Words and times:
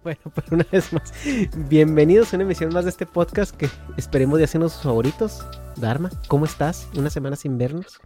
Bueno, 0.02 0.20
pues 0.34 0.46
una 0.50 0.66
vez 0.72 0.92
más, 0.94 1.12
bienvenidos 1.68 2.32
a 2.32 2.36
una 2.36 2.44
emisión 2.44 2.72
más 2.72 2.84
de 2.84 2.90
este 2.90 3.04
podcast 3.06 3.54
que 3.54 3.68
esperemos 3.98 4.38
de 4.38 4.44
hacernos 4.44 4.72
sus 4.72 4.82
favoritos. 4.82 5.44
Dharma, 5.76 6.10
¿cómo 6.28 6.46
estás? 6.46 6.88
Una 6.96 7.10
semana 7.10 7.36
sin 7.36 7.58
vernos. 7.58 8.00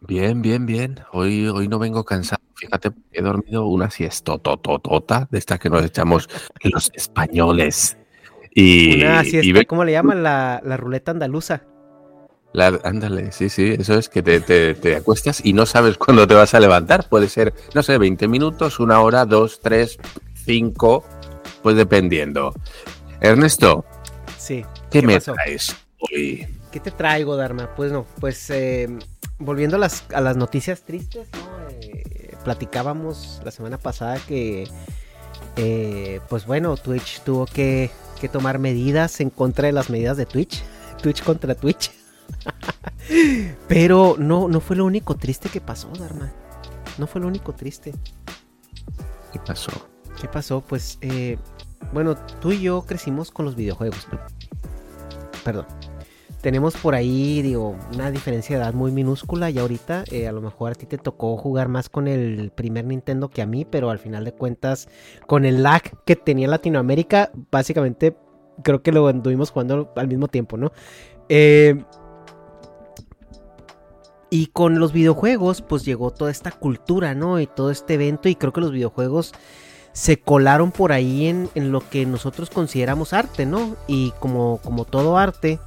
Bien, 0.00 0.40
bien, 0.40 0.66
bien. 0.66 1.00
Hoy, 1.12 1.48
hoy 1.48 1.66
no 1.66 1.78
vengo 1.80 2.04
cansado. 2.04 2.40
Fíjate, 2.54 2.92
he 3.12 3.22
dormido 3.22 3.66
una 3.66 3.90
siesta 3.90 4.38
tototota 4.38 5.26
de 5.30 5.38
esta 5.38 5.58
que 5.58 5.68
nos 5.68 5.84
echamos 5.84 6.28
los 6.62 6.90
españoles. 6.94 7.96
Y, 8.54 9.02
Una 9.02 9.24
siesta, 9.24 9.46
y 9.48 9.52
ve- 9.52 9.66
¿cómo 9.66 9.84
le 9.84 9.92
llaman? 9.92 10.22
La, 10.22 10.60
la 10.64 10.76
ruleta 10.76 11.10
andaluza. 11.10 11.62
la- 12.52 12.78
ándale, 12.84 13.32
sí, 13.32 13.48
sí, 13.48 13.74
eso 13.76 13.94
es 13.98 14.08
que 14.08 14.22
te, 14.22 14.40
te- 14.40 14.74
te 14.76 14.94
acuestas 14.94 15.44
y 15.44 15.54
no 15.54 15.66
sabes 15.66 15.98
cuándo 15.98 16.24
te 16.28 16.34
vas 16.34 16.54
a 16.54 16.60
levantar. 16.60 17.08
Puede 17.08 17.28
ser, 17.28 17.52
no 17.74 17.82
sé, 17.82 17.98
20 17.98 18.28
minutos, 18.28 18.78
una 18.78 19.00
hora, 19.00 19.24
dos, 19.24 19.58
tres, 19.60 19.98
cinco, 20.44 21.04
pues 21.62 21.76
dependiendo. 21.76 22.54
Ernesto, 23.20 23.84
Sí. 24.38 24.64
¿qué, 24.90 25.00
me 25.02 25.14
pasó? 25.14 25.32
traes 25.32 25.74
hoy? 25.98 26.46
¿Qué 26.70 26.80
te 26.80 26.90
traigo, 26.90 27.36
Dharma? 27.36 27.74
Pues 27.74 27.92
no, 27.92 28.04
pues 28.20 28.50
eh, 28.50 28.88
volviendo 29.38 29.76
a 29.76 29.78
las, 29.78 30.04
a 30.12 30.20
las 30.20 30.36
noticias 30.36 30.82
tristes, 30.82 31.28
¿no? 31.32 31.68
Eh, 31.70 32.34
platicábamos 32.44 33.40
la 33.44 33.50
semana 33.50 33.78
pasada 33.78 34.18
que, 34.26 34.68
eh, 35.56 36.20
pues 36.28 36.46
bueno, 36.46 36.76
Twitch 36.76 37.22
tuvo 37.22 37.46
que, 37.46 37.90
que 38.20 38.28
tomar 38.28 38.58
medidas 38.58 39.20
en 39.20 39.30
contra 39.30 39.66
de 39.66 39.72
las 39.72 39.88
medidas 39.88 40.16
de 40.16 40.26
Twitch. 40.26 40.62
Twitch 41.02 41.22
contra 41.22 41.54
Twitch. 41.54 41.90
Pero 43.68 44.16
no, 44.18 44.48
no 44.48 44.60
fue 44.60 44.76
lo 44.76 44.84
único 44.84 45.14
triste 45.16 45.48
que 45.48 45.60
pasó, 45.60 45.88
Dharma. 45.98 46.32
No 46.98 47.06
fue 47.06 47.20
lo 47.20 47.28
único 47.28 47.52
triste. 47.54 47.94
¿Qué 49.32 49.38
pasó? 49.38 49.88
¿Qué 50.24 50.28
pasó? 50.28 50.62
Pues, 50.66 50.96
eh, 51.02 51.36
bueno, 51.92 52.16
tú 52.40 52.50
y 52.50 52.62
yo 52.62 52.86
crecimos 52.86 53.30
con 53.30 53.44
los 53.44 53.56
videojuegos. 53.56 54.08
Perdón. 55.44 55.66
Tenemos 56.40 56.78
por 56.78 56.94
ahí, 56.94 57.42
digo, 57.42 57.76
una 57.92 58.10
diferencia 58.10 58.56
de 58.56 58.62
edad 58.62 58.72
muy 58.72 58.90
minúscula 58.90 59.50
y 59.50 59.58
ahorita 59.58 60.04
eh, 60.10 60.26
a 60.26 60.32
lo 60.32 60.40
mejor 60.40 60.72
a 60.72 60.74
ti 60.76 60.86
te 60.86 60.96
tocó 60.96 61.36
jugar 61.36 61.68
más 61.68 61.90
con 61.90 62.08
el 62.08 62.50
primer 62.52 62.86
Nintendo 62.86 63.28
que 63.28 63.42
a 63.42 63.46
mí, 63.46 63.66
pero 63.66 63.90
al 63.90 63.98
final 63.98 64.24
de 64.24 64.32
cuentas, 64.32 64.88
con 65.26 65.44
el 65.44 65.62
lag 65.62 65.82
que 66.06 66.16
tenía 66.16 66.48
Latinoamérica, 66.48 67.30
básicamente 67.50 68.16
creo 68.62 68.82
que 68.82 68.92
lo 68.92 69.06
anduvimos 69.08 69.50
jugando 69.50 69.92
al 69.94 70.08
mismo 70.08 70.28
tiempo, 70.28 70.56
¿no? 70.56 70.72
Eh, 71.28 71.84
y 74.30 74.46
con 74.46 74.78
los 74.78 74.94
videojuegos, 74.94 75.60
pues 75.60 75.84
llegó 75.84 76.12
toda 76.12 76.30
esta 76.30 76.50
cultura, 76.50 77.14
¿no? 77.14 77.38
Y 77.40 77.46
todo 77.46 77.70
este 77.70 77.94
evento. 77.94 78.28
Y 78.28 78.36
creo 78.36 78.54
que 78.54 78.62
los 78.62 78.72
videojuegos 78.72 79.32
se 79.94 80.18
colaron 80.18 80.72
por 80.72 80.92
ahí 80.92 81.28
en, 81.28 81.48
en 81.54 81.70
lo 81.72 81.88
que 81.88 82.04
nosotros 82.04 82.50
consideramos 82.50 83.12
arte, 83.12 83.46
¿no? 83.46 83.76
Y 83.86 84.12
como, 84.18 84.58
como 84.62 84.84
todo 84.84 85.16
arte, 85.16 85.60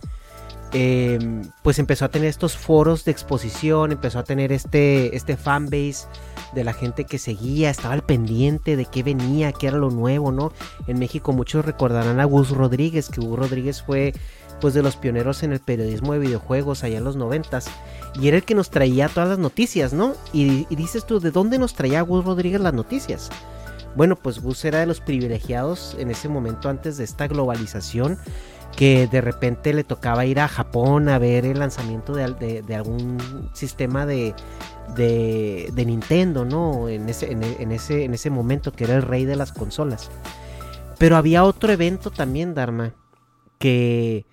eh, 0.73 1.17
pues 1.63 1.79
empezó 1.79 2.03
a 2.03 2.09
tener 2.09 2.27
estos 2.27 2.57
foros 2.57 3.05
de 3.05 3.11
exposición, 3.11 3.93
empezó 3.93 4.19
a 4.19 4.23
tener 4.23 4.51
este, 4.51 5.15
este 5.15 5.37
fanbase 5.37 6.07
de 6.53 6.65
la 6.65 6.73
gente 6.73 7.05
que 7.05 7.17
seguía, 7.19 7.69
estaba 7.69 7.93
al 7.93 8.03
pendiente 8.03 8.75
de 8.75 8.85
qué 8.85 9.01
venía, 9.01 9.53
qué 9.53 9.67
era 9.67 9.77
lo 9.77 9.91
nuevo, 9.91 10.33
¿no? 10.33 10.51
En 10.87 10.99
México 10.99 11.31
muchos 11.31 11.63
recordarán 11.63 12.19
a 12.19 12.25
Gus 12.25 12.49
Rodríguez, 12.49 13.07
que 13.07 13.21
Gus 13.21 13.39
Rodríguez 13.39 13.81
fue 13.81 14.13
pues 14.59 14.73
de 14.73 14.83
los 14.83 14.97
pioneros 14.97 15.41
en 15.43 15.53
el 15.53 15.61
periodismo 15.61 16.13
de 16.13 16.19
videojuegos 16.19 16.83
allá 16.83 16.97
en 16.97 17.03
los 17.03 17.15
noventas 17.15 17.67
y 18.19 18.27
era 18.27 18.37
el 18.37 18.43
que 18.43 18.55
nos 18.55 18.71
traía 18.71 19.07
todas 19.07 19.29
las 19.29 19.39
noticias, 19.39 19.93
¿no? 19.93 20.15
Y, 20.33 20.67
y 20.69 20.75
dices 20.75 21.05
tú, 21.05 21.21
¿de 21.21 21.31
dónde 21.31 21.59
nos 21.59 21.75
traía 21.75 22.01
Gus 22.01 22.25
Rodríguez 22.25 22.59
las 22.59 22.73
noticias? 22.73 23.29
Bueno, 23.97 24.15
pues 24.15 24.39
Gus 24.39 24.63
era 24.63 24.79
de 24.79 24.85
los 24.85 25.01
privilegiados 25.01 25.95
en 25.99 26.11
ese 26.11 26.29
momento 26.29 26.69
antes 26.69 26.97
de 26.97 27.03
esta 27.03 27.27
globalización 27.27 28.17
que 28.75 29.07
de 29.07 29.21
repente 29.21 29.73
le 29.73 29.83
tocaba 29.83 30.25
ir 30.27 30.39
a 30.39 30.47
Japón 30.47 31.09
a 31.09 31.17
ver 31.17 31.45
el 31.45 31.57
lanzamiento 31.59 32.13
de, 32.13 32.23
al- 32.23 32.37
de- 32.37 32.61
de 32.61 32.75
algún 32.75 33.49
sistema 33.53 34.05
de, 34.05 34.35
de, 34.95 35.71
de 35.73 35.85
Nintendo, 35.85 36.45
¿no? 36.45 36.87
En 36.87 37.09
ese, 37.09 37.31
en 37.31 37.71
ese, 37.71 38.03
en 38.03 38.13
ese 38.13 38.29
momento 38.29 38.71
que 38.71 38.83
era 38.83 38.95
el 38.95 39.01
rey 39.01 39.25
de 39.25 39.35
las 39.35 39.51
consolas. 39.51 40.11
Pero 40.99 41.15
había 41.17 41.43
otro 41.43 41.71
evento 41.71 42.11
también, 42.11 42.53
Dharma, 42.53 42.93
que, 43.57 44.27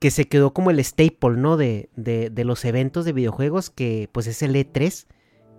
que 0.00 0.10
se 0.10 0.26
quedó 0.28 0.52
como 0.52 0.70
el 0.70 0.82
staple, 0.84 1.36
¿no? 1.36 1.56
De, 1.56 1.90
de, 1.94 2.30
de 2.30 2.44
los 2.44 2.64
eventos 2.64 3.04
de 3.04 3.12
videojuegos, 3.12 3.70
que 3.70 4.08
pues 4.12 4.26
es 4.26 4.42
el 4.42 4.54
E3, 4.56 5.06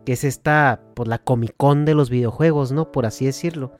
que 0.10 0.14
es 0.14 0.24
esta, 0.24 0.82
pues 0.96 1.08
la 1.08 1.20
Comic 1.20 1.54
Con 1.56 1.86
de 1.86 1.94
los 1.94 2.10
videojuegos, 2.10 2.72
¿no? 2.72 2.92
Por 2.92 3.06
así 3.06 3.28
decirlo. 3.28 3.74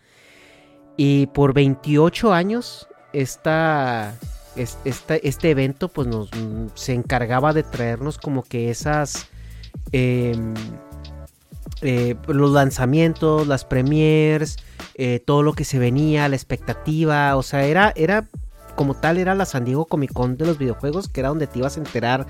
Y 0.96 1.26
por 1.26 1.54
28 1.56 2.34
años, 2.34 2.88
esta, 3.14 4.14
es- 4.56 4.78
esta- 4.86 5.16
este 5.16 5.50
evento, 5.50 5.88
pues 5.88 6.08
nos 6.08 6.30
mm, 6.32 6.68
se 6.76 6.94
encargaba 6.94 7.52
de 7.52 7.64
traernos 7.64 8.20
como 8.20 8.44
que 8.44 8.70
esas... 8.70 9.26
em, 9.92 10.54
eh, 11.82 12.16
los 12.28 12.52
lanzamientos, 12.52 13.48
las 13.48 13.66
premiers, 13.66 14.58
eh, 14.94 15.20
todo 15.26 15.42
lo 15.42 15.54
que 15.54 15.64
se 15.66 15.80
venía, 15.80 16.30
la 16.30 16.36
expectativa, 16.36 17.36
o 17.38 17.42
sea, 17.42 17.64
era, 17.64 17.92
era 17.96 18.28
como 18.76 18.94
tal, 18.94 19.18
era 19.18 19.34
la 19.34 19.46
San 19.46 19.66
Diego 19.66 19.86
Comic 19.86 20.14
Con 20.14 20.38
de 20.38 20.46
los 20.46 20.60
videojuegos, 20.60 21.08
que 21.10 21.22
era 21.22 21.30
donde 21.30 21.48
te 21.48 21.58
ibas 21.58 21.76
a 21.78 21.80
enterar 21.80 22.28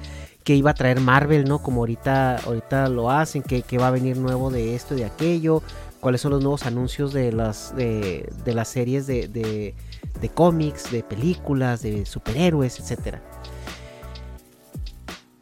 que 0.50 0.56
iba 0.56 0.72
a 0.72 0.74
traer 0.74 1.00
Marvel, 1.00 1.44
¿no? 1.48 1.60
Como 1.60 1.82
ahorita, 1.82 2.38
ahorita 2.38 2.90
lo 2.90 3.12
hacen, 3.12 3.44
que, 3.44 3.62
que 3.62 3.78
va 3.78 3.90
a 3.90 3.92
venir 3.92 4.18
nuevo 4.18 4.50
de 4.50 4.74
esto 4.74 4.96
y 4.96 4.98
de 5.02 5.06
aquello, 5.06 5.62
cuáles 6.00 6.22
son 6.22 6.32
los 6.32 6.42
nuevos 6.42 6.66
anuncios 6.66 7.14
de 7.14 7.32
las, 7.32 7.76
de, 7.76 8.28
de 8.44 8.54
las 8.56 8.68
series 8.68 9.06
de, 9.06 9.28
de, 9.28 9.76
de 10.20 10.30
cómics, 10.30 10.90
de 10.90 11.04
películas, 11.04 11.84
de 11.84 12.04
superhéroes, 12.04 12.80
etcétera. 12.80 13.22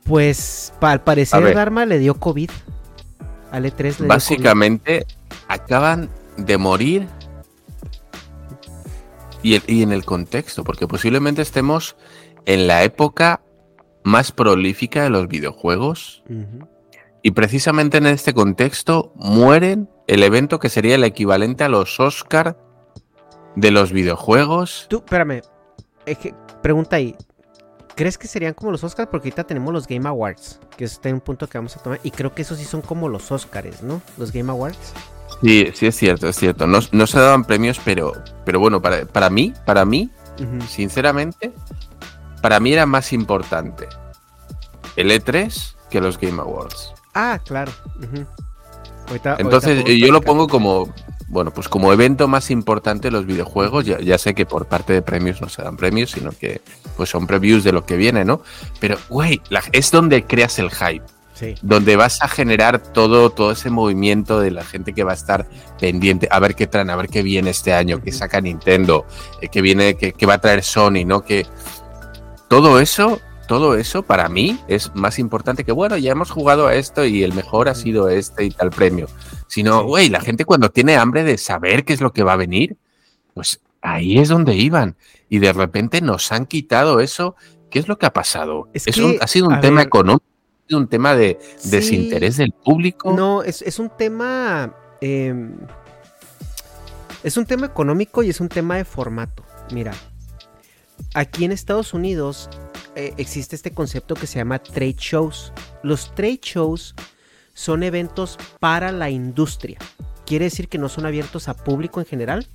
Pues 0.04 0.74
pa- 0.82 0.92
al 0.92 1.02
parecer. 1.06 1.54
Dharma 1.56 1.86
le 1.86 2.00
dio 2.00 2.16
COVID. 2.16 2.50
Al 3.52 3.64
E3 3.64 3.78
le 3.78 3.84
dio 3.84 3.96
COVID. 3.98 4.08
Básicamente 4.10 5.06
acaban 5.48 6.10
de 6.36 6.58
morir 6.58 7.08
y, 9.42 9.56
el- 9.56 9.64
y 9.68 9.84
en 9.84 9.94
el 9.94 10.04
contexto, 10.04 10.66
porque 10.66 10.86
posiblemente 10.86 11.42
estemos 11.42 11.96
en 12.46 12.68
la 12.68 12.84
época 12.84 13.40
más 14.04 14.32
prolífica 14.32 15.04
de 15.04 15.10
los 15.10 15.28
videojuegos. 15.28 16.24
Y 17.22 17.32
precisamente 17.32 17.98
en 17.98 18.08
este 18.08 18.34
contexto 18.34 19.12
mueren 19.16 19.90
el 20.08 20.24
evento 20.24 20.60
que 20.60 20.70
sería 20.70 20.96
el 20.96 21.04
equivalente 21.04 21.64
a 21.64 21.70
los 21.70 22.00
Oscar 22.00 22.58
de 23.56 23.72
los 23.72 23.92
videojuegos. 23.92 24.88
Tú, 24.90 24.98
espérame. 24.98 25.42
Es 26.06 26.18
que, 26.18 26.34
pregunta 26.62 26.96
ahí. 26.96 27.16
¿Crees 27.96 28.18
que 28.20 28.28
serían 28.28 28.54
como 28.54 28.72
los 28.72 28.84
Oscars? 28.84 29.10
Porque 29.10 29.30
ahorita 29.30 29.44
tenemos 29.46 29.74
los 29.74 29.88
Game 29.88 30.08
Awards, 30.08 30.60
que 30.78 30.86
es 30.86 31.02
un 31.04 31.20
punto 31.20 31.48
que 31.48 31.58
vamos 31.58 31.76
a 31.76 31.82
tomar. 31.82 32.00
Y 32.04 32.12
creo 32.12 32.34
que 32.34 32.44
esos 32.44 32.60
sí 32.60 32.64
son 32.64 32.82
como 32.82 33.10
los 33.10 33.32
Oscars, 33.32 33.82
¿no? 33.82 34.04
Los 34.18 34.32
Game 34.32 34.52
Awards. 34.52 34.94
Sí, 35.42 35.72
sí 35.74 35.88
es 35.88 35.96
cierto, 35.96 36.28
es 36.28 36.36
cierto. 36.36 36.68
No, 36.68 36.80
no 36.92 37.08
se 37.08 37.20
daban 37.20 37.44
premios, 37.44 37.82
pero, 37.84 38.14
pero 38.46 38.60
bueno, 38.60 38.82
para, 38.84 39.06
para 39.06 39.32
mí, 39.32 39.52
para 39.66 39.84
mí, 39.84 40.12
sinceramente, 40.68 41.52
para 42.42 42.60
mí 42.60 42.74
era 42.74 42.86
más 42.86 43.14
importante 43.14 43.88
el 44.96 45.12
E3 45.12 45.76
que 45.90 46.02
los 46.02 46.20
Game 46.20 46.42
Awards. 46.42 46.94
Ah, 47.14 47.40
claro. 47.44 47.72
ahorita 49.08 49.38
Entonces 49.40 49.84
eh, 49.88 49.98
yo 49.98 50.12
lo 50.12 50.22
pongo 50.22 50.48
como, 50.48 50.94
bueno, 51.30 51.52
pues 51.52 51.70
como 51.70 51.94
evento 51.94 52.28
más 52.28 52.52
importante 52.52 53.08
de 53.08 53.12
los 53.12 53.26
videojuegos. 53.26 53.86
Ya, 53.86 54.00
ya 54.00 54.18
sé 54.18 54.34
que 54.34 54.46
por 54.46 54.66
parte 54.66 54.94
de 54.94 55.02
premios 55.02 55.42
no 55.42 55.50
se 55.50 55.62
dan 55.62 55.78
premios, 55.78 56.12
sino 56.12 56.32
que 56.32 56.62
pues 56.96 57.10
son 57.10 57.28
previews 57.28 57.64
de 57.64 57.72
lo 57.72 57.86
que 57.86 57.96
viene, 57.96 58.26
¿no? 58.26 58.42
Pero, 58.80 58.98
güey, 59.10 59.42
es 59.72 59.92
donde 59.92 60.26
creas 60.26 60.60
el 60.60 60.72
hype. 60.72 61.06
Sí. 61.34 61.54
donde 61.62 61.96
vas 61.96 62.20
a 62.24 62.28
generar 62.28 62.80
todo, 62.80 63.30
todo 63.30 63.52
ese 63.52 63.70
movimiento 63.70 64.40
de 64.40 64.50
la 64.50 64.64
gente 64.64 64.94
que 64.94 65.04
va 65.04 65.12
a 65.12 65.14
estar 65.14 65.48
pendiente, 65.80 66.28
a 66.32 66.40
ver 66.40 66.56
qué 66.56 66.66
traen, 66.66 66.90
a 66.90 66.96
ver 66.96 67.10
qué 67.10 67.22
viene 67.22 67.52
este 67.52 67.74
año, 67.74 68.02
qué 68.02 68.10
Ujú. 68.10 68.18
saca 68.18 68.42
Nintendo, 68.42 69.06
eh, 69.40 69.48
qué 69.48 69.62
viene, 69.62 69.98
qué, 69.98 70.14
qué 70.14 70.26
va 70.26 70.34
a 70.34 70.42
traer 70.42 70.64
Sony, 70.64 71.06
¿no? 71.06 71.24
Que 71.24 71.46
todo 72.50 72.80
eso, 72.80 73.20
todo 73.48 73.76
eso 73.76 74.04
para 74.04 74.30
mí 74.30 74.60
es 74.68 74.94
más 74.96 75.20
importante 75.20 75.64
que, 75.64 75.72
bueno, 75.72 75.98
ya 75.98 76.12
hemos 76.12 76.32
jugado 76.32 76.68
a 76.68 76.76
esto 76.76 77.06
y 77.06 77.24
el 77.24 77.34
mejor 77.34 77.70
ha 77.70 77.76
sido 77.76 78.10
este 78.10 78.46
y 78.46 78.52
tal 78.52 78.70
premio. 78.72 79.08
Sino, 79.48 79.84
güey, 79.84 80.10
la 80.10 80.20
gente 80.22 80.46
cuando 80.46 80.70
tiene 80.70 80.96
hambre 80.98 81.24
de 81.24 81.38
saber 81.38 81.86
qué 81.86 81.94
es 81.94 82.02
lo 82.02 82.12
que 82.14 82.24
va 82.24 82.34
a 82.34 82.38
venir, 82.38 82.78
pues 83.34 83.62
ahí 83.82 84.18
es 84.20 84.30
donde 84.30 84.56
iban. 84.56 84.96
Y 85.30 85.40
de 85.40 85.54
repente 85.54 86.02
nos 86.02 86.32
han 86.32 86.46
quitado 86.46 87.00
eso. 87.00 87.36
¿Qué 87.70 87.80
es 87.80 87.88
lo 87.88 87.98
que 87.98 88.06
ha 88.06 88.14
pasado? 88.14 88.70
Es 88.74 88.88
Es 88.88 88.96
que, 88.96 89.04
un- 89.04 89.18
ha 89.22 89.28
sido 89.28 89.48
un 89.48 89.60
tema 89.62 89.78
ver, 89.82 89.88
económico, 89.88 90.26
ha 90.26 90.68
sido 90.68 90.80
un 90.80 90.88
tema 90.88 91.16
de 91.16 91.38
Sí. 91.58 91.70
desinterés 91.70 92.38
del 92.38 92.52
público. 92.54 93.12
No, 93.14 93.44
es, 93.44 93.62
es 93.62 93.80
un 93.80 93.90
tema. 93.90 94.74
em, 95.02 95.54
es 97.24 97.38
un 97.38 97.46
tema 97.46 97.66
económico 97.68 98.24
y 98.24 98.30
es 98.30 98.40
un 98.40 98.50
tema 98.50 98.78
de 98.78 98.86
formato. 98.86 99.44
Mira, 99.72 99.92
aquí 101.14 101.46
en 101.46 101.52
Estados 101.52 101.94
Unidos 101.94 102.50
eh, 102.96 103.14
existe 103.18 103.56
este 103.56 103.72
concepto 103.72 104.16
que 104.16 104.28
se 104.28 104.40
llama 104.40 104.60
trade 104.60 104.96
shows. 104.98 105.54
Los 105.84 106.14
trade 106.16 106.40
shows 106.42 106.96
son 107.54 107.84
eventos 107.84 108.38
para 108.60 108.92
la 108.92 109.10
industria. 109.10 109.78
Quiere 110.26 110.46
decir 110.46 110.68
que 110.68 110.78
no 110.78 110.90
son 110.90 111.06
abiertos 111.06 111.48
a 111.48 111.56
público 111.56 112.00
en 112.00 112.06
general, 112.06 112.48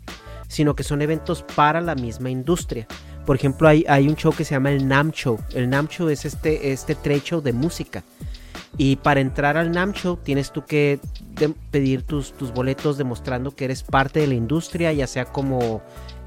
sino 0.48 0.74
que 0.76 0.84
son 0.84 1.00
eventos 1.00 1.44
para 1.56 1.80
la 1.80 1.94
misma 1.94 2.30
industria. 2.30 2.86
Por 3.24 3.36
ejemplo, 3.36 3.68
hay, 3.68 3.84
hay 3.88 4.08
un 4.08 4.16
show 4.16 4.32
que 4.32 4.44
se 4.44 4.54
llama 4.54 4.72
el 4.72 4.86
NAM 4.86 5.12
Show. 5.12 5.38
El 5.54 5.70
NAM 5.70 5.88
Show 5.88 6.08
es 6.08 6.24
este, 6.24 6.72
este 6.72 6.94
trade 6.94 7.22
show 7.22 7.40
de 7.40 7.52
música. 7.52 8.02
Y 8.78 8.96
para 8.96 9.20
entrar 9.20 9.56
al 9.56 9.70
NAM 9.70 9.92
Show 9.92 10.16
tienes 10.16 10.50
tú 10.50 10.64
que 10.64 10.98
pedir 11.70 12.02
tus, 12.02 12.32
tus 12.32 12.52
boletos 12.52 12.98
demostrando 12.98 13.54
que 13.54 13.64
eres 13.66 13.82
parte 13.82 14.20
de 14.20 14.26
la 14.26 14.34
industria, 14.34 14.92
ya 14.92 15.06
sea 15.06 15.26
como 15.26 15.82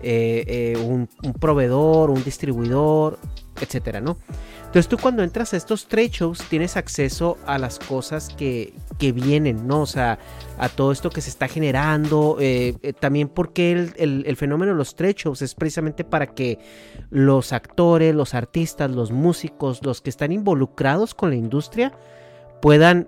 eh, 0.08 0.74
eh, 0.76 0.78
un, 0.78 1.08
proveedor, 1.40 2.12
un 2.12 2.24
distribuidor, 2.24 3.18
etcétera, 3.60 4.00
¿no? 4.02 4.18
Entonces 4.66 4.88
tú 4.90 4.98
cuando 4.98 5.24
entras 5.24 5.54
a 5.54 5.58
estos 5.58 5.88
trade 5.88 6.10
shows 6.10 6.40
tienes 6.50 6.76
acceso 6.76 7.38
a 7.46 7.58
las 7.58 7.80
cosas 7.80 8.28
que, 8.30 8.74
que 9.00 9.14
vienen, 9.14 9.68
¿no? 9.68 9.82
O 9.82 9.86
sea, 9.86 10.20
a 10.58 10.68
todo 10.70 10.92
esto 10.92 11.10
que 11.10 11.22
se 11.22 11.30
está 11.30 11.48
generando. 11.48 12.38
eh, 12.42 12.76
también 13.00 13.30
porque 13.30 13.72
el, 13.72 13.94
el- 13.96 14.24
el 14.28 14.36
fenómeno 14.36 14.74
de 14.74 14.78
los 14.78 14.96
trade 14.96 15.14
shows 15.18 15.42
es 15.42 15.56
precisamente 15.56 16.04
para 16.04 16.28
que 16.28 16.60
los 17.10 17.54
actores, 17.54 18.14
los 18.14 18.34
artistas, 18.34 18.92
los 18.92 19.12
músicos, 19.12 19.80
los 19.84 20.02
que 20.02 20.10
están 20.10 20.32
involucrados 20.34 21.14
con 21.16 21.30
la 21.30 21.36
industria 21.38 21.94
puedan 22.62 23.08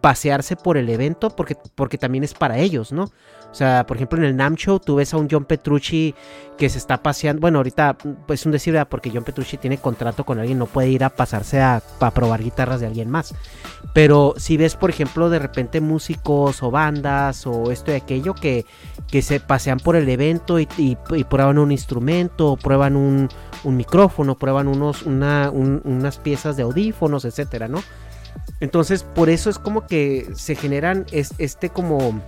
pasearse 0.00 0.54
por 0.56 0.76
el 0.76 0.88
evento 0.90 1.30
porque, 1.30 1.56
porque 1.74 1.98
también 1.98 2.24
es 2.24 2.34
para 2.34 2.58
ellos, 2.58 2.92
¿no? 2.92 3.10
O 3.54 3.56
sea, 3.56 3.86
por 3.86 3.96
ejemplo, 3.96 4.18
en 4.18 4.24
el 4.24 4.34
NAM 4.34 4.56
Show 4.56 4.80
tú 4.80 4.96
ves 4.96 5.14
a 5.14 5.16
un 5.16 5.28
John 5.30 5.44
Petrucci 5.44 6.12
que 6.58 6.68
se 6.68 6.76
está 6.76 7.00
paseando. 7.04 7.40
Bueno, 7.40 7.58
ahorita 7.60 7.96
pues 8.26 8.40
es 8.40 8.46
un 8.46 8.50
decir, 8.50 8.72
¿verdad? 8.72 8.88
porque 8.90 9.12
John 9.14 9.22
Petrucci 9.22 9.58
tiene 9.58 9.78
contrato 9.78 10.24
con 10.24 10.40
alguien, 10.40 10.58
no 10.58 10.66
puede 10.66 10.88
ir 10.88 11.04
a 11.04 11.08
pasarse 11.10 11.60
a, 11.60 11.80
probar 12.12 12.42
guitarras 12.42 12.80
de 12.80 12.88
alguien 12.88 13.08
más. 13.10 13.32
Pero 13.92 14.34
si 14.38 14.56
ves, 14.56 14.74
por 14.74 14.90
ejemplo, 14.90 15.30
de 15.30 15.38
repente 15.38 15.80
músicos 15.80 16.64
o 16.64 16.72
bandas 16.72 17.46
o 17.46 17.70
esto 17.70 17.92
y 17.92 17.94
aquello 17.94 18.34
que, 18.34 18.66
que 19.06 19.22
se 19.22 19.38
pasean 19.38 19.78
por 19.78 19.94
el 19.94 20.08
evento 20.08 20.58
y, 20.58 20.66
prueban 21.30 21.58
un 21.58 21.70
instrumento, 21.70 22.56
prueban 22.60 22.96
un, 22.96 23.28
micrófono, 23.62 24.34
prueban 24.34 24.66
unos, 24.66 25.04
una- 25.04 25.48
un- 25.52 25.80
unas 25.84 26.18
piezas 26.18 26.56
de 26.56 26.64
audífonos, 26.64 27.24
etcétera, 27.24 27.68
¿no? 27.68 27.80
Entonces, 28.60 29.04
por 29.04 29.30
eso 29.30 29.48
es 29.48 29.58
como 29.60 29.86
que 29.86 30.28
se 30.34 30.56
generan 30.56 31.06
es- 31.12 31.34
este 31.38 31.70
como... 31.70 32.20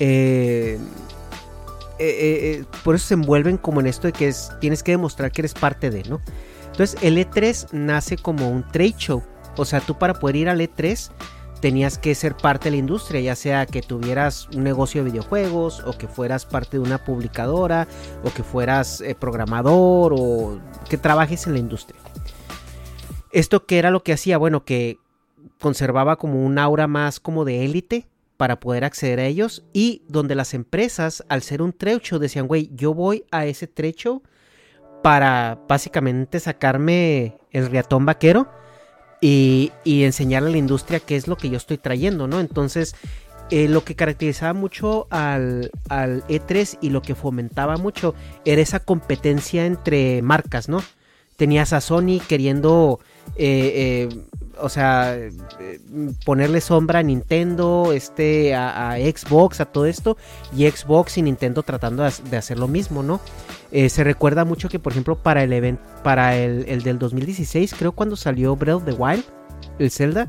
eh, 0.00 0.78
eh, 1.98 2.60
eh, 2.60 2.64
por 2.82 2.94
eso 2.94 3.06
se 3.08 3.14
envuelven 3.14 3.56
como 3.56 3.80
en 3.80 3.86
esto 3.86 4.08
de 4.08 4.12
que 4.12 4.28
es, 4.28 4.50
tienes 4.60 4.82
que 4.82 4.92
demostrar 4.92 5.30
que 5.30 5.42
eres 5.42 5.54
parte 5.54 5.90
de, 5.90 6.02
¿no? 6.04 6.20
Entonces, 6.66 6.98
el 7.02 7.18
E3 7.18 7.68
nace 7.72 8.16
como 8.16 8.50
un 8.50 8.66
trade 8.66 8.94
show. 8.98 9.22
O 9.56 9.64
sea, 9.64 9.80
tú 9.80 9.96
para 9.96 10.14
poder 10.14 10.36
ir 10.36 10.48
al 10.48 10.60
E3 10.60 11.10
tenías 11.60 11.98
que 11.98 12.14
ser 12.16 12.36
parte 12.36 12.64
de 12.64 12.72
la 12.72 12.76
industria, 12.78 13.20
ya 13.20 13.36
sea 13.36 13.64
que 13.66 13.80
tuvieras 13.80 14.48
un 14.54 14.64
negocio 14.64 15.04
de 15.04 15.10
videojuegos 15.10 15.80
o 15.86 15.96
que 15.96 16.08
fueras 16.08 16.44
parte 16.44 16.78
de 16.78 16.82
una 16.82 16.98
publicadora 16.98 17.86
o 18.24 18.34
que 18.34 18.42
fueras 18.42 19.02
programador 19.20 20.14
o 20.18 20.58
que 20.90 20.98
trabajes 20.98 21.46
en 21.46 21.52
la 21.52 21.60
industria. 21.60 21.98
Esto 23.30 23.66
que 23.66 23.78
era 23.78 23.90
lo 23.90 24.02
que 24.02 24.12
hacía, 24.12 24.36
bueno, 24.36 24.64
que 24.64 24.98
conservaba 25.60 26.16
como 26.16 26.44
un 26.44 26.58
aura 26.58 26.88
más 26.88 27.20
como 27.20 27.44
de 27.44 27.64
élite 27.64 28.08
para 28.36 28.60
poder 28.60 28.84
acceder 28.84 29.20
a 29.20 29.26
ellos 29.26 29.64
y 29.72 30.02
donde 30.08 30.34
las 30.34 30.54
empresas 30.54 31.24
al 31.28 31.42
ser 31.42 31.62
un 31.62 31.72
trecho 31.72 32.18
decían, 32.18 32.46
güey, 32.46 32.70
yo 32.74 32.94
voy 32.94 33.24
a 33.30 33.46
ese 33.46 33.66
trecho 33.66 34.22
para 35.02 35.60
básicamente 35.68 36.40
sacarme 36.40 37.36
el 37.50 37.70
riatón 37.70 38.06
vaquero 38.06 38.48
y, 39.20 39.72
y 39.84 40.04
enseñarle 40.04 40.48
a 40.48 40.52
la 40.52 40.58
industria 40.58 41.00
qué 41.00 41.16
es 41.16 41.28
lo 41.28 41.36
que 41.36 41.50
yo 41.50 41.56
estoy 41.56 41.78
trayendo, 41.78 42.26
¿no? 42.26 42.40
Entonces, 42.40 42.94
eh, 43.50 43.68
lo 43.68 43.84
que 43.84 43.94
caracterizaba 43.94 44.54
mucho 44.54 45.06
al, 45.10 45.70
al 45.90 46.26
E3 46.28 46.78
y 46.80 46.88
lo 46.88 47.02
que 47.02 47.14
fomentaba 47.14 47.76
mucho 47.76 48.14
era 48.44 48.62
esa 48.62 48.80
competencia 48.80 49.66
entre 49.66 50.22
marcas, 50.22 50.68
¿no? 50.68 50.82
Tenías 51.36 51.72
a 51.74 51.80
Sony 51.80 52.20
queriendo, 52.26 53.00
eh, 53.36 54.08
eh, 54.10 54.20
o 54.60 54.68
sea, 54.68 55.16
ponerle 56.24 56.60
sombra 56.60 57.00
a 57.00 57.02
Nintendo, 57.02 57.92
este, 57.92 58.54
a, 58.54 58.94
Xbox, 58.96 59.60
a 59.60 59.64
todo 59.66 59.86
esto, 59.86 60.16
y 60.56 60.68
Xbox 60.70 61.18
y 61.18 61.22
Nintendo 61.22 61.62
tratando 61.62 62.02
de, 62.02 62.08
ha- 62.10 62.30
de 62.30 62.36
hacer 62.36 62.58
lo 62.58 62.68
mismo, 62.68 63.02
¿no? 63.02 63.20
Eh, 63.72 63.88
se 63.88 64.04
recuerda 64.04 64.44
mucho 64.44 64.68
que, 64.68 64.78
por 64.78 64.92
ejemplo, 64.92 65.16
para 65.16 65.42
el 65.42 65.52
evento, 65.52 65.82
para 66.04 66.36
el 66.36 66.82
del 66.82 66.98
2016, 66.98 67.74
creo 67.76 67.92
cuando 67.92 68.14
salió 68.16 68.54
Breath 68.54 68.76
of 68.76 68.84
the 68.84 68.92
Wild, 68.92 69.24
el 69.80 69.90
Zelda, 69.90 70.28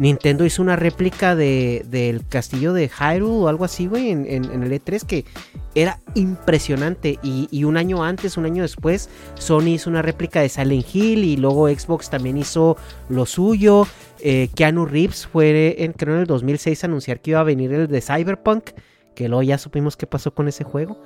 Nintendo 0.00 0.46
hizo 0.46 0.62
una 0.62 0.76
réplica 0.76 1.36
de, 1.36 1.84
del 1.90 2.26
castillo 2.26 2.72
de 2.72 2.88
Hyrule 2.88 3.44
o 3.44 3.48
algo 3.48 3.66
así, 3.66 3.86
güey, 3.86 4.10
en, 4.10 4.26
el 4.26 4.72
E3 4.72 5.04
que 5.04 5.26
era 5.74 6.00
impresionante. 6.14 7.18
Y, 7.22 7.64
un 7.64 7.76
año 7.76 8.02
antes, 8.02 8.38
un 8.38 8.46
año 8.46 8.62
después, 8.62 9.10
Sony 9.34 9.74
hizo 9.74 9.90
una 9.90 10.00
réplica 10.00 10.40
de 10.40 10.48
Silent 10.48 10.86
Hill 10.94 11.24
y 11.24 11.36
luego 11.36 11.68
Xbox 11.68 12.08
también 12.08 12.38
hizo 12.38 12.78
lo 13.10 13.26
suyo. 13.26 13.86
Eh, 14.20 14.48
Keanu 14.54 14.86
Reeves 14.86 15.26
fue, 15.26 15.84
en, 15.84 15.92
creo 15.92 16.14
en 16.14 16.20
el 16.22 16.26
2006, 16.26 16.82
a 16.82 16.86
anunciar 16.86 17.20
que 17.20 17.32
iba 17.32 17.40
a 17.40 17.44
venir 17.44 17.70
el 17.70 17.86
de 17.86 18.00
Cyberpunk, 18.00 18.70
que 19.14 19.28
luego 19.28 19.42
ya 19.42 19.58
supimos 19.58 19.98
qué 19.98 20.06
pasó 20.06 20.32
con 20.32 20.48
ese 20.48 20.64
juego. 20.64 20.98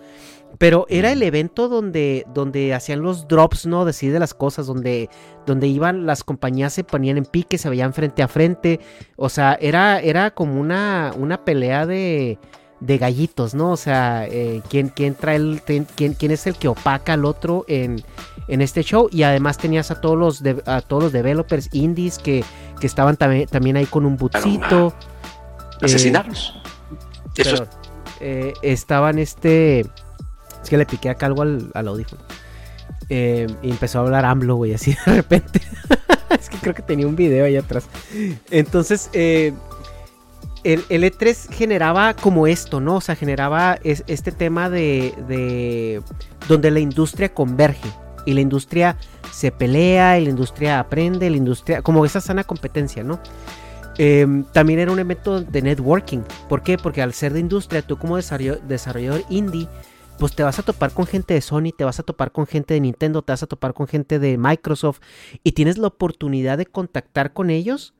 Pero 0.58 0.86
era 0.88 1.10
el 1.10 1.22
evento 1.22 1.68
donde, 1.68 2.24
donde 2.32 2.74
hacían 2.74 3.02
los 3.02 3.26
drops, 3.28 3.66
¿no? 3.66 3.84
Decir 3.84 4.12
de 4.12 4.20
las 4.20 4.34
cosas, 4.34 4.66
donde, 4.66 5.10
donde 5.46 5.66
iban 5.66 6.06
las 6.06 6.22
compañías, 6.24 6.72
se 6.72 6.84
ponían 6.84 7.18
en 7.18 7.24
pique, 7.24 7.58
se 7.58 7.68
veían 7.68 7.92
frente 7.92 8.22
a 8.22 8.28
frente. 8.28 8.80
O 9.16 9.28
sea, 9.28 9.58
era, 9.60 10.00
era 10.00 10.30
como 10.30 10.60
una, 10.60 11.12
una 11.16 11.44
pelea 11.44 11.86
de, 11.86 12.38
de 12.80 12.98
gallitos, 12.98 13.54
¿no? 13.54 13.72
O 13.72 13.76
sea, 13.76 14.26
eh, 14.28 14.62
¿quién, 14.70 14.88
quién 14.88 15.14
trae 15.14 15.36
el, 15.36 15.60
quién, 15.64 15.86
quién 16.14 16.30
es 16.30 16.46
el 16.46 16.56
que 16.56 16.68
opaca 16.68 17.14
al 17.14 17.24
otro 17.24 17.64
en, 17.66 18.02
en 18.48 18.60
este 18.60 18.82
show. 18.82 19.08
Y 19.10 19.24
además 19.24 19.58
tenías 19.58 19.90
a 19.90 20.00
todos 20.00 20.16
los, 20.16 20.42
de- 20.42 20.62
a 20.66 20.80
todos 20.82 21.02
los 21.04 21.12
developers 21.12 21.68
indies 21.72 22.18
que, 22.18 22.44
que 22.80 22.86
estaban 22.86 23.16
también, 23.16 23.46
también 23.48 23.76
ahí 23.76 23.86
con 23.86 24.06
un 24.06 24.16
butzito. 24.16 24.94
Eh, 25.80 25.86
Asesinarlos. 25.86 26.54
Eso. 27.36 27.66
Eh, 28.20 28.52
estaban 28.62 29.18
este. 29.18 29.84
Es 30.64 30.70
que 30.70 30.76
le 30.78 30.86
piqué 30.86 31.10
acá 31.10 31.26
algo 31.26 31.42
al, 31.42 31.70
al 31.74 31.88
audífono. 31.88 32.22
Eh, 33.10 33.46
y 33.62 33.70
empezó 33.70 33.98
a 33.98 34.02
hablar 34.02 34.24
AMLO, 34.24 34.56
güey, 34.56 34.74
así 34.74 34.96
de 35.06 35.12
repente. 35.14 35.60
es 36.30 36.48
que 36.48 36.56
creo 36.58 36.74
que 36.74 36.82
tenía 36.82 37.06
un 37.06 37.16
video 37.16 37.44
ahí 37.44 37.56
atrás. 37.56 37.84
Entonces, 38.50 39.10
eh, 39.12 39.52
el, 40.64 40.82
E3 40.88 41.50
generaba 41.52 42.14
como 42.14 42.46
esto, 42.46 42.80
¿no? 42.80 42.96
O 42.96 43.00
sea, 43.00 43.14
generaba 43.14 43.78
este 43.82 44.32
tema 44.32 44.70
de, 44.70 45.14
de, 45.28 46.02
donde 46.48 46.70
la 46.70 46.80
industria 46.80 47.32
converge 47.32 47.90
y 48.24 48.32
la 48.32 48.40
industria 48.40 48.96
se 49.30 49.52
pelea, 49.52 50.18
y 50.18 50.24
la 50.24 50.30
industria 50.30 50.80
aprende, 50.80 51.28
la 51.28 51.36
industria, 51.36 51.82
como 51.82 52.06
esa 52.06 52.22
sana 52.22 52.44
competencia, 52.44 53.04
¿no? 53.04 53.20
Em, 53.98 54.44
también 54.44 54.78
era 54.80 54.90
un 54.90 54.98
evento 54.98 55.40
de 55.40 55.62
networking. 55.62 56.22
¿Por 56.48 56.62
qué? 56.62 56.78
Porque 56.78 57.02
al 57.02 57.12
ser 57.12 57.32
de 57.32 57.40
industria, 57.40 57.82
tú 57.82 57.96
como 57.98 58.16
desarrollador 58.16 59.22
indie, 59.28 59.68
pues 60.18 60.34
te 60.34 60.42
vas 60.42 60.58
a 60.58 60.62
topar 60.62 60.92
con 60.92 61.06
gente 61.06 61.34
de 61.34 61.40
Sony, 61.40 61.72
te 61.76 61.84
vas 61.84 61.98
a 61.98 62.02
topar 62.02 62.32
con 62.32 62.46
gente 62.46 62.74
de 62.74 62.80
Nintendo, 62.80 63.22
te 63.22 63.32
vas 63.32 63.42
a 63.42 63.46
topar 63.46 63.74
con 63.74 63.86
gente 63.86 64.18
de 64.18 64.38
Microsoft 64.38 65.00
y 65.42 65.52
tienes 65.52 65.78
la 65.78 65.88
oportunidad 65.88 66.58
de 66.58 66.66
contactar 66.66 67.32
con 67.32 67.50
ellos 67.50 67.94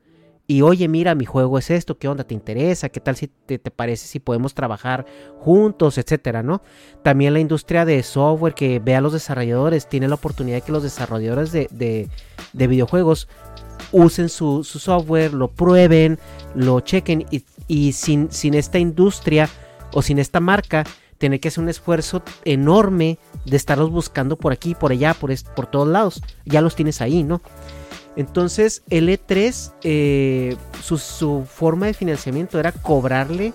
y 0.47 0.61
oye, 0.61 0.87
mira, 0.87 1.15
mi 1.15 1.25
juego 1.25 1.57
es 1.57 1.71
esto, 1.71 1.97
¿qué 1.97 2.07
onda? 2.07 2.23
¿Te 2.23 2.35
interesa? 2.35 2.89
¿Qué 2.89 2.99
tal 2.99 3.15
si 3.15 3.27
te, 3.27 3.57
parece 3.57 4.05
si 4.07 4.19
podemos 4.19 4.53
trabajar 4.53 5.05
juntos, 5.39 5.97
etcétera, 5.97 6.43
¿no? 6.43 6.61
También 7.01 7.33
la 7.33 7.39
industria 7.39 7.83
de 7.83 8.03
software 8.03 8.53
que 8.53 8.77
ve 8.79 8.95
a 8.95 9.01
los 9.01 9.13
desarrolladores, 9.13 9.89
tiene 9.89 10.07
la 10.07 10.15
oportunidad 10.15 10.57
de 10.57 10.61
que 10.61 10.71
los 10.71 10.83
desarrolladores 10.83 11.51
de, 11.51 12.09
videojuegos 12.53 13.27
usen 13.91 14.29
su, 14.29 14.63
software, 14.63 15.33
lo 15.33 15.49
prueben, 15.49 16.19
lo 16.53 16.79
chequen 16.79 17.25
y, 17.67 17.93
sin, 17.93 18.31
sin 18.31 18.53
esta 18.53 18.77
industria 18.77 19.49
o 19.93 20.03
sin 20.03 20.19
esta 20.19 20.39
marca, 20.39 20.83
tener 21.17 21.39
que 21.39 21.47
hacer 21.47 21.63
un 21.63 21.69
esfuerzo 21.69 22.23
enorme 22.43 23.17
de 23.45 23.57
estarlos 23.57 23.91
buscando 23.91 24.35
por 24.35 24.51
aquí, 24.51 24.75
por 24.75 24.91
allá, 24.91 25.13
por, 25.13 25.31
por 25.55 25.67
todos 25.67 25.87
lados. 25.87 26.21
Ya 26.45 26.61
los 26.61 26.75
tienes 26.75 27.01
ahí, 27.01 27.23
¿no? 27.23 27.41
Entonces 28.15 28.83
el 28.89 29.09
E3, 29.09 29.73
eh, 29.83 30.55
su, 30.81 31.45
forma 31.45 31.87
de 31.87 31.93
financiamiento 31.93 32.59
era 32.59 32.71
cobrarle, 32.71 33.53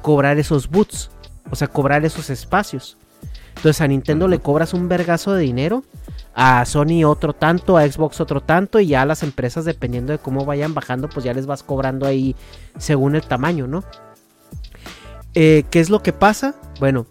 cobrar 0.00 0.38
esos 0.38 0.68
boots, 0.68 1.10
o 1.50 1.56
sea, 1.56 1.68
cobrar 1.68 2.04
esos 2.04 2.30
espacios. 2.30 2.96
Entonces 3.56 3.80
a 3.82 3.86
Nintendo 3.86 4.28
le 4.28 4.40
cobras 4.40 4.72
un 4.72 4.88
vergazo 4.88 5.34
de 5.34 5.42
dinero, 5.42 5.84
a 6.34 6.64
Sony 6.64 7.04
otro 7.04 7.34
tanto, 7.34 7.76
a 7.76 7.86
Xbox 7.86 8.20
otro 8.20 8.40
tanto, 8.40 8.80
y 8.80 8.88
ya 8.88 9.02
a 9.02 9.06
las 9.06 9.22
empresas, 9.22 9.66
dependiendo 9.66 10.12
de 10.12 10.18
cómo 10.18 10.46
vayan 10.46 10.72
bajando, 10.72 11.08
pues 11.08 11.24
ya 11.24 11.34
les 11.34 11.44
vas 11.44 11.62
cobrando 11.62 12.06
ahí 12.06 12.34
según 12.78 13.14
el 13.14 13.22
tamaño, 13.22 13.66
¿no? 13.66 13.84
Eh, 15.34 15.64
¿Qué 15.70 15.80
es 15.80 15.90
lo 15.90 16.02
que 16.02 16.12
pasa? 16.12 16.54
Bueno, 16.82 17.06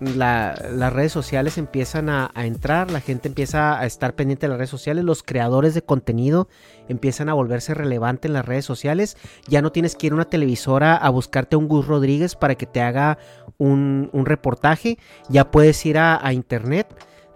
las 0.00 0.92
redes 0.94 1.12
sociales 1.12 1.58
empiezan 1.58 2.08
a, 2.08 2.30
entrar, 2.36 2.90
la 2.90 3.02
gente 3.02 3.28
empieza 3.28 3.78
a 3.78 3.84
estar 3.84 4.14
pendiente 4.14 4.46
de 4.46 4.48
las 4.48 4.56
redes 4.56 4.70
sociales, 4.70 5.04
los 5.04 5.22
creadores 5.22 5.74
de 5.74 5.82
contenido 5.82 6.48
empiezan 6.88 7.28
a 7.28 7.34
volverse 7.34 7.74
relevantes 7.74 8.30
en 8.30 8.32
las 8.32 8.46
redes 8.46 8.64
sociales. 8.64 9.18
Ya 9.46 9.60
no 9.60 9.72
tienes 9.72 9.94
que 9.94 10.06
ir 10.06 10.12
a 10.12 10.14
una 10.14 10.24
televisora 10.24 10.96
a 10.96 11.10
buscarte 11.10 11.56
un 11.56 11.68
Gus 11.68 11.86
Rodríguez 11.86 12.34
para 12.34 12.54
que 12.54 12.64
te 12.64 12.80
haga 12.80 13.18
un, 13.58 14.08
reportaje, 14.24 14.96
ya 15.28 15.50
puedes 15.50 15.84
ir 15.84 15.98
a, 15.98 16.32
internet 16.32 16.86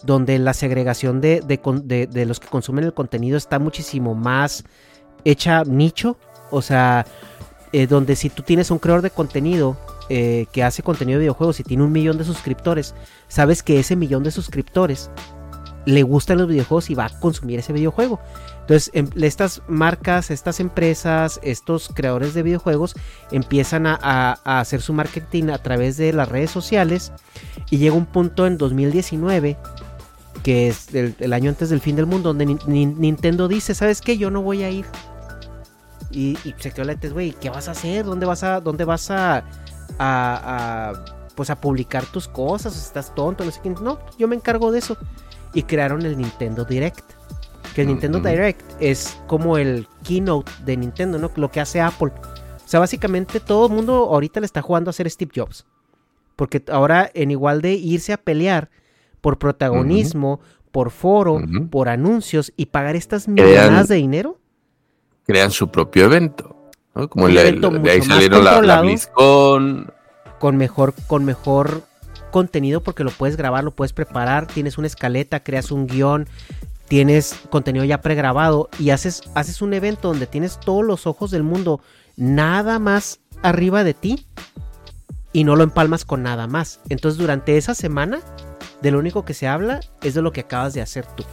donde 0.02 0.38
la 0.38 0.54
segregación 0.54 1.20
de, 1.20 1.42
de, 1.42 2.24
los 2.24 2.40
que 2.40 2.48
consumen 2.48 2.84
el 2.84 2.94
contenido 2.94 3.36
está 3.36 3.58
muchísimo 3.58 4.14
más 4.14 4.64
hecha 5.26 5.64
nicho, 5.64 6.16
o 6.50 6.62
sea, 6.62 7.04
eh, 7.74 7.86
donde 7.86 8.16
si 8.16 8.30
tú 8.30 8.42
tienes 8.42 8.70
un 8.70 8.78
creador 8.78 9.02
de 9.02 9.10
contenido 9.10 9.76
eh, 10.08 10.46
que 10.52 10.62
hace 10.62 10.82
contenido 10.82 11.18
de 11.18 11.24
videojuegos 11.24 11.60
y 11.60 11.64
tiene 11.64 11.82
un 11.82 11.92
millón 11.92 12.18
de 12.18 12.24
suscriptores, 12.24 12.94
sabes 13.28 13.62
que 13.62 13.78
ese 13.78 13.96
millón 13.96 14.22
de 14.22 14.30
suscriptores 14.30 15.10
le 15.86 16.02
gustan 16.02 16.38
los 16.38 16.48
videojuegos 16.48 16.90
y 16.90 16.94
va 16.94 17.06
a 17.06 17.20
consumir 17.20 17.58
ese 17.58 17.72
videojuego. 17.72 18.20
Entonces, 18.60 18.90
em, 18.94 19.08
estas 19.22 19.62
marcas, 19.68 20.30
estas 20.30 20.60
empresas, 20.60 21.40
estos 21.42 21.90
creadores 21.92 22.34
de 22.34 22.42
videojuegos 22.42 22.94
empiezan 23.30 23.86
a, 23.86 24.32
hacer 24.44 24.80
su 24.80 24.92
marketing 24.92 25.50
a 25.50 25.58
través 25.58 25.96
de 25.96 26.12
las 26.12 26.28
redes 26.28 26.50
sociales 26.50 27.12
y 27.70 27.78
llega 27.78 27.94
un 27.94 28.06
punto 28.06 28.46
en 28.46 28.56
2019 28.56 29.56
que 30.42 30.68
es 30.68 30.94
el, 30.94 31.32
año 31.32 31.48
antes 31.48 31.70
del 31.70 31.80
fin 31.80 31.96
del 31.96 32.04
mundo, 32.04 32.34
donde 32.34 32.44
Nintendo 32.44 33.48
dice, 33.48 33.74
¿sabes 33.74 34.02
qué? 34.02 34.18
Yo 34.18 34.30
no 34.30 34.42
voy 34.42 34.62
a 34.62 34.68
ir. 34.68 34.84
Y, 36.10 36.36
se 36.58 36.70
quedó 36.70 36.84
la 36.84 36.94
güey, 36.94 37.32
¿qué 37.32 37.48
vas 37.48 37.66
a 37.68 37.70
hacer? 37.70 38.04
¿Dónde 38.04 38.26
vas 38.26 38.42
a, 38.42 38.60
dónde 38.60 38.84
vas 38.84 39.10
a, 39.10 39.42
a, 39.98 40.92
pues 41.34 41.50
a 41.50 41.60
publicar 41.60 42.04
tus 42.06 42.28
cosas, 42.28 42.76
estás 42.76 43.14
tonto, 43.14 43.44
no 43.44 43.50
sé 43.50 43.60
qué. 43.62 43.70
No, 43.70 43.98
yo 44.18 44.28
me 44.28 44.36
encargo 44.36 44.72
de 44.72 44.78
eso. 44.78 44.96
Y 45.52 45.62
crearon 45.62 46.02
el 46.02 46.16
Nintendo 46.16 46.64
Direct. 46.64 47.04
Que 47.74 47.82
el 47.82 47.88
Nintendo 47.88 48.20
Direct 48.20 48.62
es 48.80 49.18
como 49.26 49.58
el 49.58 49.88
keynote 50.04 50.50
de 50.64 50.76
Nintendo, 50.76 51.18
¿no? 51.18 51.30
Lo 51.34 51.50
que 51.50 51.60
hace 51.60 51.80
Apple. 51.80 52.12
O 52.64 52.68
sea, 52.68 52.80
básicamente 52.80 53.40
todo 53.40 53.66
el 53.66 53.72
mundo 53.72 53.94
ahorita 54.10 54.40
le 54.40 54.46
está 54.46 54.62
jugando 54.62 54.90
a 54.90 54.92
ser 54.92 55.10
Steve 55.10 55.32
Jobs. 55.34 55.66
Porque 56.36 56.62
ahora, 56.70 57.10
en 57.14 57.30
igual 57.30 57.62
de 57.62 57.74
irse 57.74 58.12
a 58.12 58.16
pelear 58.16 58.70
por 59.20 59.38
protagonismo, 59.38 60.40
por 60.70 60.90
foro, 60.90 61.40
por 61.70 61.88
anuncios 61.88 62.52
y 62.56 62.66
pagar 62.66 62.96
estas 62.96 63.28
millonadas 63.28 63.88
de 63.88 63.96
dinero, 63.96 64.40
crean 65.24 65.50
su 65.50 65.70
propio 65.70 66.04
evento. 66.04 66.53
Como 67.08 67.28
el, 67.28 67.60
de 67.82 67.90
ahí 67.90 68.02
salieron 68.02 68.44
la, 68.44 68.62
la 68.62 68.80
BlizzCon. 68.80 69.92
Con 70.38 70.56
mejor, 70.56 70.94
con 71.06 71.24
mejor 71.24 71.82
contenido 72.30 72.82
porque 72.82 73.04
lo 73.04 73.10
puedes 73.10 73.36
grabar, 73.36 73.64
lo 73.64 73.72
puedes 73.72 73.92
preparar, 73.92 74.46
tienes 74.46 74.78
una 74.78 74.86
escaleta, 74.86 75.42
creas 75.42 75.70
un 75.70 75.86
guion, 75.86 76.28
tienes 76.88 77.38
contenido 77.50 77.84
ya 77.84 78.00
pregrabado 78.00 78.68
y 78.78 78.90
haces, 78.90 79.22
haces 79.34 79.62
un 79.62 79.74
evento 79.74 80.08
donde 80.08 80.26
tienes 80.26 80.58
todos 80.60 80.84
los 80.84 81.06
ojos 81.06 81.30
del 81.30 81.42
mundo 81.42 81.80
nada 82.16 82.78
más 82.78 83.20
arriba 83.42 83.84
de 83.84 83.94
ti 83.94 84.26
y 85.32 85.44
no 85.44 85.56
lo 85.56 85.64
empalmas 85.64 86.04
con 86.04 86.22
nada 86.22 86.46
más. 86.46 86.80
Entonces 86.88 87.18
durante 87.18 87.56
esa 87.56 87.74
semana 87.74 88.20
de 88.82 88.90
lo 88.90 88.98
único 88.98 89.24
que 89.24 89.34
se 89.34 89.48
habla 89.48 89.80
es 90.02 90.14
de 90.14 90.22
lo 90.22 90.32
que 90.32 90.42
acabas 90.42 90.74
de 90.74 90.82
hacer 90.82 91.06
tú. 91.06 91.24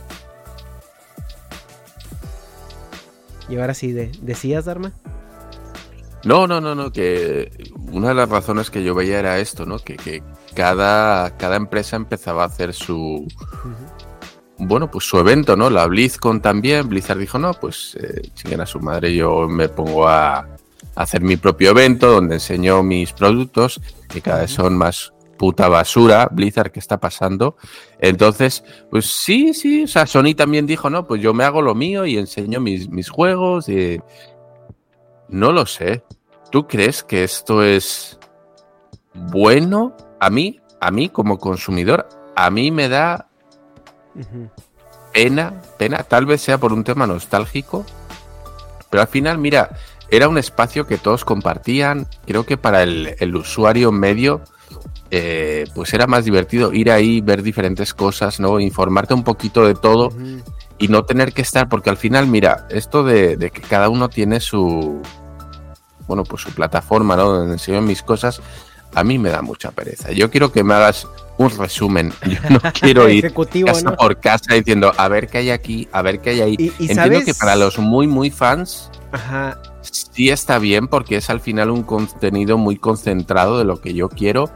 Y 3.50 3.58
ahora 3.58 3.74
sí, 3.74 3.92
de, 3.92 4.12
¿decías, 4.22 4.66
Dharma? 4.66 4.94
No, 6.24 6.48
no, 6.48 6.62
no, 6.62 6.76
no, 6.76 6.92
que 6.92 7.52
una 7.92 8.10
de 8.10 8.16
las 8.16 8.30
razones 8.30 8.70
que 8.70 8.84
yo 8.84 8.94
veía 8.94 9.20
era 9.20 9.40
esto, 9.40 9.66
¿no? 9.66 9.80
Que, 9.80 10.24
cada, 10.54 11.38
cada 11.38 11.56
empresa 11.56 11.96
empezaba 11.96 12.44
a 12.44 12.48
hacer 12.48 12.74
su... 12.74 13.28
Bueno, 14.58 14.92
pues 14.92 15.06
su 15.06 15.18
evento, 15.18 15.56
¿no? 15.56 15.72
La 15.72 15.88
BlizzCon 15.88 16.42
también. 16.42 16.88
Blizzard 16.88 17.18
dijo, 17.18 17.40
no, 17.40 17.54
pues 17.54 17.98
eh, 18.00 18.60
a 18.60 18.66
su 18.68 18.80
madre, 18.80 19.16
yo 19.16 19.48
me 19.48 19.70
pongo 19.70 20.08
a, 20.08 20.48
hacer 20.96 21.22
mi 21.22 21.38
propio 21.38 21.72
evento 21.72 22.12
donde 22.12 22.36
enseño 22.36 22.84
mis 22.84 23.14
productos, 23.14 23.82
que 24.10 24.22
cada 24.22 24.42
vez 24.42 24.52
son 24.52 24.78
más 24.78 25.14
puta 25.38 25.68
basura, 25.70 26.30
Blizzard, 26.32 26.72
¿qué 26.72 26.80
está 26.80 27.00
pasando? 27.00 27.56
Entonces, 28.00 28.64
pues 28.92 29.08
sí, 29.08 29.56
sí, 29.56 29.86
o 29.86 29.88
sea, 29.88 30.06
Sony 30.06 30.36
también 30.36 30.68
dijo, 30.68 30.92
no, 30.92 31.08
pues 31.08 31.20
yo 31.20 31.34
me 31.34 31.44
hago 31.44 31.64
lo 31.64 31.74
mío 31.74 32.06
y 32.06 32.18
enseño 32.18 32.60
mis, 32.60 32.90
mis 32.90 33.10
juegos 33.10 33.68
y 33.68 34.00
no 35.32 35.52
lo 35.52 35.66
sé. 35.66 36.04
¿Tú 36.52 36.68
crees 36.68 37.04
que 37.04 37.24
esto 37.24 37.64
es 37.64 38.20
bueno? 39.14 39.96
A 40.20 40.30
mí, 40.30 40.60
a 40.80 40.92
mí 40.92 41.10
como 41.10 41.40
consumidor, 41.40 42.08
a 42.36 42.50
mí 42.52 42.72
me 42.72 42.90
da 42.90 43.30
pena, 45.14 45.62
pena, 45.78 46.04
tal 46.04 46.26
vez 46.26 46.42
sea 46.42 46.58
por 46.58 46.74
un 46.74 46.84
tema 46.84 47.08
nostálgico, 47.08 47.86
pero 48.90 49.02
al 49.02 49.08
final, 49.08 49.38
mira, 49.38 49.78
era 50.10 50.28
un 50.28 50.38
espacio 50.38 50.86
que 50.86 50.98
todos 50.98 51.24
compartían, 51.24 52.08
creo 52.26 52.46
que 52.46 52.58
para 52.58 52.84
el, 52.84 53.36
usuario 53.36 53.92
medio, 53.92 54.42
eh, 55.10 55.66
pues 55.74 55.94
era 55.94 56.08
más 56.08 56.26
divertido 56.26 56.74
ir 56.74 56.92
ahí, 56.92 57.22
ver 57.22 57.42
diferentes 57.42 57.94
cosas, 57.94 58.40
¿no? 58.40 58.60
Informarte 58.60 59.14
un 59.14 59.24
poquito 59.24 59.66
de 59.66 59.76
todo 59.76 60.10
y 60.78 60.90
no 60.90 61.06
tener 61.06 61.32
que 61.34 61.42
estar, 61.42 61.70
porque 61.70 61.90
al 61.90 61.98
final, 61.98 62.28
mira, 62.28 62.68
esto 62.70 63.04
de 63.04 63.38
que 63.54 63.62
cada 63.62 63.88
uno 63.88 64.10
tiene 64.10 64.40
su, 64.40 65.02
bueno, 66.12 66.26
pues 66.26 66.42
su 66.42 66.52
plataforma, 66.52 67.16
¿no? 67.16 67.32
Donde 67.32 67.54
enseño 67.54 67.82
mis 67.82 68.04
cosas, 68.04 68.42
a 68.94 69.02
mí 69.02 69.18
me 69.18 69.30
da 69.30 69.42
mucha 69.42 69.72
pereza. 69.72 70.12
Yo 70.12 70.30
quiero 70.30 70.52
que 70.52 70.62
me 70.62 70.74
hagas 70.74 71.08
un 71.38 71.50
resumen. 71.58 72.12
Yo 72.28 72.50
no 72.50 72.60
quiero 72.74 73.08
ir 73.08 73.34
casa 73.66 73.96
por 73.96 74.20
casa 74.20 74.56
diciendo, 74.56 74.92
a 74.98 75.08
ver 75.08 75.30
qué 75.30 75.38
hay 75.38 75.52
aquí, 75.52 75.88
a 75.94 76.02
ver 76.02 76.20
qué 76.20 76.32
hay 76.32 76.42
ahí. 76.42 76.74
Entiendo 76.80 77.22
que 77.24 77.34
para 77.34 77.56
los 77.56 77.80
muy, 77.80 78.08
muy 78.08 78.30
fans, 78.30 78.92
sí 79.80 80.30
está 80.30 80.60
bien 80.60 80.90
porque 80.90 81.16
es 81.16 81.30
al 81.30 81.40
final 81.40 81.70
un 81.70 81.84
contenido 81.84 82.58
muy 82.58 82.76
concentrado 82.76 83.58
de 83.58 83.64
lo 83.64 83.80
que 83.80 83.94
yo 83.94 84.10
quiero, 84.10 84.50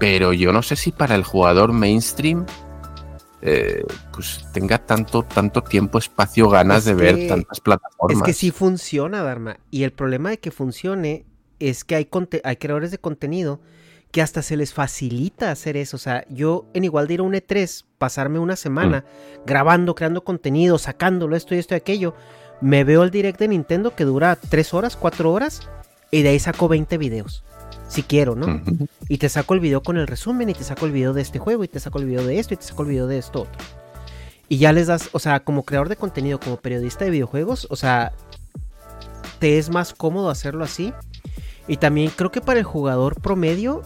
pero 0.00 0.32
yo 0.32 0.50
no 0.50 0.62
sé 0.62 0.76
si 0.76 0.92
para 0.92 1.14
el 1.14 1.24
jugador 1.24 1.74
mainstream 1.74 2.46
eh, 3.42 3.84
pues 4.12 4.44
tenga 4.52 4.78
tanto, 4.78 5.22
tanto 5.22 5.62
tiempo, 5.62 5.98
espacio, 5.98 6.48
ganas 6.48 6.84
de 6.84 6.94
ver 6.94 7.28
tantas 7.28 7.60
plataformas. 7.60 8.18
Es 8.18 8.22
que 8.22 8.32
sí 8.32 8.50
funciona, 8.50 9.22
Dharma. 9.22 9.58
Y 9.70 9.84
el 9.84 9.92
problema 9.92 10.30
de 10.30 10.38
que 10.38 10.50
funcione 10.50 11.26
es 11.58 11.84
que 11.84 11.96
hay, 11.96 12.08
hay 12.44 12.56
creadores 12.56 12.90
de 12.90 12.98
contenido 12.98 13.60
que 14.10 14.22
hasta 14.22 14.42
se 14.42 14.56
les 14.56 14.72
facilita 14.72 15.50
hacer 15.50 15.76
eso. 15.76 15.96
O 15.96 16.00
sea, 16.00 16.24
yo 16.28 16.66
en 16.74 16.84
igual 16.84 17.06
de 17.06 17.14
ir 17.14 17.20
a 17.20 17.24
un 17.24 17.34
E3, 17.34 17.84
pasarme 17.98 18.38
una 18.38 18.56
semana 18.56 19.00
mm. 19.00 19.46
grabando, 19.46 19.94
creando 19.94 20.24
contenido, 20.24 20.78
sacándolo, 20.78 21.36
esto 21.36 21.54
y 21.54 21.58
esto 21.58 21.74
y 21.74 21.76
aquello, 21.76 22.14
me 22.60 22.84
veo 22.84 23.02
el 23.02 23.10
direct 23.10 23.38
de 23.38 23.48
Nintendo 23.48 23.94
que 23.94 24.04
dura 24.04 24.36
3 24.36 24.74
horas, 24.74 24.96
4 24.96 25.30
horas, 25.30 25.68
y 26.10 26.22
de 26.22 26.30
ahí 26.30 26.38
saco 26.38 26.68
20 26.68 26.96
videos. 26.98 27.44
Si 27.88 28.02
quiero, 28.02 28.34
¿no? 28.34 28.60
Y 29.08 29.18
te 29.18 29.28
saco 29.28 29.54
el 29.54 29.60
video 29.60 29.82
con 29.82 29.96
el 29.96 30.06
resumen, 30.06 30.50
y 30.50 30.54
te 30.54 30.64
saco 30.64 30.86
el 30.86 30.92
video 30.92 31.12
de 31.12 31.22
este 31.22 31.38
juego, 31.38 31.64
y 31.64 31.68
te 31.68 31.80
saco 31.80 31.98
el 31.98 32.06
video 32.06 32.24
de 32.24 32.38
esto, 32.38 32.54
y 32.54 32.56
te 32.56 32.64
saco 32.64 32.82
el 32.82 32.88
video 32.88 33.06
de 33.06 33.18
esto 33.18 33.42
otro. 33.42 33.64
Y 34.48 34.58
ya 34.58 34.72
les 34.72 34.86
das, 34.86 35.08
o 35.12 35.18
sea, 35.18 35.40
como 35.40 35.64
creador 35.64 35.88
de 35.88 35.96
contenido, 35.96 36.38
como 36.40 36.56
periodista 36.56 37.04
de 37.04 37.10
videojuegos, 37.10 37.66
o 37.70 37.76
sea, 37.76 38.12
te 39.38 39.58
es 39.58 39.70
más 39.70 39.92
cómodo 39.94 40.30
hacerlo 40.30 40.64
así. 40.64 40.92
Y 41.68 41.78
también 41.78 42.10
creo 42.14 42.30
que 42.30 42.40
para 42.40 42.60
el 42.60 42.64
jugador 42.64 43.20
promedio, 43.20 43.82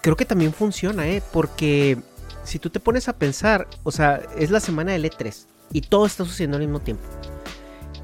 creo 0.00 0.16
que 0.16 0.24
también 0.24 0.52
funciona, 0.52 1.06
¿eh? 1.06 1.22
Porque 1.32 1.98
si 2.44 2.58
tú 2.58 2.70
te 2.70 2.80
pones 2.80 3.08
a 3.08 3.14
pensar, 3.14 3.66
o 3.82 3.92
sea, 3.92 4.22
es 4.38 4.50
la 4.50 4.60
semana 4.60 4.92
del 4.92 5.04
E3 5.04 5.46
y 5.72 5.82
todo 5.82 6.06
está 6.06 6.24
sucediendo 6.24 6.56
al 6.56 6.62
mismo 6.62 6.80
tiempo. 6.80 7.04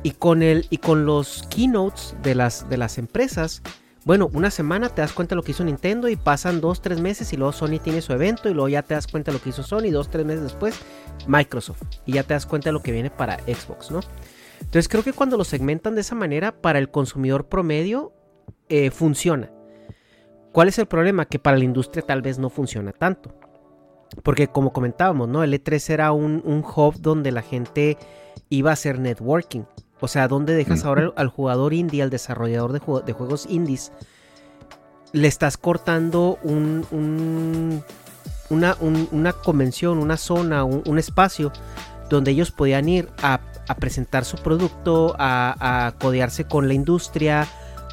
Y 0.03 0.13
con, 0.13 0.43
el, 0.43 0.67
y 0.71 0.79
con 0.79 1.07
los 1.07 1.47
keynotes 1.49 2.17
de 2.23 2.35
las, 2.35 2.69
de 2.69 2.77
las 2.77 2.99
empresas, 2.99 3.63
bueno, 4.05 4.29
una 4.33 4.51
semana 4.51 4.89
te 4.89 5.01
das 5.01 5.13
cuenta 5.13 5.35
de 5.35 5.37
lo 5.37 5.45
que 5.45 5.53
hizo 5.53 5.63
Nintendo 5.63 6.09
y 6.09 6.17
pasan 6.17 6.61
dos, 6.61 6.83
tres 6.83 7.01
meses 7.01 7.33
y 7.33 7.37
luego 7.37 7.53
Sony 7.53 7.79
tiene 7.83 8.03
su 8.03 8.13
evento 8.13 8.49
y 8.49 8.55
luego 8.55 8.69
ya 8.69 8.83
te 8.83 8.95
das 8.95 9.07
cuenta 9.07 9.31
de 9.31 9.39
lo 9.39 9.43
que 9.43 9.51
hizo 9.51 9.63
Sony, 9.63 9.91
dos, 9.93 10.11
tres 10.11 10.27
meses 10.27 10.43
después 10.43 10.81
Microsoft 11.29 11.83
y 12.05 12.15
ya 12.15 12.25
te 12.25 12.35
das 12.35 12.47
cuenta 12.47 12.71
de 12.71 12.73
lo 12.73 12.83
que 12.83 12.91
viene 12.91 13.11
para 13.11 13.39
Xbox, 13.39 13.93
¿no? 13.93 14.01
Entonces 14.59 14.89
creo 14.89 15.05
que 15.05 15.13
cuando 15.13 15.37
lo 15.37 15.45
segmentan 15.45 15.95
de 15.95 16.01
esa 16.01 16.17
manera 16.17 16.51
para 16.51 16.81
el 16.81 16.91
consumidor 16.91 17.47
promedio 17.49 18.13
eh, 18.69 18.91
funciona. 18.91 19.51
¿Cuál 20.53 20.69
es 20.69 20.79
el 20.79 20.87
problema? 20.87 21.27
Que 21.27 21.39
para 21.39 21.57
la 21.57 21.65
industria 21.65 22.05
tal 22.05 22.23
vez 22.23 22.39
no 22.39 22.51
funciona 22.51 22.93
tanto. 22.93 23.35
Porque 24.23 24.49
como 24.49 24.73
comentábamos, 24.73 25.29
¿no? 25.29 25.43
El 25.43 25.55
E3 25.55 25.91
era 25.91 26.13
un, 26.13 26.43
un 26.45 26.65
hub 26.65 27.01
donde 27.01 27.33
la 27.33 27.43
gente 27.43 27.97
iba 28.49 28.71
a 28.71 28.75
hacer 28.75 28.99
networking. 28.99 29.63
O 30.03 30.09
sea, 30.09 30.29
donde 30.29 30.55
dejas 30.55 30.85
ahora 30.85 31.03
al, 31.05 31.13
al 31.17 31.29
jugador 31.29 31.73
indie, 31.73 32.03
al 32.03 32.11
desarrollador 32.11 32.73
de, 32.73 32.81
de 33.07 33.13
juegos 33.15 33.47
indies, 33.49 33.93
le 35.13 35.29
estás 35.29 35.57
cortando 35.57 36.39
un, 36.43 36.85
un- 36.91 37.83
una, 38.51 38.77
un- 38.81 39.09
una 39.13 39.33
convención, 39.33 39.99
una 39.99 40.17
zona, 40.17 40.65
un, 40.65 40.83
un 40.87 40.99
espacio 40.99 41.53
donde 42.11 42.33
ellos 42.33 42.51
podían 42.51 42.89
ir 42.89 43.09
a, 43.23 43.41
a 43.69 43.75
presentar 43.77 44.25
su 44.25 44.37
producto, 44.39 45.15
a, 45.19 45.87
a 45.87 45.93
codearse 45.93 46.45
con 46.45 46.69
la 46.69 46.75
industria, 46.75 47.47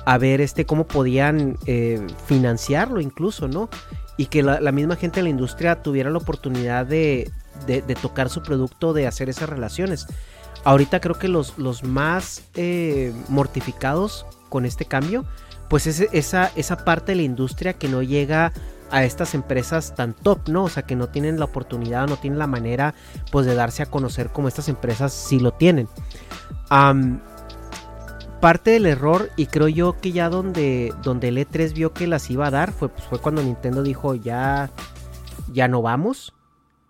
a 0.06 0.18
ver 0.18 0.42
este 0.42 0.66
cómo 0.66 0.88
podían 0.88 1.58
eh, 1.68 2.06
financiarlo 2.26 3.00
incluso, 3.02 3.48
¿no? 3.48 3.70
Y 4.18 4.26
que 4.26 4.42
la, 4.44 4.60
la 4.60 4.72
misma 4.72 4.96
gente 4.96 5.20
de 5.20 5.24
la 5.24 5.30
industria 5.30 5.82
tuviera 5.84 6.10
la 6.10 6.18
oportunidad 6.18 6.86
de, 6.86 7.32
de- 7.68 7.82
de 7.82 7.96
tocar 7.96 8.30
su 8.30 8.42
producto, 8.42 8.94
de 8.94 9.08
hacer 9.08 9.30
esas 9.30 9.48
relaciones. 9.48 10.08
Ahorita 10.64 11.00
creo 11.00 11.18
que 11.18 11.28
los, 11.28 11.58
los 11.58 11.84
más 11.84 12.44
eh, 12.56 13.14
mortificados 13.30 14.26
con 14.50 14.66
este 14.66 14.86
cambio, 14.86 15.26
pues 15.70 15.88
es 15.88 16.02
esa, 16.12 16.52
esa 16.56 16.84
parte 16.84 17.14
de 17.14 17.18
la 17.18 17.22
industria 17.24 17.74
que 17.74 17.88
no 17.88 18.02
llega 18.02 18.52
a 18.92 19.04
estas 19.04 19.36
empresas 19.36 19.96
tan 19.96 20.14
top, 20.14 20.50
¿no? 20.50 20.64
O 20.66 20.70
sea, 20.70 20.84
que 20.84 20.96
no 20.96 21.10
tienen 21.10 21.40
la 21.40 21.46
oportunidad, 21.46 22.08
no 22.08 22.18
tienen 22.18 22.40
la 22.40 22.48
manera, 22.48 22.96
pues, 23.32 23.46
de 23.46 23.56
darse 23.56 23.84
a 23.84 23.86
conocer 23.86 24.30
como 24.30 24.48
estas 24.48 24.68
empresas 24.68 25.14
sí 25.14 25.40
lo 25.40 25.54
tienen. 25.54 25.88
Parte 28.42 28.72
del 28.72 28.86
error, 28.86 29.30
y 29.36 29.48
creo 29.48 29.68
yo 29.68 30.00
que 30.00 30.12
ya 30.12 30.30
donde, 30.30 30.94
donde 31.04 31.28
el 31.28 31.38
E3 31.38 31.74
vio 31.74 31.94
que 31.94 32.08
las 32.08 32.30
iba 32.32 32.48
a 32.48 32.52
dar, 32.52 32.72
fue, 32.72 32.90
pues, 32.90 33.04
fue 33.06 33.20
cuando 33.20 33.44
Nintendo 33.44 33.84
dijo, 33.84 34.16
ya, 34.16 34.72
ya 35.52 35.68
no 35.68 35.82
vamos. 35.82 36.34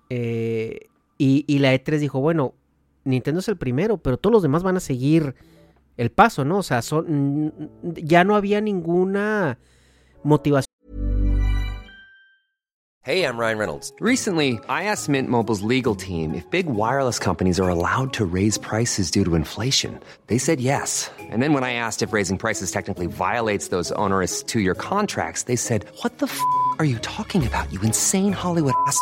Eh, 0.09 0.89
y, 1.17 1.43
y 1.47 1.59
la 1.59 1.73
E3 1.73 1.97
dijo, 1.97 2.19
bueno, 2.19 2.53
Nintendo 3.03 3.39
es 3.39 3.47
el 3.47 3.57
primero, 3.57 3.97
pero 3.97 4.17
todos 4.17 4.33
los 4.33 4.43
demás 4.43 4.63
van 4.63 4.77
a 4.77 4.79
seguir 4.79 5.35
el 5.97 6.11
paso, 6.11 6.45
¿no? 6.45 6.59
O 6.59 6.63
sea, 6.63 6.81
son, 6.81 7.71
ya 7.83 8.23
no 8.23 8.35
había 8.35 8.61
ninguna 8.61 9.59
motivación. 10.23 10.69
Hey, 13.03 13.23
I'm 13.23 13.37
Ryan 13.37 13.57
Reynolds. 13.57 13.93
Recently, 14.01 14.59
I 14.67 14.83
asked 14.83 15.07
Mint 15.09 15.29
Mobile's 15.29 15.61
legal 15.61 15.95
team 15.95 16.35
if 16.35 16.47
big 16.51 16.67
wireless 16.67 17.17
companies 17.17 17.59
are 17.59 17.69
allowed 17.69 18.11
to 18.13 18.25
raise 18.25 18.57
prices 18.57 19.09
due 19.09 19.23
to 19.23 19.35
inflation. 19.35 19.99
They 20.27 20.37
said 20.37 20.59
yes. 20.59 21.09
And 21.17 21.41
then 21.41 21.53
when 21.53 21.63
I 21.63 21.73
asked 21.73 22.03
if 22.03 22.11
raising 22.11 22.37
prices 22.37 22.71
technically 22.71 23.07
violates 23.07 23.69
those 23.69 23.91
onerous 23.93 24.43
two 24.43 24.59
year 24.59 24.75
contracts, 24.75 25.43
they 25.43 25.55
said, 25.55 25.85
What 26.03 26.19
the 26.19 26.27
f 26.27 26.39
are 26.77 26.85
you 26.85 26.99
talking 26.99 27.47
about, 27.47 27.71
you 27.71 27.81
insane 27.81 28.33
Hollywood 28.33 28.73
ass? 28.85 29.01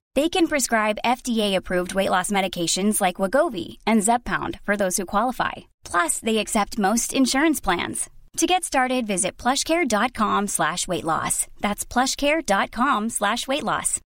They 0.13 0.27
can 0.27 0.47
prescribe 0.47 0.97
FDA-approved 1.05 1.93
weight 1.93 2.09
loss 2.09 2.31
medications 2.31 2.99
like 2.99 3.21
Wagovi 3.21 3.77
and 3.87 4.01
Zepbound 4.01 4.59
for 4.65 4.75
those 4.75 4.97
who 4.97 5.05
qualify. 5.05 5.71
Plus, 5.85 6.19
they 6.19 6.39
accept 6.39 6.77
most 6.77 7.13
insurance 7.13 7.61
plans. 7.61 8.09
To 8.37 8.45
get 8.45 8.63
started, 8.63 9.07
visit 9.07 9.37
plushcare.com 9.37 10.47
slash 10.47 10.87
weight 10.87 11.05
loss. 11.05 11.47
That's 11.61 11.85
plushcare.com 11.85 13.09
slash 13.09 13.47
weight 13.47 13.63
loss. 13.63 13.99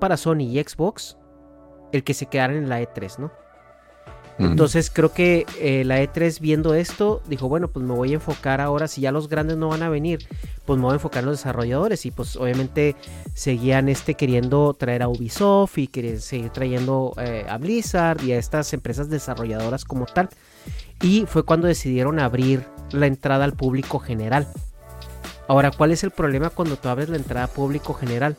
para 0.00 0.16
Sony 0.16 0.52
y 0.52 0.62
Xbox 0.62 1.16
el 1.92 2.02
que 2.02 2.14
se 2.14 2.26
quedaran 2.26 2.56
en 2.56 2.68
la 2.68 2.80
E3, 2.80 3.18
¿no? 3.18 3.30
Entonces 4.38 4.90
creo 4.90 5.12
que 5.12 5.46
eh, 5.60 5.82
la 5.84 6.02
E3 6.02 6.40
viendo 6.40 6.74
esto 6.74 7.22
dijo, 7.26 7.48
bueno, 7.48 7.68
pues 7.68 7.84
me 7.86 7.94
voy 7.94 8.10
a 8.10 8.14
enfocar 8.14 8.60
ahora, 8.60 8.86
si 8.86 9.00
ya 9.00 9.10
los 9.10 9.28
grandes 9.28 9.56
no 9.56 9.68
van 9.68 9.82
a 9.82 9.88
venir, 9.88 10.26
pues 10.66 10.76
me 10.78 10.84
voy 10.84 10.92
a 10.92 10.94
enfocar 10.94 11.20
en 11.20 11.26
los 11.30 11.38
desarrolladores 11.38 12.04
y 12.04 12.10
pues 12.10 12.36
obviamente 12.36 12.96
seguían 13.34 13.88
este 13.88 14.14
queriendo 14.14 14.74
traer 14.74 15.02
a 15.02 15.08
Ubisoft 15.08 15.78
y 15.78 15.86
querían 15.86 16.20
seguir 16.20 16.50
trayendo 16.50 17.14
eh, 17.18 17.46
a 17.48 17.56
Blizzard 17.56 18.22
y 18.22 18.32
a 18.32 18.38
estas 18.38 18.72
empresas 18.74 19.08
desarrolladoras 19.08 19.84
como 19.84 20.04
tal. 20.04 20.28
Y 21.00 21.24
fue 21.26 21.44
cuando 21.44 21.66
decidieron 21.66 22.18
abrir 22.18 22.66
la 22.90 23.06
entrada 23.06 23.44
al 23.44 23.54
público 23.54 23.98
general. 23.98 24.46
Ahora, 25.48 25.70
¿cuál 25.70 25.92
es 25.92 26.02
el 26.04 26.10
problema 26.10 26.50
cuando 26.50 26.76
tú 26.76 26.88
abres 26.88 27.08
la 27.08 27.16
entrada 27.16 27.46
al 27.46 27.52
público 27.52 27.94
general? 27.94 28.36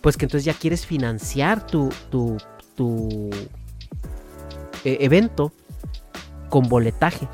Pues 0.00 0.16
que 0.16 0.24
entonces 0.24 0.44
ya 0.44 0.54
quieres 0.54 0.86
financiar 0.86 1.66
tu, 1.66 1.90
tu 2.10 2.38
eh, 4.84 4.98
evento 5.00 5.52
con 6.48 6.68
boletaje. 6.68 7.28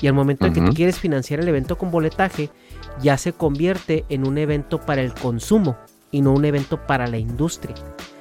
Y 0.00 0.06
al 0.06 0.14
momento 0.14 0.46
en 0.46 0.52
que 0.52 0.60
tú 0.60 0.74
quieres 0.74 0.98
financiar 0.98 1.40
el 1.40 1.48
evento 1.48 1.78
con 1.78 1.90
boletaje, 1.90 2.50
ya 3.00 3.16
se 3.16 3.32
convierte 3.32 4.04
en 4.08 4.26
un 4.26 4.38
evento 4.38 4.80
para 4.80 5.00
el 5.00 5.14
consumo 5.14 5.76
y 6.10 6.20
no 6.20 6.32
un 6.32 6.44
evento 6.44 6.86
para 6.86 7.06
la 7.06 7.18
industria. 7.18 7.74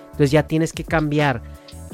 Entonces 0.05 0.31
ya 0.31 0.47
tienes 0.47 0.71
que 0.71 0.83
cambiar 0.83 1.41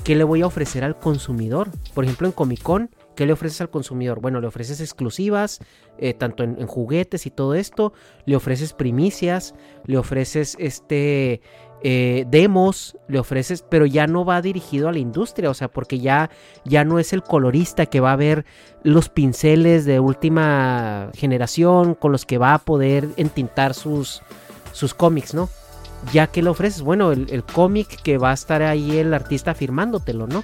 qué 0.04 0.16
le 0.16 0.24
voy 0.24 0.42
a 0.42 0.48
ofrecer 0.48 0.84
al 0.84 0.98
consumidor. 1.00 1.70
Por 1.94 2.04
ejemplo, 2.04 2.28
en 2.28 2.34
Comic 2.34 2.62
Con, 2.62 2.90
¿qué 3.16 3.26
le 3.26 3.34
ofreces 3.34 3.62
al 3.62 3.70
consumidor? 3.70 4.22
Bueno, 4.22 4.42
le 4.42 4.48
ofreces 4.48 4.80
exclusivas, 4.82 5.60
eh, 5.98 6.14
tanto 6.14 6.44
en, 6.44 6.58
en 6.60 6.68
juguetes 6.68 7.26
y 7.26 7.32
todo 7.32 7.54
esto, 7.54 7.94
le 8.26 8.36
ofreces 8.36 8.74
primicias, 8.74 9.56
le 9.86 9.98
ofreces 9.98 10.56
este 10.60 11.42
eh, 11.84 12.26
demos, 12.30 12.98
le 13.08 13.20
ofreces, 13.20 13.64
pero 13.68 13.86
ya 13.86 14.06
no 14.08 14.26
va 14.26 14.42
dirigido 14.42 14.90
a 14.90 14.92
la 14.92 15.00
industria, 15.00 15.50
o 15.50 15.54
sea, 15.54 15.68
porque 15.70 16.00
ya, 16.00 16.30
ya 16.66 16.84
no 16.84 17.00
es 17.00 17.14
el 17.14 17.24
colorista 17.24 17.86
que 17.86 18.00
va 18.00 18.12
a 18.12 18.16
ver 18.18 18.46
los 18.84 19.10
pinceles 19.10 19.86
de 19.86 20.00
última 20.00 21.10
generación 21.16 21.96
con 21.96 22.12
los 22.12 22.26
que 22.26 22.38
va 22.38 22.54
a 22.54 22.60
poder 22.60 23.08
entintar 23.18 23.74
sus, 23.74 24.22
sus 24.74 24.94
cómics, 24.94 25.34
¿no? 25.34 25.50
Ya 26.14 26.28
que 26.28 26.42
le 26.42 26.50
ofreces, 26.50 26.82
bueno, 26.82 27.12
el, 27.12 27.28
el 27.30 27.44
cómic 27.44 28.02
que 28.02 28.18
va 28.18 28.32
a 28.32 28.34
estar 28.34 28.62
ahí 28.62 28.98
el 28.98 29.14
artista 29.14 29.54
firmándotelo, 29.54 30.28
¿no? 30.28 30.44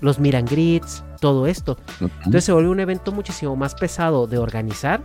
Los 0.00 0.18
miran 0.18 0.44
grits, 0.44 1.02
todo 1.20 1.46
esto. 1.46 1.78
Entonces 2.00 2.44
se 2.44 2.52
vuelve 2.52 2.68
un 2.70 2.80
evento 2.80 3.10
muchísimo 3.12 3.56
más 3.56 3.74
pesado 3.74 4.26
de 4.26 4.38
organizar, 4.38 5.00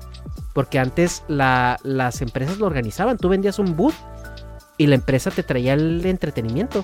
porque 0.53 0.79
antes 0.79 1.23
la- 1.27 1.77
las 1.83 2.21
empresas 2.21 2.57
lo 2.57 2.65
organizaban, 2.65 3.17
tú 3.17 3.29
vendías 3.29 3.59
un 3.59 3.77
boot 3.77 3.93
y 4.79 4.87
la 4.87 4.95
empresa 4.95 5.29
te 5.29 5.43
traía 5.43 5.73
el 5.73 6.03
entretenimiento. 6.03 6.83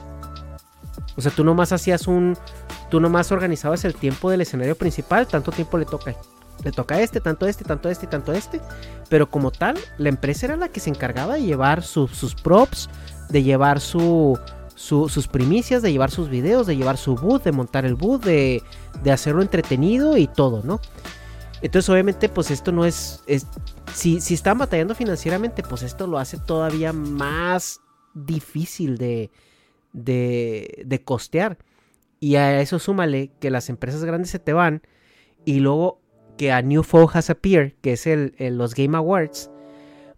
O 1.17 1.21
sea, 1.21 1.31
tú 1.31 1.43
nomás 1.43 1.71
hacías 1.71 2.07
un, 2.07 2.37
tú 2.91 2.99
nomás 2.99 3.31
organizabas 3.31 3.85
el 3.85 3.95
tiempo 3.95 4.29
del 4.29 4.41
escenario 4.41 4.75
principal, 4.75 5.25
tanto 5.25 5.51
tiempo 5.51 5.77
le 5.77 5.85
toca, 5.85 6.13
le 6.63 6.71
toca 6.71 6.95
a 6.95 7.01
este, 7.01 7.21
tanto 7.21 7.47
este, 7.47 7.63
tanto 7.63 7.87
a 7.87 7.91
este 7.91 8.05
tanto 8.05 8.33
este, 8.33 8.59
pero 9.09 9.29
como 9.29 9.49
tal, 9.49 9.77
la 9.97 10.09
empresa 10.09 10.45
era 10.47 10.57
la 10.57 10.67
que 10.67 10.81
se 10.81 10.89
encargaba 10.89 11.35
de 11.35 11.43
llevar 11.43 11.83
su- 11.83 12.09
sus 12.09 12.35
props, 12.35 12.89
de 13.29 13.43
llevar 13.43 13.79
su, 13.79 14.37
sus 14.75 15.27
primicias, 15.29 15.81
de 15.81 15.93
llevar 15.93 16.11
sus 16.11 16.27
videos, 16.29 16.67
de 16.67 16.75
llevar 16.75 16.97
su 16.97 17.15
boot, 17.15 17.43
de 17.43 17.53
montar 17.53 17.85
el 17.85 17.95
boot, 17.95 18.23
de, 18.25 18.61
de 19.01 19.11
hacerlo 19.11 19.41
entretenido 19.41 20.17
y 20.17 20.27
todo, 20.27 20.61
¿no? 20.65 20.81
Entonces, 21.61 21.89
obviamente, 21.89 22.27
pues 22.27 22.51
esto 22.51 22.73
no 22.73 22.85
es. 22.85 23.23
es 23.25 23.47
si, 23.93 24.19
si 24.19 24.33
están 24.33 24.57
batallando 24.57 24.93
financieramente, 24.93 25.63
pues 25.63 25.81
esto 25.83 26.05
lo 26.05 26.19
hace 26.19 26.37
todavía 26.37 26.91
más 26.91 27.79
difícil 28.15 28.97
de, 28.97 29.29
de, 29.93 30.83
de 30.85 31.03
costear. 31.03 31.59
Y 32.19 32.37
a 32.37 32.59
eso 32.61 32.79
súmale 32.79 33.29
que 33.39 33.51
las 33.51 33.69
empresas 33.69 34.03
grandes 34.03 34.31
se 34.31 34.39
te 34.39 34.53
van. 34.53 34.81
Y 35.45 35.59
luego 35.59 35.99
que 36.37 36.51
a 36.51 36.61
New 36.61 36.83
Fall 36.83 37.07
Has 37.13 37.29
Appeared, 37.29 37.73
que 37.81 37.93
es 37.93 38.07
el, 38.07 38.33
los 38.39 38.73
Game 38.75 38.97
Awards. 38.97 39.49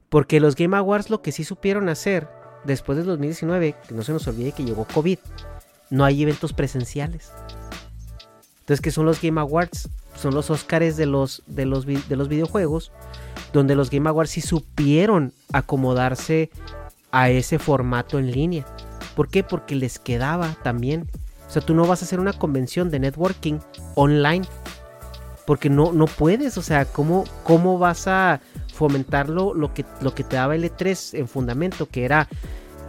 Porque 0.10 0.40
los 0.40 0.56
Game 0.56 0.76
Awards 0.76 1.10
lo 1.10 1.22
que 1.22 1.32
sí 1.32 1.44
supieron 1.44 1.90
hacer 1.90 2.28
después 2.64 2.98
del 2.98 3.08
2019, 3.08 3.76
que 3.88 3.94
no 3.94 4.04
se 4.04 4.14
nos 4.14 4.28
olvide 4.28 4.52
que 4.52 4.64
llegó 4.64 4.86
COVID, 4.86 5.20
no 5.90 6.06
hay 6.06 6.24
eventos 6.24 6.54
presenciales. 6.54 7.32
Entonces, 8.60 8.82
¿qué 8.82 8.92
son 8.92 9.06
los 9.06 9.22
Game 9.22 9.40
Awards? 9.40 9.90
Son 10.16 10.34
los 10.34 10.50
Oscars 10.50 10.98
de 10.98 11.06
los, 11.06 11.44
de 11.46 11.66
los, 11.66 11.86
de 11.86 12.16
los 12.16 12.28
videojuegos, 12.28 12.92
donde 13.54 13.76
los 13.76 13.90
Game 13.90 14.10
Awards 14.10 14.32
sí 14.32 14.42
supieron 14.42 15.34
acomodarse 15.54 16.50
a 17.18 17.30
ese 17.32 17.58
formato 17.58 18.20
en 18.20 18.32
línea. 18.32 18.66
¿Por 19.16 19.30
qué? 19.30 19.44
Porque 19.44 19.76
les 19.76 19.98
quedaba 19.98 20.56
también. 20.64 21.10
O 21.48 21.50
sea, 21.50 21.64
tú 21.64 21.74
no 21.74 21.88
vas 21.88 22.02
a 22.02 22.06
hacer 22.06 22.20
una 22.20 22.34
convención 22.34 22.92
de 22.92 23.00
networking 23.00 23.60
online. 23.96 24.46
Porque 25.48 25.70
no, 25.70 25.92
no 25.92 26.06
puedes. 26.06 26.58
O 26.58 26.62
sea, 26.62 26.86
¿cómo, 26.86 27.24
cómo 27.44 27.80
vas 27.80 28.08
a 28.08 28.40
fomentarlo 28.74 29.56
lo 29.56 29.74
que, 29.74 29.84
lo 30.02 30.14
que 30.14 30.24
te 30.24 30.36
daba 30.36 30.56
el 30.56 30.64
E3 30.64 31.18
en 31.18 31.28
fundamento? 31.28 31.88
Que 31.90 32.06
era 32.06 32.28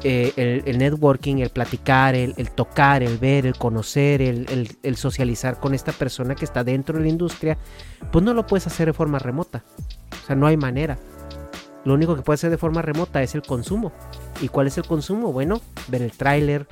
eh, 0.03 0.63
el, 0.67 0.77
networking, 0.77 1.37
el 1.39 1.49
platicar, 1.49 2.15
el, 2.15 2.35
tocar, 2.51 3.03
el 3.03 3.17
ver, 3.17 3.47
el 3.47 3.57
conocer, 3.57 4.21
el, 4.21 4.77
el, 4.83 4.97
socializar 4.97 5.59
con 5.59 5.73
esta 5.73 5.93
persona 5.93 6.35
que 6.35 6.45
está 6.45 6.65
dentro 6.65 6.99
de 6.99 7.05
la 7.05 7.09
industria. 7.09 7.57
Pues 8.13 8.23
no 8.23 8.35
lo 8.35 8.47
puedes 8.47 8.67
hacer 8.67 8.89
de 8.89 8.93
forma 8.93 9.19
remota. 9.19 9.65
O 10.23 10.27
sea, 10.27 10.37
no 10.37 10.47
hay 10.47 10.59
manera. 10.59 10.99
Lo 11.89 11.95
único 11.95 12.15
que 12.15 12.21
puede 12.21 12.35
hacer 12.35 12.51
de 12.51 12.59
forma 12.59 12.83
remota 12.83 13.23
es 13.23 13.35
el 13.35 13.41
consumo. 13.41 13.93
¿Y 14.43 14.49
cuál 14.49 14.67
es 14.67 14.77
el 14.77 14.87
consumo? 14.87 15.33
Bueno, 15.33 15.63
ver 15.89 16.03
el 16.03 16.13
tráiler, 16.13 16.69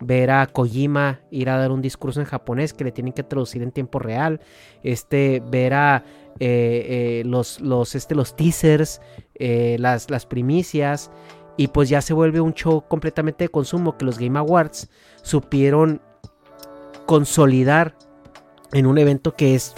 ver 0.00 0.30
a 0.30 0.46
Kojima 0.46 1.18
ir 1.32 1.50
a 1.50 1.58
dar 1.58 1.72
un 1.72 1.82
discurso 1.82 2.20
en 2.20 2.26
japonés 2.26 2.72
que 2.72 2.84
le 2.84 2.92
tienen 2.92 3.12
que 3.12 3.24
traducir 3.24 3.64
en 3.64 3.72
tiempo 3.72 3.98
real, 3.98 4.40
este, 4.84 5.42
ver 5.44 5.74
a 5.74 6.04
eh, 6.38 7.18
eh, 7.18 7.22
los, 7.26 7.60
los, 7.60 7.96
este, 7.96 8.14
los 8.14 8.36
teasers, 8.36 9.00
eh, 9.34 9.74
las, 9.80 10.08
las 10.08 10.24
primicias, 10.24 11.10
y 11.56 11.66
pues 11.66 11.88
ya 11.88 12.00
se 12.00 12.14
vuelve 12.14 12.40
un 12.40 12.54
show 12.54 12.84
completamente 12.86 13.42
de 13.42 13.48
consumo 13.48 13.98
que 13.98 14.04
los 14.04 14.20
Game 14.20 14.38
Awards 14.38 14.88
supieron 15.22 16.00
consolidar 17.06 17.96
en 18.72 18.86
un 18.86 18.98
evento 18.98 19.34
que 19.34 19.56
es 19.56 19.74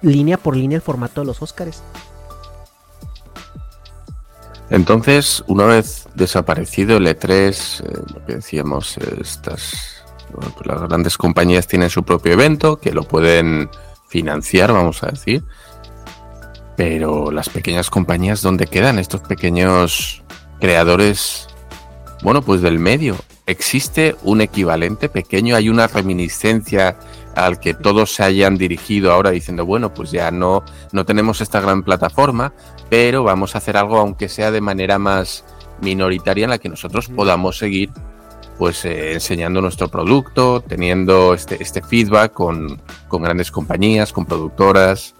línea 0.00 0.36
por 0.36 0.54
línea 0.54 0.76
el 0.76 0.82
formato 0.82 1.22
de 1.22 1.26
los 1.26 1.42
Oscars. 1.42 1.82
Entonces, 4.70 5.44
una 5.46 5.64
vez 5.66 6.08
desaparecido 6.14 6.96
el 6.96 7.06
E3, 7.06 7.84
eh, 7.84 8.02
lo 8.14 8.26
que 8.26 8.36
decíamos, 8.36 8.98
estas 8.98 9.96
pues 10.32 10.66
las 10.66 10.82
grandes 10.82 11.16
compañías 11.16 11.66
tienen 11.66 11.90
su 11.90 12.02
propio 12.02 12.32
evento 12.32 12.78
que 12.78 12.92
lo 12.92 13.04
pueden 13.04 13.70
financiar, 14.08 14.72
vamos 14.72 15.02
a 15.02 15.08
decir. 15.08 15.44
Pero 16.76 17.30
las 17.30 17.48
pequeñas 17.48 17.88
compañías, 17.88 18.42
¿dónde 18.42 18.66
quedan 18.66 18.98
estos 18.98 19.22
pequeños 19.22 20.22
creadores? 20.60 21.48
Bueno, 22.22 22.42
pues 22.42 22.60
del 22.60 22.78
medio. 22.78 23.16
¿Existe 23.46 24.16
un 24.22 24.40
equivalente 24.40 25.08
pequeño? 25.08 25.56
¿Hay 25.56 25.68
una 25.68 25.86
reminiscencia 25.86 26.96
al 27.36 27.60
que 27.60 27.74
todos 27.74 28.14
se 28.14 28.24
hayan 28.24 28.56
dirigido 28.56 29.12
ahora 29.12 29.30
diciendo, 29.30 29.64
bueno, 29.66 29.92
pues 29.92 30.10
ya 30.10 30.30
no, 30.30 30.64
no 30.92 31.04
tenemos 31.04 31.40
esta 31.40 31.60
gran 31.60 31.82
plataforma, 31.82 32.52
pero 32.88 33.22
vamos 33.22 33.54
a 33.54 33.58
hacer 33.58 33.76
algo 33.76 33.98
aunque 33.98 34.28
sea 34.28 34.50
de 34.50 34.62
manera 34.62 34.98
más 34.98 35.44
minoritaria 35.82 36.44
en 36.44 36.50
la 36.50 36.58
que 36.58 36.70
nosotros 36.70 37.08
podamos 37.08 37.58
seguir 37.58 37.90
pues 38.58 38.86
eh, 38.86 39.12
enseñando 39.12 39.60
nuestro 39.60 39.88
producto, 39.88 40.62
teniendo 40.62 41.34
este, 41.34 41.62
este 41.62 41.82
feedback 41.82 42.32
con, 42.32 42.80
con, 43.08 43.22
grandes 43.22 43.50
compañías, 43.50 44.14
con 44.14 44.24
productoras. 44.24 45.14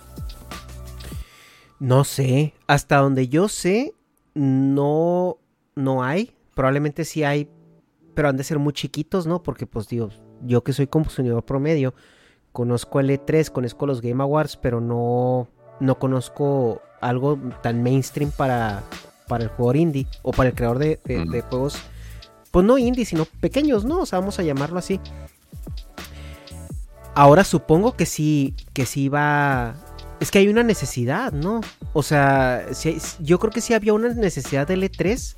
No 1.78 2.04
sé, 2.04 2.54
hasta 2.66 2.96
donde 2.96 3.28
yo 3.28 3.48
sé, 3.48 3.92
no, 4.32 5.36
no 5.74 6.02
hay. 6.02 6.32
Probablemente 6.54 7.04
sí 7.04 7.24
hay, 7.24 7.50
pero 8.14 8.30
han 8.30 8.38
de 8.38 8.44
ser 8.44 8.58
muy 8.58 8.72
chiquitos, 8.72 9.26
¿no? 9.26 9.42
Porque 9.42 9.66
pues 9.66 9.86
digo, 9.88 10.08
yo 10.42 10.62
que 10.62 10.72
soy 10.72 10.86
consumidor 10.86 11.44
promedio, 11.44 11.94
conozco 12.52 13.00
el 13.00 13.10
E3, 13.10 13.50
conozco 13.50 13.86
los 13.86 14.00
Game 14.00 14.22
Awards, 14.22 14.56
pero 14.56 14.80
no, 14.80 15.48
no 15.80 15.98
conozco 15.98 16.80
algo 17.00 17.38
tan 17.62 17.82
mainstream 17.82 18.30
para, 18.30 18.82
para 19.28 19.44
el 19.44 19.50
jugador 19.50 19.76
indie 19.76 20.06
o 20.22 20.32
para 20.32 20.48
el 20.48 20.54
creador 20.54 20.78
de, 20.78 21.44
juegos, 21.50 21.78
pues 22.50 22.64
no 22.64 22.78
indie, 22.78 23.04
sino 23.04 23.26
pequeños, 23.40 23.84
¿no? 23.84 24.00
O 24.00 24.06
sea, 24.06 24.20
vamos 24.20 24.38
a 24.38 24.42
llamarlo 24.42 24.78
así. 24.78 25.00
Ahora 27.14 27.44
supongo 27.44 27.96
que 27.96 28.06
sí, 28.06 28.54
que 28.72 28.86
sí 28.86 29.08
va... 29.08 29.74
Es 30.20 30.30
que 30.30 30.38
hay 30.38 30.48
una 30.48 30.62
necesidad, 30.62 31.32
¿no? 31.32 31.60
O 31.92 32.02
sea, 32.02 32.66
yo 33.20 33.38
creo 33.38 33.52
que 33.52 33.60
sí 33.60 33.74
había 33.74 33.92
una 33.92 34.08
necesidad 34.08 34.66
del 34.66 34.82
E3 34.82 35.36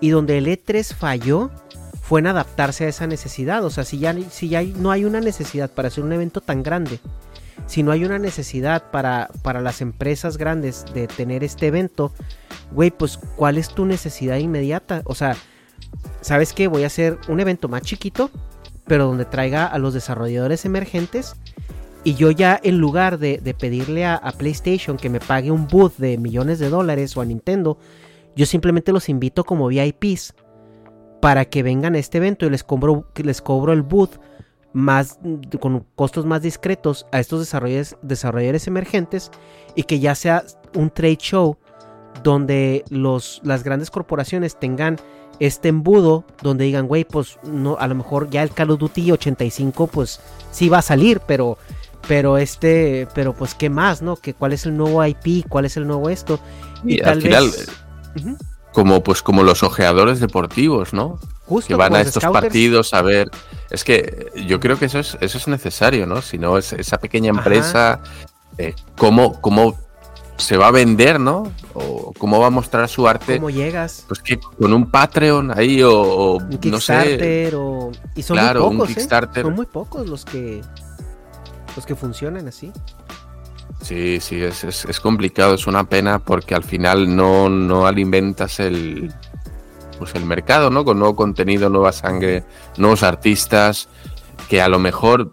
y 0.00 0.10
donde 0.10 0.38
el 0.38 0.46
E3 0.46 0.94
falló 0.94 1.50
fue 2.10 2.18
en 2.18 2.26
adaptarse 2.26 2.86
a 2.86 2.88
esa 2.88 3.06
necesidad. 3.06 3.64
O 3.64 3.70
sea, 3.70 3.84
si 3.84 4.00
ya, 4.00 4.12
si 4.30 4.48
ya 4.48 4.64
no 4.64 4.90
hay 4.90 5.04
una 5.04 5.20
necesidad 5.20 5.70
para 5.70 5.86
hacer 5.86 6.02
un 6.02 6.12
evento 6.12 6.40
tan 6.40 6.64
grande 6.64 6.98
si 7.66 7.84
no 7.84 7.92
hay 7.92 8.04
una 8.04 8.18
necesidad 8.18 8.90
para, 8.90 9.30
para 9.42 9.60
las 9.60 9.80
empresas 9.80 10.38
grandes 10.38 10.84
de 10.92 11.06
tener 11.06 11.44
este 11.44 11.68
evento, 11.68 12.10
güey, 12.72 12.90
pues 12.90 13.16
¿cuál 13.36 13.58
es 13.58 13.68
tu 13.68 13.86
necesidad 13.86 14.38
inmediata? 14.38 15.02
O 15.04 15.14
sea, 15.14 15.36
¿sabes 16.20 16.52
qué? 16.52 16.66
Voy 16.66 16.82
a 16.82 16.88
hacer 16.88 17.16
un 17.28 17.38
evento 17.38 17.68
más 17.68 17.82
chiquito, 17.82 18.28
pero 18.88 19.06
donde 19.06 19.24
traiga 19.24 19.66
a 19.66 19.78
los 19.78 19.94
desarrolladores 19.94 20.64
emergentes. 20.64 21.36
Y 22.02 22.14
yo 22.14 22.32
ya 22.32 22.58
en 22.60 22.78
lugar 22.78 23.18
de, 23.18 23.38
pedirle 23.56 24.04
a, 24.04 24.20
PlayStation 24.36 24.96
que 24.96 25.10
me 25.10 25.20
pague 25.20 25.52
un 25.52 25.68
booth 25.68 25.96
de 25.98 26.18
millones 26.18 26.58
de 26.58 26.70
dólares 26.70 27.16
o 27.16 27.20
a 27.20 27.24
Nintendo, 27.24 27.78
yo 28.34 28.46
simplemente 28.46 28.90
los 28.90 29.08
invito 29.08 29.44
como 29.44 29.68
VIPs 29.68 30.34
para 31.20 31.44
que 31.44 31.62
vengan 31.62 31.94
a 31.94 31.98
este 31.98 32.18
evento 32.18 32.46
y 32.46 32.50
les 32.50 32.64
cobro, 32.64 33.06
les 33.16 33.42
cobro 33.42 33.72
el 33.72 33.82
booth 33.82 34.18
más 34.72 35.18
con 35.60 35.84
costos 35.96 36.26
más 36.26 36.42
discretos 36.42 37.06
a 37.12 37.18
estos 37.18 37.40
desarrolladores, 37.40 37.96
desarrolladores 38.02 38.66
emergentes 38.66 39.30
y 39.74 39.82
que 39.82 39.98
ya 39.98 40.14
sea 40.14 40.44
un 40.74 40.90
trade 40.90 41.16
show 41.16 41.56
donde 42.22 42.84
los, 42.88 43.40
las 43.44 43.64
grandes 43.64 43.90
corporaciones 43.90 44.58
tengan 44.58 44.96
este 45.40 45.68
embudo 45.68 46.24
donde 46.42 46.64
digan, 46.64 46.86
güey, 46.86 47.04
pues 47.04 47.38
no, 47.42 47.76
a 47.78 47.86
lo 47.88 47.94
mejor 47.94 48.30
ya 48.30 48.42
el 48.42 48.50
Call 48.50 48.70
of 48.70 48.78
Duty 48.78 49.12
85 49.12 49.86
pues 49.86 50.20
sí 50.50 50.68
va 50.68 50.78
a 50.78 50.82
salir, 50.82 51.20
pero 51.26 51.58
pero 52.08 52.38
este, 52.38 53.06
pero 53.14 53.34
pues 53.34 53.54
qué 53.54 53.68
más, 53.68 54.02
¿no? 54.02 54.16
Que 54.16 54.34
cuál 54.34 54.52
es 54.52 54.66
el 54.66 54.76
nuevo 54.76 55.04
IP, 55.04 55.46
cuál 55.48 55.66
es 55.66 55.76
el 55.76 55.86
nuevo 55.86 56.08
esto 56.08 56.40
y, 56.84 56.98
tal 56.98 57.18
al 57.18 57.22
final, 57.22 57.50
como 58.72 59.02
pues 59.02 59.22
como 59.22 59.42
los 59.42 59.62
ojeadores 59.62 60.20
deportivos, 60.20 60.92
¿no? 60.92 61.18
que 61.66 61.74
van 61.74 61.96
a 61.96 62.00
estos 62.00 62.22
partidos 62.24 62.94
a 62.94 63.02
ver. 63.02 63.28
Es 63.70 63.82
que 63.82 64.30
yo 64.46 64.60
creo 64.60 64.78
que 64.78 64.86
eso 64.86 65.00
es, 65.00 65.18
eso 65.20 65.38
es 65.38 65.48
necesario, 65.48 66.06
¿no? 66.06 66.22
Si 66.22 66.38
no, 66.38 66.56
es 66.58 66.72
esa 66.72 66.98
pequeña 66.98 67.30
empresa, 67.30 68.00
eh, 68.58 68.74
¿cómo, 68.96 69.40
¿cómo, 69.40 69.76
se 70.40 70.56
va 70.56 70.68
a 70.68 70.70
vender, 70.70 71.20
¿no? 71.20 71.52
O 71.74 72.12
cómo 72.18 72.40
va 72.40 72.46
a 72.46 72.50
mostrar 72.50 72.88
su 72.88 73.06
arte. 73.06 73.36
¿Cómo 73.36 73.50
llegas? 73.50 74.04
Pues 74.08 74.20
que 74.20 74.38
con 74.38 74.72
un 74.72 74.90
Patreon 74.90 75.56
ahí 75.56 75.82
o, 75.82 76.36
un 76.36 76.58
Kickstarter 76.58 77.54
o... 77.54 77.92
Y 78.14 78.22
son 78.22 78.38
muy 78.38 78.54
pocos, 78.54 78.70
un 78.70 78.80
¿eh? 78.80 78.86
Kickstarter. 78.86 79.44
Son 79.44 79.54
muy 79.54 79.66
pocos 79.66 80.08
los 80.08 80.24
que, 80.24 80.62
los 81.76 81.86
que 81.86 81.94
funcionan 81.94 82.48
así. 82.48 82.72
Sí, 83.82 84.20
sí, 84.20 84.42
es, 84.42 84.64
es, 84.64 85.00
complicado, 85.00 85.54
es 85.54 85.66
una 85.66 85.88
pena 85.88 86.18
porque 86.18 86.54
al 86.54 86.64
final 86.64 87.14
no, 87.16 87.48
no 87.48 87.86
alimentas 87.86 88.60
el, 88.60 89.12
pues 89.98 90.14
el 90.14 90.24
mercado, 90.24 90.70
¿no? 90.70 90.84
Con 90.84 90.98
nuevo 90.98 91.16
contenido, 91.16 91.68
nueva 91.70 91.92
sangre, 91.92 92.44
nuevos 92.76 93.02
artistas, 93.02 93.88
que 94.48 94.60
a 94.60 94.68
lo 94.68 94.78
mejor, 94.78 95.32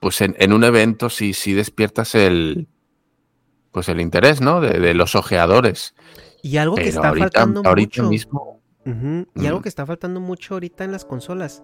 pues 0.00 0.20
en, 0.20 0.52
un 0.52 0.64
evento 0.64 1.10
sí, 1.10 1.32
sí 1.32 1.54
despiertas 1.54 2.14
el, 2.14 2.68
pues 3.72 3.88
el 3.88 4.00
interés, 4.00 4.40
¿no? 4.40 4.60
De, 4.60 4.94
los 4.94 5.14
ojeadores. 5.14 5.94
Y 6.42 6.56
algo 6.58 6.76
que 6.76 6.88
está 6.88 7.14
faltando 7.14 7.62
ahorita 7.64 8.02
mismo. 8.02 8.60
Y 9.34 9.46
algo 9.46 9.60
que 9.60 9.68
está 9.68 9.84
faltando 9.84 10.20
mucho 10.20 10.54
ahorita 10.54 10.84
en 10.84 10.92
las 10.92 11.04
consolas 11.04 11.62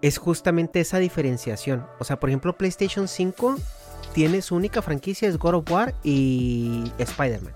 es 0.00 0.18
justamente 0.18 0.80
esa 0.80 0.98
diferenciación. 0.98 1.86
O 1.98 2.04
sea, 2.04 2.20
por 2.20 2.30
ejemplo, 2.30 2.56
PlayStation 2.56 3.08
5 3.08 3.56
tiene 4.12 4.42
su 4.42 4.54
única 4.54 4.82
franquicia 4.82 5.28
es 5.28 5.38
God 5.38 5.54
of 5.54 5.70
War 5.70 5.94
y 6.02 6.84
Spider-Man. 6.98 7.54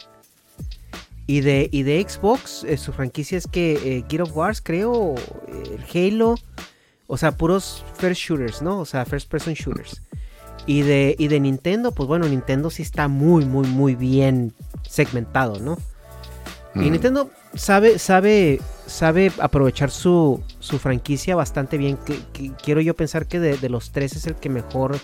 Y 1.27 1.41
de, 1.43 1.69
y 1.71 1.83
de 1.83 2.05
Xbox, 2.09 2.65
eh, 2.65 2.79
su 2.79 2.93
franquicia 2.93 3.37
es 3.37 3.47
que 3.47 3.75
eh, 3.99 4.05
Gear 4.09 4.23
of 4.23 4.35
Wars, 4.35 4.63
creo, 4.63 5.15
el 5.47 5.85
Halo, 6.15 6.37
o 7.07 7.19
sea, 7.19 7.33
puros 7.37 7.85
first 7.95 8.21
shooters, 8.21 8.63
¿no? 8.63 8.81
O 8.81 8.87
sea, 8.87 9.05
first 9.05 9.31
person 9.31 9.53
shooters. 9.55 10.01
Y 10.67 10.83
de, 10.83 11.15
y 11.19 11.29
de 11.29 11.39
Nintendo, 11.41 11.93
pues 11.93 12.07
bueno, 12.09 12.27
Nintendo 12.29 12.71
sí 12.71 12.83
está 12.83 13.09
muy, 13.09 13.45
muy, 13.45 13.67
muy 13.67 13.95
bien 13.95 14.55
segmentado, 14.89 15.59
¿no? 15.61 15.77
Y. 16.75 16.91
Nintendo 16.91 17.31
sabe, 17.55 17.99
sabe, 17.99 18.61
sabe 18.87 19.33
aprovechar 19.41 19.91
su, 19.91 20.43
su 20.61 20.79
franquicia 20.79 21.35
bastante 21.37 21.77
bien. 21.77 21.97
Que, 21.99 22.19
que- 22.33 22.53
quiero 22.63 22.81
yo 22.81 22.95
pensar 22.95 23.27
que 23.27 23.41
de, 23.41 23.57
de 23.59 23.69
los 23.69 23.91
tres 23.91 24.15
es 24.15 24.27
el 24.27 24.35
que 24.35 24.49
mejor 24.49 24.99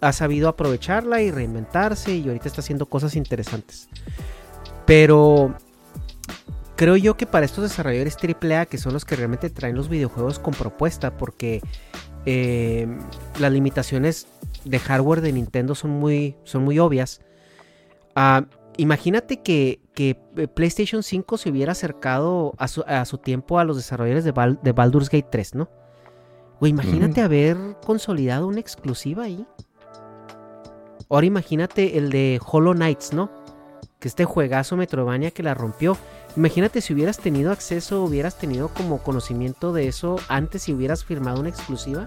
ha 0.00 0.12
sabido 0.12 0.48
aprovecharla 0.48 1.22
y 1.22 1.30
reinventarse 1.30 2.14
y 2.14 2.26
ahorita 2.26 2.48
está 2.48 2.60
haciendo 2.60 2.86
cosas 2.86 3.16
interesantes. 3.16 3.88
Pero 4.86 5.54
creo 6.76 6.96
yo 6.96 7.16
que 7.16 7.26
para 7.26 7.44
estos 7.46 7.64
desarrolladores 7.64 8.16
AAA, 8.16 8.66
que 8.66 8.78
son 8.78 8.92
los 8.92 9.04
que 9.04 9.16
realmente 9.16 9.50
traen 9.50 9.76
los 9.76 9.88
videojuegos 9.88 10.38
con 10.38 10.54
propuesta, 10.54 11.16
porque 11.16 11.60
eh, 12.26 12.86
las 13.38 13.52
limitaciones 13.52 14.26
de 14.64 14.78
hardware 14.78 15.20
de 15.20 15.32
Nintendo 15.32 15.74
son 15.74 15.90
muy, 15.90 16.36
son 16.44 16.62
muy 16.64 16.78
obvias. 16.78 17.20
Ah, 18.14 18.46
imagínate 18.76 19.40
que, 19.42 19.80
que, 19.94 20.20
eh, 20.36 20.48
PlayStation 20.48 21.02
5 21.02 21.36
se 21.38 21.50
hubiera 21.50 21.72
acercado 21.72 22.52
a 22.58 22.68
su, 22.68 22.82
a 22.86 23.04
su 23.04 23.18
tiempo 23.18 23.58
a 23.58 23.64
los 23.64 23.76
desarrolladores 23.76 24.24
de, 24.24 24.32
Bal- 24.34 24.60
de 24.62 24.72
Baldur's 24.72 25.10
Gate 25.10 25.28
3, 25.30 25.54
¿no? 25.54 25.68
Güey, 26.60 26.70
imagínate 26.70 27.20
haber 27.20 27.56
consolidado 27.84 28.48
una 28.48 28.58
exclusiva 28.60 29.24
ahí. 29.24 29.46
Ahora 31.10 31.26
imagínate 31.26 31.98
el 31.98 32.10
de 32.10 32.40
Hollow 32.44 32.74
Knights, 32.74 33.12
¿no? 33.12 33.30
Que 33.98 34.08
este 34.08 34.24
juegazo 34.24 34.76
Metroidvania 34.76 35.30
que 35.30 35.42
la 35.42 35.54
rompió. 35.54 35.96
Imagínate 36.36 36.80
si 36.80 36.92
hubieras 36.92 37.18
tenido 37.18 37.50
acceso, 37.50 38.04
hubieras 38.04 38.38
tenido 38.38 38.68
como 38.68 39.02
conocimiento 39.02 39.72
de 39.72 39.88
eso 39.88 40.16
antes 40.28 40.68
y 40.68 40.74
hubieras 40.74 41.04
firmado 41.04 41.40
una 41.40 41.48
exclusiva. 41.48 42.04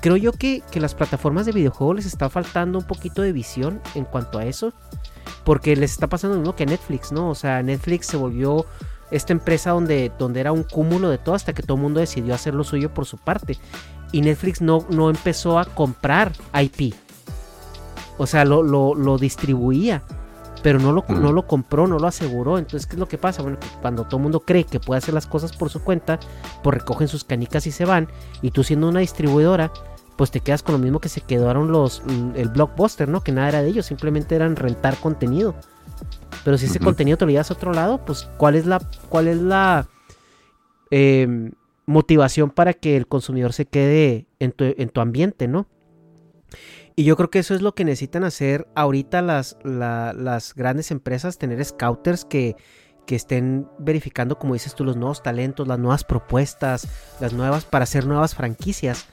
Creo 0.00 0.16
yo 0.16 0.32
que, 0.32 0.62
que 0.70 0.80
las 0.80 0.94
plataformas 0.94 1.46
de 1.46 1.52
videojuegos 1.52 1.96
les 1.96 2.06
está 2.06 2.28
faltando 2.28 2.78
un 2.78 2.86
poquito 2.86 3.22
de 3.22 3.32
visión 3.32 3.80
en 3.94 4.04
cuanto 4.04 4.38
a 4.38 4.46
eso. 4.46 4.72
Porque 5.44 5.76
les 5.76 5.92
está 5.92 6.08
pasando 6.08 6.36
lo 6.36 6.40
mismo 6.40 6.56
que 6.56 6.66
Netflix, 6.66 7.12
¿no? 7.12 7.30
O 7.30 7.34
sea, 7.34 7.62
Netflix 7.62 8.06
se 8.06 8.16
volvió 8.16 8.66
esta 9.10 9.32
empresa 9.32 9.70
donde, 9.70 10.12
donde 10.18 10.40
era 10.40 10.52
un 10.52 10.64
cúmulo 10.64 11.08
de 11.08 11.18
todo 11.18 11.34
hasta 11.34 11.52
que 11.52 11.62
todo 11.62 11.76
el 11.76 11.82
mundo 11.82 12.00
decidió 12.00 12.34
hacer 12.34 12.54
lo 12.54 12.64
suyo 12.64 12.92
por 12.92 13.06
su 13.06 13.16
parte. 13.16 13.58
Y 14.12 14.22
Netflix 14.22 14.60
no, 14.60 14.86
no 14.90 15.08
empezó 15.08 15.58
a 15.58 15.64
comprar 15.64 16.32
IP. 16.60 16.94
O 18.20 18.26
sea, 18.26 18.44
lo, 18.44 18.62
lo, 18.62 18.94
lo 18.94 19.16
distribuía. 19.16 20.02
Pero 20.62 20.78
no 20.78 20.92
lo, 20.92 21.06
Mm. 21.08 21.22
no 21.22 21.32
lo 21.32 21.46
compró, 21.46 21.86
no 21.86 21.98
lo 21.98 22.06
aseguró. 22.06 22.58
Entonces, 22.58 22.86
¿qué 22.86 22.96
es 22.96 23.00
lo 23.00 23.08
que 23.08 23.16
pasa? 23.16 23.40
Bueno, 23.40 23.58
que 23.58 23.66
cuando 23.80 24.04
todo 24.04 24.18
el 24.18 24.24
mundo 24.24 24.40
cree 24.40 24.64
que 24.64 24.78
puede 24.78 24.98
hacer 24.98 25.14
las 25.14 25.26
cosas 25.26 25.56
por 25.56 25.70
su 25.70 25.82
cuenta, 25.82 26.20
pues 26.62 26.74
recogen 26.76 27.08
sus 27.08 27.24
canicas 27.24 27.66
y 27.66 27.70
se 27.70 27.86
van. 27.86 28.08
Y 28.42 28.50
tú 28.50 28.62
siendo 28.62 28.86
una 28.86 29.00
distribuidora, 29.00 29.72
pues 30.16 30.30
te 30.30 30.40
quedas 30.40 30.62
con 30.62 30.74
lo 30.74 30.78
mismo 30.78 30.98
que 31.00 31.08
se 31.08 31.22
quedaron 31.22 31.72
los 31.72 32.02
el 32.34 32.50
blockbuster, 32.50 33.08
¿no? 33.08 33.22
Que 33.22 33.32
nada 33.32 33.48
era 33.48 33.62
de 33.62 33.68
ellos, 33.70 33.86
simplemente 33.86 34.34
eran 34.36 34.54
rentar 34.54 34.96
contenido. 34.98 35.54
Pero 36.44 36.58
si 36.58 36.66
ese 36.66 36.78
contenido 36.78 37.16
te 37.16 37.24
lo 37.24 37.30
llevas 37.30 37.50
a 37.50 37.54
otro 37.54 37.72
lado, 37.72 38.04
pues 38.04 38.28
¿cuál 38.36 38.54
es 38.54 38.66
la, 38.66 38.82
cuál 39.08 39.28
es 39.28 39.38
la 39.40 39.86
eh, 40.90 41.50
motivación 41.86 42.50
para 42.50 42.74
que 42.74 42.98
el 42.98 43.06
consumidor 43.06 43.54
se 43.54 43.64
quede 43.64 44.26
en 44.40 44.52
tu, 44.52 44.64
en 44.64 44.88
tu 44.90 45.00
ambiente, 45.00 45.48
¿no? 45.48 45.66
Y 47.00 47.04
yo 47.04 47.16
creo 47.16 47.30
que 47.30 47.38
eso 47.38 47.54
es 47.54 47.62
lo 47.62 47.74
que 47.74 47.86
necesitan 47.86 48.24
hacer 48.24 48.68
ahorita 48.74 49.22
las, 49.22 49.56
la- 49.64 50.12
las 50.12 50.54
grandes 50.54 50.90
empresas, 50.90 51.38
tener 51.38 51.64
scouters 51.64 52.26
que, 52.26 52.56
que 53.06 53.16
estén 53.16 53.66
verificando, 53.78 54.38
como 54.38 54.52
dices 54.52 54.74
tú, 54.74 54.84
los 54.84 54.98
nuevos 54.98 55.22
talentos, 55.22 55.66
las 55.66 55.78
nuevas 55.78 56.04
propuestas, 56.04 56.86
las 57.18 57.32
nuevas 57.32 57.64
para 57.64 57.84
hacer 57.84 58.04
nuevas 58.04 58.34
franquicias. 58.34 59.06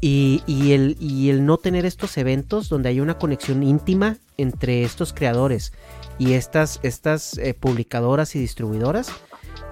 Y, 0.00 0.44
y 0.46 0.70
el, 0.70 0.96
y 1.00 1.30
el 1.30 1.44
no 1.44 1.56
tener 1.56 1.84
estos 1.84 2.16
eventos 2.16 2.68
donde 2.68 2.90
hay 2.90 3.00
una 3.00 3.18
conexión 3.18 3.64
íntima 3.64 4.18
entre 4.36 4.84
estos 4.84 5.12
creadores 5.12 5.72
y 6.20 6.34
estas, 6.34 6.78
estas 6.84 7.38
eh, 7.38 7.54
publicadoras 7.54 8.36
y 8.36 8.38
distribuidoras 8.38 9.10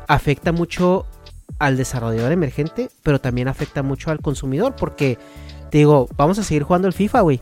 afecta 0.08 0.50
mucho 0.50 1.06
al 1.60 1.76
desarrollador 1.76 2.32
emergente, 2.32 2.90
pero 3.04 3.20
también 3.20 3.46
afecta 3.46 3.84
mucho 3.84 4.10
al 4.10 4.18
consumidor 4.20 4.74
porque, 4.74 5.18
te 5.74 5.78
digo, 5.78 6.08
vamos 6.16 6.38
a 6.38 6.44
seguir 6.44 6.62
jugando 6.62 6.86
el 6.86 6.94
FIFA, 6.94 7.22
güey. 7.22 7.40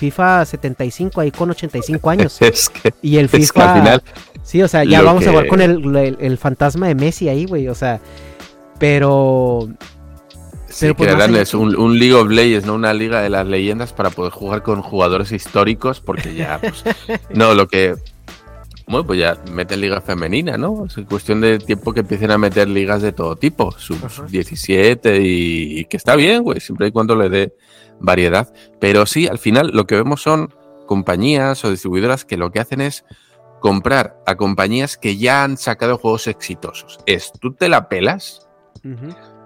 FIFA 0.00 0.46
75 0.46 1.20
ahí 1.20 1.30
con 1.30 1.50
85 1.50 2.08
años. 2.10 2.40
Es 2.40 2.70
que, 2.70 2.94
Y 3.02 3.18
el 3.18 3.26
es 3.26 3.30
que 3.30 3.36
FIFA... 3.40 3.72
al 3.74 3.78
final 3.80 4.02
Sí, 4.42 4.62
o 4.62 4.68
sea, 4.68 4.84
ya 4.84 5.02
vamos 5.02 5.26
a 5.26 5.28
jugar 5.28 5.46
con 5.48 5.60
el, 5.60 5.94
el- 5.94 6.16
el 6.18 6.38
fantasma 6.38 6.88
de 6.88 6.94
Messi 6.94 7.28
ahí, 7.28 7.44
güey. 7.44 7.68
O 7.68 7.74
sea, 7.74 8.00
pero... 8.78 9.68
sí, 10.66 10.76
Pero 10.80 10.94
pues, 10.96 11.08
más 11.10 11.14
crearán 11.16 11.34
allá 11.34 11.42
es 11.42 11.50
que- 11.50 11.56
un, 11.58 11.76
un 11.76 11.98
League 11.98 12.14
of 12.14 12.30
Legends, 12.30 12.66
¿no? 12.66 12.72
Una 12.72 12.94
liga 12.94 13.20
de 13.20 13.28
las 13.28 13.46
leyendas 13.46 13.92
para 13.92 14.08
poder 14.08 14.32
jugar 14.32 14.62
con 14.62 14.80
jugadores 14.80 15.30
históricos, 15.30 16.00
porque 16.00 16.34
ya, 16.34 16.58
pues, 16.60 16.82
no, 17.34 17.52
lo 17.52 17.68
que. 17.68 17.96
Bueno, 18.86 19.06
pues 19.06 19.18
ya 19.18 19.38
meten 19.50 19.80
liga 19.80 20.00
femenina, 20.00 20.58
¿no? 20.58 20.84
Es 20.84 20.96
cuestión 21.06 21.40
de 21.40 21.58
tiempo 21.58 21.92
que 21.92 22.00
empiecen 22.00 22.30
a 22.30 22.38
meter 22.38 22.68
ligas 22.68 23.00
de 23.02 23.12
todo 23.12 23.36
tipo, 23.36 23.72
sub 23.72 23.98
Ajá. 24.04 24.26
17 24.28 25.20
y, 25.22 25.80
y 25.80 25.84
que 25.86 25.96
está 25.96 26.16
bien, 26.16 26.42
güey, 26.42 26.60
siempre 26.60 26.88
y 26.88 26.92
cuando 26.92 27.16
le 27.16 27.28
dé 27.28 27.54
variedad. 28.00 28.52
Pero 28.80 29.06
sí, 29.06 29.26
al 29.26 29.38
final 29.38 29.70
lo 29.72 29.86
que 29.86 29.94
vemos 29.94 30.22
son 30.22 30.52
compañías 30.86 31.64
o 31.64 31.70
distribuidoras 31.70 32.24
que 32.24 32.36
lo 32.36 32.50
que 32.50 32.60
hacen 32.60 32.80
es 32.80 33.04
comprar 33.60 34.22
a 34.26 34.36
compañías 34.36 34.98
que 34.98 35.16
ya 35.16 35.42
han 35.42 35.56
sacado 35.56 35.96
juegos 35.96 36.26
exitosos. 36.26 36.98
Es, 37.06 37.32
tú 37.40 37.54
te 37.54 37.70
la 37.70 37.88
pelas, 37.88 38.46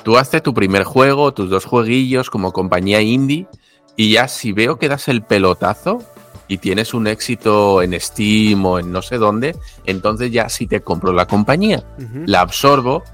tú 0.03 0.17
haces 0.17 0.43
tu 0.43 0.53
primer 0.53 0.83
juego, 0.83 1.33
tus 1.33 1.49
dos 1.49 1.65
jueguillos 1.65 2.29
como 2.29 2.53
compañía 2.53 3.01
indie, 3.01 3.47
y 3.95 4.13
ya 4.13 4.27
si 4.27 4.53
veo 4.53 4.79
que 4.79 4.89
das 4.89 5.07
el 5.07 5.23
pelotazo 5.23 6.03
y 6.49 6.59
tienes 6.59 6.95
un 6.95 7.07
éxito 7.07 7.83
en 7.83 7.99
Steam 8.01 8.65
o 8.65 8.79
en 8.79 8.91
no 8.91 9.03
sé 9.03 9.19
dónde, 9.19 9.55
entonces 9.85 10.31
ya 10.33 10.49
sí 10.49 10.67
te 10.67 10.81
compro 10.81 11.13
la 11.13 11.27
compañía, 11.27 11.85
la 12.27 12.41
absorbo. 12.41 13.05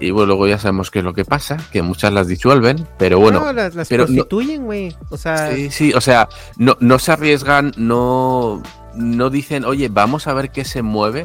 Y 0.00 0.10
bueno, 0.10 0.26
luego 0.28 0.48
ya 0.48 0.58
sabemos 0.58 0.90
qué 0.90 0.98
es 0.98 1.04
lo 1.04 1.14
que 1.14 1.24
pasa, 1.24 1.56
que 1.72 1.80
muchas 1.80 2.12
las 2.12 2.26
disuelven, 2.26 2.86
pero 2.98 3.20
bueno, 3.20 3.40
No, 3.40 3.52
las, 3.52 3.74
las 3.76 3.88
pero 3.88 4.02
no- 4.04 4.14
prostituyen, 4.14 4.64
güey. 4.64 4.94
O 5.10 5.16
sea, 5.16 5.52
Sí, 5.54 5.70
sí, 5.70 5.92
o 5.94 6.00
sea, 6.00 6.28
no, 6.56 6.76
no 6.80 6.98
se 6.98 7.12
arriesgan, 7.12 7.72
no, 7.76 8.60
no 8.96 9.30
dicen, 9.30 9.64
oye, 9.64 9.88
vamos 9.88 10.26
a 10.26 10.34
ver 10.34 10.50
qué 10.50 10.64
se 10.64 10.82
mueve 10.82 11.24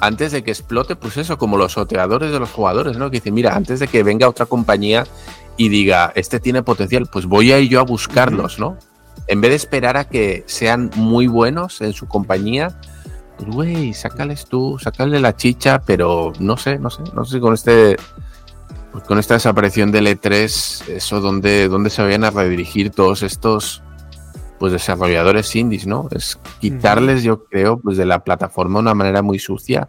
antes 0.00 0.32
de 0.32 0.42
que 0.42 0.50
explote, 0.50 0.96
pues 0.96 1.16
eso, 1.18 1.38
como 1.38 1.56
los 1.56 1.78
oteadores 1.78 2.32
de 2.32 2.40
los 2.40 2.50
jugadores, 2.50 2.96
¿no? 2.96 3.10
Que 3.10 3.18
dicen, 3.18 3.34
mira, 3.34 3.54
antes 3.54 3.78
de 3.80 3.86
que 3.86 4.02
venga 4.02 4.28
otra 4.28 4.46
compañía 4.46 5.06
y 5.56 5.68
diga, 5.68 6.12
este 6.16 6.40
tiene 6.40 6.62
potencial, 6.64 7.06
pues 7.06 7.26
voy 7.26 7.52
a 7.52 7.58
ir 7.60 7.68
yo 7.70 7.80
a 7.80 7.84
buscarlos, 7.84 8.58
¿no? 8.58 8.76
En 9.26 9.40
vez 9.40 9.50
de 9.50 9.56
esperar 9.56 9.96
a 9.96 10.08
que 10.08 10.44
sean 10.46 10.90
muy 10.96 11.26
buenos 11.26 11.80
en 11.80 11.92
su 11.92 12.08
compañía, 12.08 12.80
pues 13.36 13.50
güey, 13.50 13.94
sácales 13.94 14.46
tú, 14.46 14.78
sácale 14.78 15.20
la 15.20 15.36
chicha, 15.36 15.82
pero 15.86 16.32
no 16.40 16.56
sé, 16.56 16.78
no 16.78 16.90
sé, 16.90 17.02
no 17.14 17.24
sé 17.24 17.36
si 17.36 17.40
con 17.40 17.54
este 17.54 17.96
pues 18.92 19.04
con 19.04 19.18
esta 19.18 19.34
desaparición 19.34 19.92
del 19.92 20.08
E3, 20.08 20.88
eso 20.88 21.20
donde, 21.20 21.68
donde 21.68 21.90
se 21.90 22.02
vayan 22.02 22.24
a 22.24 22.30
redirigir 22.30 22.90
todos 22.90 23.22
estos 23.22 23.82
pues 24.58 24.72
desarrolladores 24.72 25.54
indies, 25.56 25.86
¿no? 25.86 26.08
Es 26.10 26.38
quitarles, 26.60 27.22
yo 27.22 27.44
creo, 27.44 27.80
pues 27.80 27.96
de 27.96 28.04
la 28.04 28.24
plataforma 28.24 28.78
de 28.78 28.82
una 28.82 28.94
manera 28.94 29.22
muy 29.22 29.38
sucia. 29.38 29.88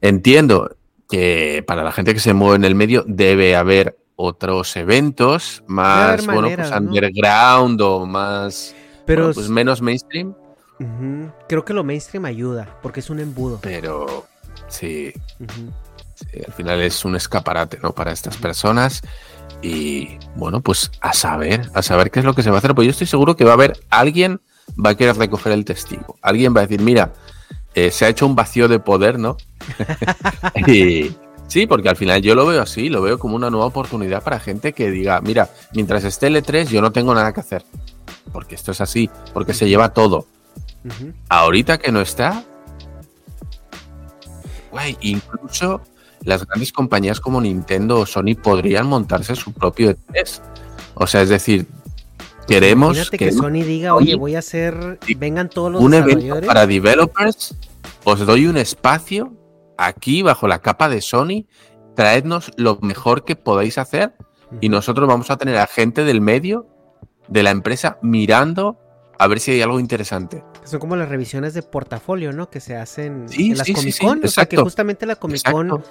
Entiendo 0.00 0.76
que 1.08 1.64
para 1.66 1.82
la 1.82 1.90
gente 1.90 2.14
que 2.14 2.20
se 2.20 2.32
mueve 2.32 2.56
en 2.56 2.64
el 2.64 2.74
medio 2.74 3.04
debe 3.08 3.56
haber 3.56 3.98
otros 4.16 4.76
eventos 4.76 5.62
más, 5.66 6.24
bueno, 6.26 6.42
maneras, 6.42 6.70
pues 6.70 6.80
¿no? 6.80 6.88
underground 6.88 7.80
o 7.80 8.06
más, 8.06 8.74
pero 9.06 9.22
bueno, 9.22 9.34
pues 9.34 9.48
menos 9.48 9.80
mainstream, 9.80 10.34
creo 11.48 11.64
que 11.64 11.72
lo 11.72 11.84
mainstream 11.84 12.24
ayuda, 12.24 12.78
porque 12.82 13.00
es 13.00 13.10
un 13.10 13.20
embudo. 13.20 13.60
pero 13.62 14.26
sí, 14.68 15.12
al 16.46 16.52
final 16.52 16.80
es 16.82 17.04
un 17.04 17.16
escaparate, 17.16 17.78
¿no? 17.82 17.92
Para 17.92 18.12
estas 18.12 18.36
personas. 18.36 19.02
Y 19.60 20.18
bueno, 20.34 20.60
pues 20.60 20.90
a 21.00 21.12
saber, 21.12 21.70
a 21.74 21.82
saber 21.82 22.10
qué 22.10 22.18
es 22.20 22.24
lo 22.24 22.34
que 22.34 22.42
se 22.42 22.50
va 22.50 22.56
a 22.56 22.58
hacer. 22.58 22.74
Pues 22.74 22.86
yo 22.86 22.90
estoy 22.90 23.06
seguro 23.06 23.36
que 23.36 23.44
va 23.44 23.50
a 23.50 23.54
haber 23.54 23.78
alguien, 23.90 24.40
va 24.84 24.90
a 24.90 24.94
querer 24.96 25.16
recoger 25.16 25.52
el 25.52 25.64
testigo. 25.64 26.16
Alguien 26.20 26.54
va 26.54 26.60
a 26.60 26.66
decir, 26.66 26.80
mira, 26.80 27.12
eh, 27.74 27.90
se 27.90 28.04
ha 28.04 28.08
hecho 28.08 28.26
un 28.26 28.34
vacío 28.34 28.66
de 28.68 28.80
poder, 28.80 29.18
¿no? 29.18 29.36
y 30.66 31.14
sí, 31.52 31.66
porque 31.66 31.88
al 31.88 31.96
final 31.96 32.22
yo 32.22 32.34
lo 32.34 32.46
veo 32.46 32.62
así, 32.62 32.88
lo 32.88 33.02
veo 33.02 33.18
como 33.18 33.36
una 33.36 33.50
nueva 33.50 33.66
oportunidad 33.66 34.22
para 34.22 34.40
gente 34.40 34.72
que 34.72 34.90
diga, 34.90 35.20
mira, 35.20 35.50
mientras 35.74 36.04
esté 36.04 36.28
el 36.28 36.36
E3 36.36 36.68
yo 36.68 36.80
no 36.80 36.92
tengo 36.92 37.14
nada 37.14 37.32
que 37.32 37.40
hacer. 37.40 37.64
Porque 38.32 38.54
esto 38.54 38.72
es 38.72 38.80
así, 38.80 39.10
porque 39.34 39.52
se 39.52 39.68
lleva 39.68 39.92
todo. 39.92 40.26
Ahorita 41.28 41.78
que 41.78 41.92
no 41.92 42.00
está, 42.00 42.44
güey, 44.70 44.96
incluso 45.00 45.82
las 46.22 46.46
grandes 46.46 46.72
compañías 46.72 47.20
como 47.20 47.40
Nintendo 47.40 48.00
o 48.00 48.06
Sony 48.06 48.34
podrían 48.42 48.86
montarse 48.86 49.36
su 49.36 49.52
propio 49.52 49.90
E3. 49.90 50.40
O 50.94 51.06
sea, 51.06 51.22
es 51.22 51.28
decir, 51.28 51.66
queremos, 52.48 52.96
Imagínate 52.96 53.18
que 53.18 53.32
Sony 53.32 53.64
diga, 53.64 53.94
oye, 53.94 54.14
voy 54.14 54.34
a 54.34 54.40
hacer, 54.40 54.98
vengan 55.18 55.48
todos 55.48 55.70
los 55.70 55.82
un 55.82 55.94
evento 55.94 56.40
para 56.46 56.66
developers 56.66 57.54
os 58.04 58.26
doy 58.26 58.46
un 58.46 58.56
espacio 58.56 59.32
aquí 59.78 60.22
bajo 60.22 60.48
la 60.48 60.60
capa 60.60 60.88
de 60.88 61.00
Sony, 61.00 61.46
traednos 61.94 62.52
lo 62.56 62.78
mejor 62.80 63.24
que 63.24 63.36
podáis 63.36 63.78
hacer 63.78 64.14
y 64.60 64.68
nosotros 64.68 65.08
vamos 65.08 65.30
a 65.30 65.36
tener 65.36 65.56
a 65.58 65.66
gente 65.66 66.04
del 66.04 66.20
medio 66.20 66.66
de 67.28 67.42
la 67.42 67.50
empresa 67.50 67.98
mirando 68.02 68.78
a 69.18 69.26
ver 69.28 69.40
si 69.40 69.52
hay 69.52 69.62
algo 69.62 69.78
interesante. 69.80 70.42
Son 70.64 70.80
como 70.80 70.96
las 70.96 71.08
revisiones 71.08 71.54
de 71.54 71.62
portafolio, 71.62 72.32
¿no? 72.32 72.50
Que 72.50 72.60
se 72.60 72.76
hacen 72.76 73.28
Sí, 73.28 73.50
en 73.52 73.58
las 73.58 73.66
sí, 73.66 73.72
sí, 73.74 73.80
Comic 73.80 73.94
sí, 73.94 74.04
Con. 74.06 74.24
o 74.24 74.28
sea, 74.28 74.46
que 74.46 74.56
justamente 74.56 75.06
la 75.06 75.16
Comic 75.16 75.48
Con, 75.50 75.66
Exacto. 75.68 75.88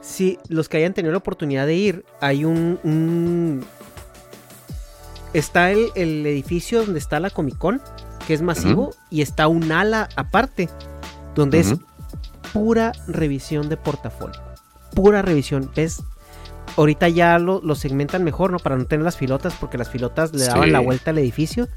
sí, 0.00 0.38
los 0.48 0.68
que 0.68 0.76
hayan 0.78 0.92
tenido 0.94 1.12
la 1.12 1.18
oportunidad 1.18 1.66
de 1.66 1.74
ir, 1.74 2.04
hay 2.20 2.44
un... 2.44 2.78
un- 2.82 3.64
Está 5.32 5.70
el, 5.70 5.90
el 5.96 6.26
edificio 6.26 6.82
donde 6.84 6.98
está 6.98 7.20
la 7.20 7.30
Comic 7.30 7.58
Con, 7.58 7.82
que 8.26 8.32
es 8.34 8.40
masivo, 8.42 8.94
y 9.10 9.20
está 9.22 9.48
un 9.48 9.70
ala 9.70 10.08
aparte, 10.16 10.70
donde 11.34 11.60
es. 11.60 11.74
Pura 12.52 12.92
revisión 13.06 13.68
de 13.68 13.76
portafolio. 13.76 14.40
Pura 14.94 15.22
revisión. 15.22 15.70
¿Ves? 15.74 16.02
Ahorita 16.76 17.08
ya 17.08 17.38
lo, 17.38 17.60
lo 17.62 17.74
segmentan 17.74 18.24
mejor, 18.24 18.50
¿no? 18.50 18.58
Para 18.58 18.76
no 18.76 18.86
tener 18.86 19.04
las 19.04 19.16
filotas, 19.16 19.54
porque 19.58 19.78
las 19.78 19.88
filotas 19.88 20.32
le 20.34 20.44
daban 20.44 20.64
Sí. 20.64 20.70
la 20.70 20.80
vuelta 20.80 21.10
al 21.10 21.18
edificio. 21.18 21.68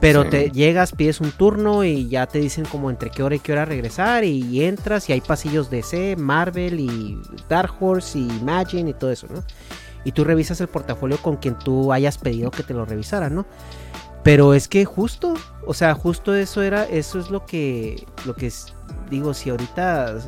Pero 0.00 0.24
Sí. 0.24 0.30
te 0.30 0.50
llegas, 0.50 0.92
pides 0.92 1.20
un 1.20 1.30
turno 1.32 1.84
y 1.84 2.08
ya 2.08 2.26
te 2.26 2.38
dicen 2.38 2.64
como 2.64 2.90
entre 2.90 3.10
qué 3.10 3.22
hora 3.22 3.34
y 3.36 3.38
qué 3.38 3.52
hora 3.52 3.64
regresar 3.64 4.24
y, 4.24 4.64
entras 4.64 5.08
y 5.08 5.12
hay 5.12 5.20
pasillos 5.20 5.70
DC, 5.70 6.16
Marvel 6.16 6.80
y 6.80 7.18
Dark 7.48 7.72
Horse 7.80 8.18
y 8.18 8.28
Imagine 8.40 8.90
y 8.90 8.94
todo 8.94 9.10
eso, 9.10 9.26
¿no? 9.30 9.42
Y 10.04 10.12
tú 10.12 10.24
revisas 10.24 10.60
el 10.60 10.68
portafolio 10.68 11.18
con 11.18 11.36
quien 11.36 11.58
tú 11.58 11.92
hayas 11.92 12.18
pedido 12.18 12.50
que 12.50 12.62
te 12.62 12.74
lo 12.74 12.84
revisara, 12.84 13.28
¿no? 13.30 13.46
Pero 14.22 14.54
es 14.54 14.66
que 14.68 14.84
justo, 14.84 15.34
o 15.66 15.72
sea, 15.74 15.94
justo 15.94 16.34
eso 16.34 16.62
era, 16.62 16.84
eso 16.84 17.18
es 17.18 17.30
lo 17.30 17.46
que, 17.46 18.06
lo 18.24 18.34
que 18.34 18.48
es, 18.48 18.74
digo, 19.10 19.34
si 19.34 19.50
ahorita, 19.50 20.18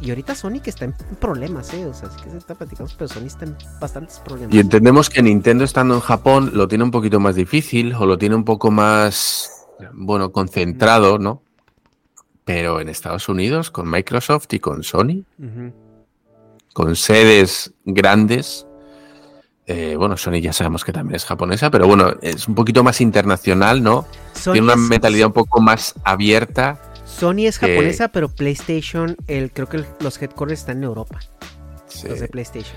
y 0.00 0.10
ahorita 0.10 0.34
Sonic 0.34 0.68
está 0.68 0.84
en 0.84 0.94
problemas, 1.20 1.72
¿eh? 1.74 1.86
O 1.86 1.94
sea, 1.94 2.10
sí 2.10 2.22
que 2.22 2.30
se 2.30 2.38
está 2.38 2.54
platicando, 2.54 2.92
pero 2.96 3.08
Sony 3.08 3.26
está 3.26 3.44
en 3.44 3.56
bastantes 3.80 4.18
problemas. 4.18 4.54
Y 4.54 4.60
entendemos 4.60 5.10
que 5.10 5.22
Nintendo 5.22 5.64
estando 5.64 5.94
en 5.94 6.00
Japón 6.00 6.50
lo 6.54 6.68
tiene 6.68 6.84
un 6.84 6.90
poquito 6.90 7.20
más 7.20 7.34
difícil 7.34 7.94
o 7.94 8.06
lo 8.06 8.18
tiene 8.18 8.34
un 8.34 8.44
poco 8.44 8.70
más, 8.70 9.66
bueno, 9.92 10.32
concentrado, 10.32 11.18
¿no? 11.18 11.42
Pero 12.44 12.80
en 12.80 12.88
Estados 12.88 13.28
Unidos, 13.28 13.70
con 13.70 13.90
Microsoft 13.90 14.52
y 14.52 14.60
con 14.60 14.82
Sony, 14.82 15.24
con 16.72 16.94
sedes 16.96 17.72
grandes, 17.84 18.66
eh, 19.66 19.96
bueno, 19.96 20.16
Sony 20.18 20.40
ya 20.42 20.52
sabemos 20.52 20.84
que 20.84 20.92
también 20.92 21.16
es 21.16 21.24
japonesa, 21.24 21.70
pero 21.70 21.86
bueno, 21.86 22.12
es 22.20 22.46
un 22.48 22.54
poquito 22.54 22.84
más 22.84 23.00
internacional, 23.00 23.82
¿no? 23.82 24.06
Sony 24.34 24.52
tiene 24.52 24.66
una 24.66 24.76
mentalidad 24.76 25.28
un 25.28 25.32
poco 25.32 25.60
más 25.60 25.94
abierta. 26.04 26.78
Sony 27.16 27.46
es 27.46 27.58
japonesa, 27.58 28.08
pero 28.08 28.28
PlayStation, 28.28 29.16
el, 29.28 29.50
creo 29.52 29.68
que 29.68 29.78
el- 29.78 29.86
los 30.00 30.20
headquarters 30.20 30.60
están 30.60 30.78
en 30.78 30.84
Europa, 30.84 31.20
Sí. 31.86 32.08
los 32.08 32.20
de 32.20 32.28
PlayStation. 32.28 32.76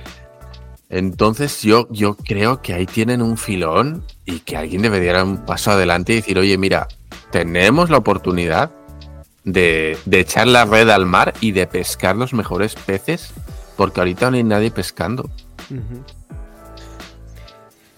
Entonces 0.90 1.62
yo, 1.64 1.88
yo 1.92 2.16
creo 2.16 2.62
que 2.62 2.74
ahí 2.74 2.86
tienen 2.86 3.22
un 3.22 3.38
filón 3.38 4.04
y 4.26 4.40
que 4.40 4.56
alguien 4.56 4.82
debería 4.84 5.14
dar 5.14 5.24
un 5.26 5.46
paso 5.46 5.72
adelante 5.72 6.14
y 6.14 6.18
decir, 6.18 6.38
oye, 6.40 6.58
mira, 6.58 6.88
tenemos 7.32 7.90
la 7.90 7.98
oportunidad 7.98 8.72
de, 9.44 9.98
de 10.06 10.20
echar 10.20 10.48
la 10.48 10.66
red 10.66 10.90
al 10.90 11.06
mar 11.06 11.34
y 11.42 11.52
de 11.52 11.68
pescar 11.68 12.16
los 12.16 12.34
mejores 12.34 12.76
peces, 12.76 13.32
porque 13.76 14.00
ahorita 14.00 14.30
no 14.32 14.38
hay 14.38 14.44
nadie 14.44 14.72
pescando. 14.72 15.30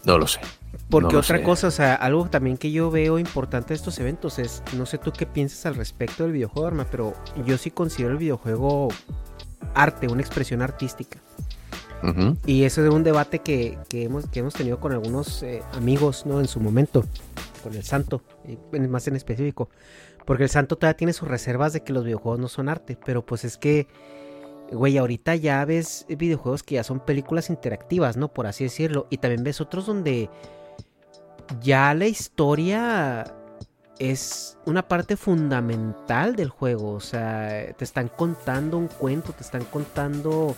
No 0.03 0.17
lo 0.17 0.25
sé. 0.27 0.39
Porque 0.89 1.13
No 1.13 1.19
otra 1.19 1.37
sé. 1.37 1.43
cosa, 1.43 1.67
o 1.67 1.71
sea, 1.71 1.93
algo 1.95 2.29
también 2.29 2.57
que 2.57 2.71
yo 2.71 2.89
veo 2.89 3.19
importante 3.19 3.69
de 3.69 3.75
estos 3.75 3.99
eventos 3.99 4.39
es, 4.39 4.63
no 4.75 4.85
sé 4.85 4.97
tú 4.97 5.11
qué 5.11 5.25
piensas 5.27 5.65
al 5.67 5.75
respecto 5.75 6.23
del 6.23 6.31
videojuego, 6.31 6.67
Arma, 6.67 6.87
pero 6.89 7.13
yo 7.45 7.57
sí 7.57 7.69
considero 7.69 8.11
el 8.13 8.17
videojuego 8.17 8.89
arte, 9.75 10.07
una 10.07 10.21
expresión 10.21 10.61
artística. 10.61 11.19
Y 12.45 12.63
eso 12.63 12.81
es 12.83 12.93
un 12.93 13.03
debate 13.03 13.39
que, 13.39 13.77
que 13.89 14.03
hemos, 14.03 14.25
que 14.29 14.39
hemos 14.39 14.53
tenido 14.53 14.79
con 14.79 14.93
algunos 14.93 15.43
eh, 15.43 15.61
amigos, 15.73 16.25
¿no? 16.25 16.39
En 16.39 16.47
su 16.47 16.61
momento, 16.61 17.03
con 17.61 17.73
el 17.73 17.83
Santo, 17.83 18.21
eh, 18.45 18.57
más 18.87 19.05
en 19.09 19.17
específico. 19.17 19.69
Porque 20.25 20.43
el 20.43 20.49
Santo 20.49 20.77
todavía 20.77 20.95
tiene 20.95 21.11
sus 21.11 21.27
reservas 21.27 21.73
de 21.73 21.81
que 21.81 21.91
los 21.91 22.05
videojuegos 22.05 22.39
no 22.39 22.47
son 22.47 22.69
arte, 22.69 22.97
pero 23.05 23.25
pues 23.25 23.43
es 23.43 23.57
que, 23.57 23.87
güey, 24.71 24.97
ahorita 24.97 25.35
ya 25.35 25.63
ves 25.65 26.05
videojuegos 26.07 26.63
que 26.63 26.75
ya 26.75 26.83
son 26.85 27.01
películas 27.01 27.49
interactivas, 27.49 28.15
¿no? 28.15 28.29
Por 28.29 28.47
así 28.47 28.63
decirlo. 28.63 29.05
Y 29.09 29.17
también 29.17 29.43
ves 29.43 29.59
otros 29.59 29.85
donde 29.85 30.29
ya 31.61 31.93
la 31.93 32.07
historia 32.07 33.35
es 33.99 34.57
una 34.65 34.87
parte 34.87 35.17
fundamental 35.17 36.35
del 36.35 36.49
juego. 36.49 36.93
O 36.93 36.99
sea, 36.99 37.73
te 37.77 37.83
están 37.83 38.07
contando 38.07 38.77
un 38.77 38.87
cuento, 38.87 39.33
te 39.33 39.43
están 39.43 39.65
contando, 39.65 40.55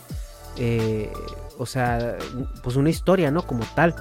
eh, 0.58 1.12
o 1.58 1.66
sea, 1.66 2.18
pues 2.64 2.76
una 2.76 2.90
historia, 2.90 3.32
¿no? 3.32 3.46
Como 3.46 3.64
tal. 3.76 3.96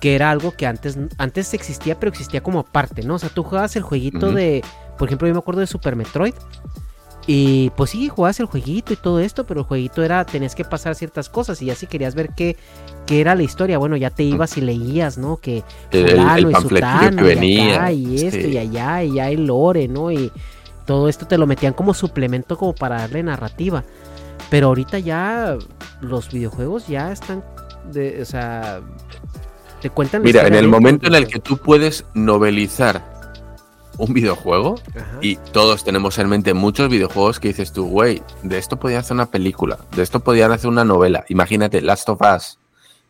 Que 0.00 0.14
era 0.14 0.30
algo 0.30 0.52
que 0.52 0.64
antes, 0.64 0.96
antes 1.18 1.52
existía, 1.54 1.98
pero 1.98 2.10
existía 2.10 2.40
como 2.40 2.60
aparte, 2.60 3.02
¿no? 3.02 3.16
O 3.16 3.18
sea, 3.18 3.30
tú 3.30 3.42
jugabas 3.42 3.74
el 3.74 3.82
jueguito 3.82 4.30
de, 4.30 4.62
por 4.96 5.08
ejemplo, 5.08 5.26
yo 5.26 5.34
me 5.34 5.40
acuerdo 5.40 5.60
de 5.60 5.66
Super 5.66 5.96
Metroid. 5.96 6.34
Y 7.30 7.68
pues 7.76 7.90
sí, 7.90 8.08
jugabas 8.08 8.40
el 8.40 8.46
jueguito 8.46 8.94
y 8.94 8.96
todo 8.96 9.20
esto, 9.20 9.44
pero 9.44 9.60
el 9.60 9.66
jueguito 9.66 10.02
era, 10.02 10.24
tenías 10.24 10.54
que 10.54 10.64
pasar 10.64 10.94
ciertas 10.94 11.28
cosas 11.28 11.60
y 11.60 11.66
ya 11.66 11.74
si 11.74 11.86
querías 11.86 12.14
ver 12.14 12.30
qué, 12.34 12.56
qué 13.04 13.20
era 13.20 13.34
la 13.34 13.42
historia, 13.42 13.76
bueno, 13.76 13.98
ya 13.98 14.08
te 14.08 14.22
ibas 14.22 14.56
y 14.56 14.62
leías, 14.62 15.18
¿no? 15.18 15.36
Que 15.36 15.62
fulano 15.92 16.50
y 16.50 16.54
sutano 16.54 17.22
que 17.22 17.32
y 17.32 17.34
venía, 17.34 17.74
acá 17.74 17.92
y 17.92 18.24
esto 18.24 18.40
sí. 18.40 18.52
y 18.52 18.56
allá 18.56 19.04
y 19.04 19.12
ya 19.12 19.28
el 19.28 19.46
lore, 19.46 19.88
¿no? 19.88 20.10
Y 20.10 20.32
todo 20.86 21.06
esto 21.06 21.26
te 21.26 21.36
lo 21.36 21.46
metían 21.46 21.74
como 21.74 21.92
suplemento 21.92 22.56
como 22.56 22.74
para 22.74 22.96
darle 23.00 23.22
narrativa. 23.22 23.84
Pero 24.48 24.68
ahorita 24.68 24.98
ya 24.98 25.58
los 26.00 26.32
videojuegos 26.32 26.88
ya 26.88 27.12
están, 27.12 27.44
de, 27.92 28.22
o 28.22 28.24
sea, 28.24 28.80
te 29.82 29.90
cuentan. 29.90 30.22
Mira, 30.22 30.46
en 30.46 30.54
el 30.54 30.66
momento 30.66 31.08
en 31.08 31.14
el 31.14 31.26
que 31.26 31.40
tú 31.40 31.58
puedes 31.58 32.06
novelizar 32.14 33.17
un 33.98 34.14
videojuego, 34.14 34.76
Ajá. 34.94 35.18
y 35.20 35.36
todos 35.36 35.84
tenemos 35.84 36.18
en 36.18 36.28
mente 36.28 36.54
muchos 36.54 36.88
videojuegos 36.88 37.40
que 37.40 37.48
dices 37.48 37.72
tú, 37.72 37.86
güey, 37.88 38.22
de 38.42 38.58
esto 38.58 38.78
podían 38.78 39.00
hacer 39.00 39.14
una 39.14 39.30
película, 39.30 39.78
de 39.94 40.02
esto 40.02 40.20
podían 40.20 40.52
hacer 40.52 40.70
una 40.70 40.84
novela. 40.84 41.24
Imagínate, 41.28 41.80
Last 41.82 42.08
of 42.08 42.20
Us, 42.22 42.58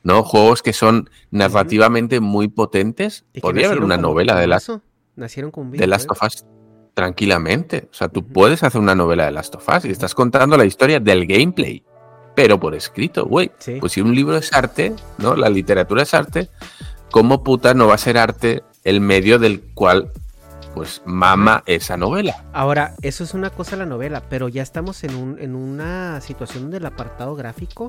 ¿no? 0.03 0.23
Juegos 0.23 0.63
que 0.63 0.73
son 0.73 1.11
narrativamente 1.31 2.21
muy 2.21 2.49
potentes. 2.49 3.25
Podría 3.41 3.67
haber 3.69 3.85
una 3.85 3.97
novela 3.97 4.37
de 4.37 4.47
Last, 4.47 4.71
Nacieron 5.17 5.51
con 5.51 5.67
un 5.67 5.73
de 5.73 5.87
Last 5.87 6.11
of. 6.11 6.23
Us 6.23 6.45
tranquilamente. 6.95 7.89
O 7.93 7.95
sea, 7.95 8.09
tú 8.09 8.27
puedes 8.27 8.63
hacer 8.63 8.81
una 8.81 8.95
novela 8.95 9.27
de 9.27 9.33
Last 9.33 9.55
of 9.55 9.69
Us 9.69 9.85
y 9.85 9.91
estás 9.91 10.15
contando 10.15 10.57
la 10.57 10.65
historia 10.65 10.99
del 10.99 11.27
gameplay, 11.27 11.83
pero 12.35 12.59
por 12.59 12.75
escrito, 12.75 13.27
güey. 13.27 13.51
Sí. 13.59 13.77
Pues 13.81 13.93
si 13.93 14.01
un 14.01 14.15
libro 14.15 14.37
es 14.37 14.53
arte, 14.53 14.95
¿no? 15.19 15.37
La 15.37 15.49
literatura 15.49 16.03
es 16.03 16.15
arte, 16.15 16.49
¿cómo 17.11 17.45
puta 17.45 17.75
no 17.75 17.87
va 17.87 17.95
a 17.95 17.99
ser 17.99 18.19
arte 18.19 18.63
el 18.85 19.01
medio 19.01 19.39
del 19.39 19.61
cual 19.75 20.11
pues 20.75 21.03
mama 21.05 21.63
esa 21.67 21.97
novela? 21.97 22.45
Ahora, 22.53 22.95
eso 23.03 23.25
es 23.25 23.35
una 23.35 23.51
cosa 23.51 23.77
la 23.77 23.87
novela, 23.87 24.23
pero 24.29 24.49
ya 24.49 24.63
estamos 24.63 25.05
en, 25.05 25.15
un, 25.15 25.39
en 25.39 25.55
una 25.55 26.21
situación 26.21 26.65
donde 26.65 26.79
el 26.79 26.87
apartado 26.87 27.35
gráfico 27.35 27.89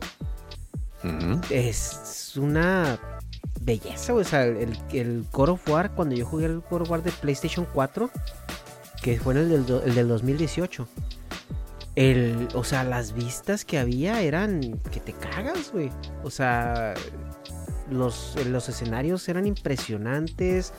es 1.50 2.34
una 2.36 3.00
belleza, 3.62 4.14
o 4.14 4.24
sea, 4.24 4.46
el, 4.46 4.78
el 4.92 5.26
God 5.32 5.50
of 5.50 5.70
War, 5.70 5.92
cuando 5.92 6.16
yo 6.16 6.26
jugué 6.26 6.46
el 6.46 6.60
God 6.60 6.82
of 6.82 6.92
War 6.92 7.04
de 7.04 7.12
PlayStation 7.12 7.66
4, 7.74 8.10
que 9.02 9.20
fue 9.20 9.34
en 9.34 9.40
el 9.40 9.66
del, 9.66 9.82
el 9.86 9.96
del 9.96 10.08
2018, 10.08 10.88
el, 11.96 12.48
o 12.54 12.64
sea, 12.64 12.84
las 12.84 13.14
vistas 13.14 13.66
que 13.66 13.78
había 13.78 14.22
eran 14.22 14.80
que 14.92 15.00
te 15.00 15.14
cagas, 15.14 15.72
güey. 15.72 15.92
O 16.24 16.30
sea, 16.30 16.94
los, 17.92 18.36
los 18.48 18.70
escenarios 18.70 19.28
eran 19.30 19.46
impresionantes, 19.46 20.74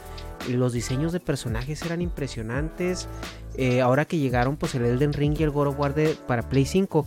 los 0.49 0.73
diseños 0.73 1.13
de 1.13 1.21
personajes 1.21 1.83
eran 1.83 2.01
impresionantes. 2.01 3.09
Eh, 3.57 3.81
ahora 3.81 4.05
que 4.05 4.17
llegaron 4.17 4.57
pues 4.57 4.75
el 4.77 4.85
Elden 4.85 5.13
Ring 5.13 5.35
y 5.39 5.43
el 5.43 5.51
God 5.51 5.69
of 5.69 5.79
War 5.79 5.95
de- 5.95 6.17
para 6.27 6.49
Play 6.49 6.65
5, 6.65 7.07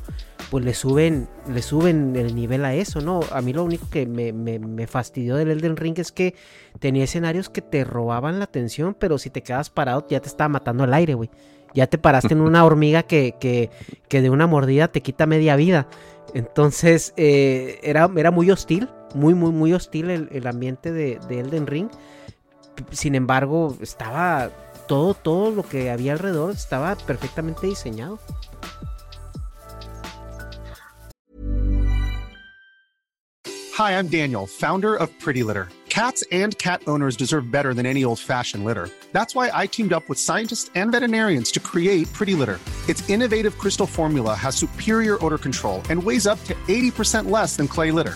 pues 0.51 0.63
le 0.65 0.73
suben, 0.73 1.27
le 1.51 1.61
suben 1.61 2.15
el 2.15 2.35
nivel 2.35 2.65
a 2.65 2.73
eso, 2.75 2.99
¿no? 3.01 3.21
A 3.31 3.41
mí 3.41 3.53
lo 3.53 3.63
único 3.63 3.89
que 3.89 4.05
me, 4.05 4.33
me- 4.33 4.59
me 4.59 4.85
fastidió 4.85 5.35
del 5.37 5.49
Elden 5.51 5.77
Ring 5.77 5.97
es 5.97 6.11
que 6.11 6.35
tenía 6.79 7.05
escenarios 7.05 7.49
que 7.49 7.61
te 7.61 7.83
robaban 7.85 8.39
la 8.39 8.45
atención, 8.45 8.95
pero 8.99 9.17
si 9.17 9.29
te 9.29 9.41
quedas 9.41 9.69
parado 9.69 10.05
ya 10.09 10.19
te 10.19 10.27
estaba 10.27 10.49
matando 10.49 10.83
el 10.83 10.93
aire, 10.93 11.13
güey. 11.15 11.29
Ya 11.73 11.87
te 11.87 11.97
paraste 11.97 12.33
en 12.33 12.41
una 12.41 12.65
hormiga 12.65 13.03
que, 13.03 13.35
que, 13.39 13.71
que 14.09 14.21
de 14.21 14.29
una 14.29 14.45
mordida 14.45 14.89
te 14.89 15.01
quita 15.01 15.25
media 15.25 15.55
vida. 15.55 15.87
Entonces 16.33 17.13
eh, 17.17 17.79
era, 17.83 18.09
era 18.15 18.31
muy 18.31 18.51
hostil, 18.51 18.89
muy, 19.13 19.33
muy, 19.33 19.51
muy 19.51 19.73
hostil 19.73 20.09
el, 20.09 20.29
el 20.31 20.47
ambiente 20.47 20.91
de, 20.91 21.19
de 21.27 21.39
Elden 21.39 21.67
Ring. 21.67 21.89
Sin 22.91 23.15
embargo, 23.15 23.75
estaba 23.81 24.49
todo, 24.87 25.13
todo 25.13 25.51
lo 25.51 25.63
que 25.63 25.91
había 25.91 26.13
alrededor 26.13 26.51
estaba 26.51 26.95
perfectamente 26.95 27.67
diseñado. 27.67 28.19
Hi, 33.75 33.97
I'm 33.97 34.07
Daniel, 34.07 34.45
founder 34.45 34.95
of 34.95 35.09
Pretty 35.19 35.41
Litter. 35.41 35.67
Cats 35.89 36.23
and 36.31 36.57
cat 36.57 36.81
owners 36.87 37.15
deserve 37.15 37.51
better 37.51 37.73
than 37.73 37.85
any 37.85 38.03
old 38.03 38.19
fashioned 38.19 38.63
litter. 38.65 38.89
That's 39.11 39.35
why 39.35 39.51
I 39.53 39.67
teamed 39.67 39.93
up 39.93 40.07
with 40.09 40.17
scientists 40.17 40.71
and 40.73 40.91
veterinarians 40.91 41.51
to 41.51 41.59
create 41.59 42.11
Pretty 42.13 42.33
Litter. 42.33 42.59
Its 42.87 43.07
innovative 43.09 43.57
crystal 43.57 43.85
formula 43.85 44.33
has 44.33 44.55
superior 44.55 45.23
odor 45.23 45.37
control 45.37 45.81
and 45.89 46.03
weighs 46.03 46.25
up 46.25 46.43
to 46.45 46.55
80% 46.67 47.29
less 47.29 47.57
than 47.57 47.67
clay 47.67 47.91
litter. 47.91 48.15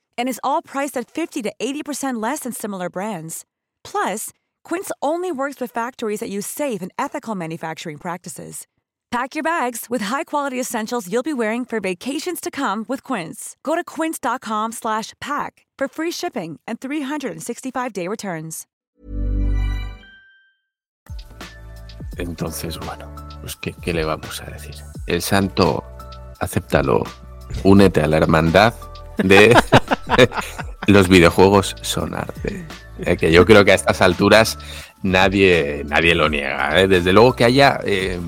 And 0.21 0.29
is 0.29 0.39
all 0.43 0.61
priced 0.61 0.95
at 0.95 1.09
50 1.09 1.41
to 1.41 1.51
80% 1.59 2.21
less 2.21 2.41
than 2.41 2.53
similar 2.53 2.91
brands. 2.91 3.43
Plus, 3.83 4.29
Quince 4.63 4.91
only 5.01 5.31
works 5.31 5.59
with 5.59 5.71
factories 5.71 6.19
that 6.19 6.29
use 6.29 6.45
safe 6.45 6.83
and 6.83 6.91
ethical 6.99 7.33
manufacturing 7.33 7.97
practices. 7.97 8.67
Pack 9.09 9.33
your 9.33 9.41
bags 9.41 9.87
with 9.89 10.03
high-quality 10.03 10.59
essentials 10.59 11.11
you'll 11.11 11.23
be 11.23 11.33
wearing 11.33 11.65
for 11.65 11.79
vacations 11.79 12.39
to 12.39 12.51
come 12.51 12.85
with 12.87 13.01
Quince. 13.01 13.57
Go 13.63 13.73
to 13.73 13.83
quince.com/pack 13.83 15.65
for 15.79 15.87
free 15.87 16.11
shipping 16.11 16.59
and 16.67 16.79
365-day 16.79 18.07
returns. 18.07 18.67
Entonces, 22.19 22.77
bueno, 22.77 23.11
pues 23.41 23.55
¿qué, 23.55 23.73
¿qué, 23.81 23.91
le 23.91 24.03
vamos 24.03 24.39
a 24.39 24.51
decir? 24.51 24.75
El 25.07 25.23
santo, 25.23 25.83
acéptalo, 26.39 27.03
únete 27.63 28.03
a 28.03 28.07
la 28.07 28.17
hermandad 28.17 28.75
de 29.17 29.55
los 30.87 31.07
videojuegos 31.07 31.75
son 31.81 32.13
arte. 32.13 32.65
Eh, 32.99 33.17
que 33.17 33.31
yo 33.31 33.45
creo 33.45 33.65
que 33.65 33.71
a 33.71 33.75
estas 33.75 34.01
alturas 34.01 34.57
nadie, 35.01 35.83
nadie 35.85 36.15
lo 36.15 36.29
niega. 36.29 36.81
¿eh? 36.81 36.87
Desde 36.87 37.13
luego 37.13 37.35
que 37.35 37.45
haya 37.45 37.79
eh, 37.83 38.19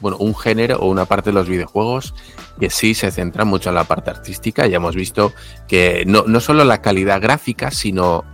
bueno, 0.00 0.16
un 0.18 0.36
género 0.36 0.78
o 0.78 0.86
una 0.86 1.04
parte 1.06 1.30
de 1.30 1.34
los 1.34 1.48
videojuegos 1.48 2.14
que 2.60 2.70
sí 2.70 2.94
se 2.94 3.10
centra 3.10 3.44
mucho 3.44 3.70
en 3.70 3.74
la 3.74 3.84
parte 3.84 4.10
artística. 4.10 4.66
Ya 4.66 4.76
hemos 4.76 4.94
visto 4.94 5.32
que 5.66 6.04
no, 6.06 6.24
no 6.26 6.40
solo 6.40 6.64
la 6.64 6.80
calidad 6.82 7.20
gráfica, 7.20 7.70
sino 7.70 8.24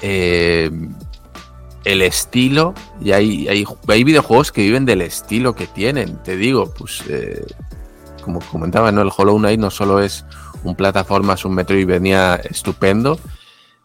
el 0.00 0.82
estilo. 1.84 2.74
Y 3.00 3.12
hay, 3.12 3.48
hay, 3.48 3.64
hay, 3.88 4.04
videojuegos 4.04 4.50
que 4.52 4.62
viven 4.62 4.84
del 4.84 5.02
estilo 5.02 5.54
que 5.54 5.66
tienen. 5.66 6.22
Te 6.22 6.36
digo, 6.36 6.72
pues 6.72 7.04
como 8.22 8.40
comentaba, 8.40 8.90
¿no? 8.90 9.02
el 9.02 9.10
Hollow 9.14 9.36
Knight 9.38 9.60
no 9.60 9.70
solo 9.70 10.00
es 10.00 10.24
un 10.64 10.74
plataforma, 10.74 11.34
es 11.34 11.44
un 11.44 11.56
venía 11.56 12.36
estupendo, 12.36 13.18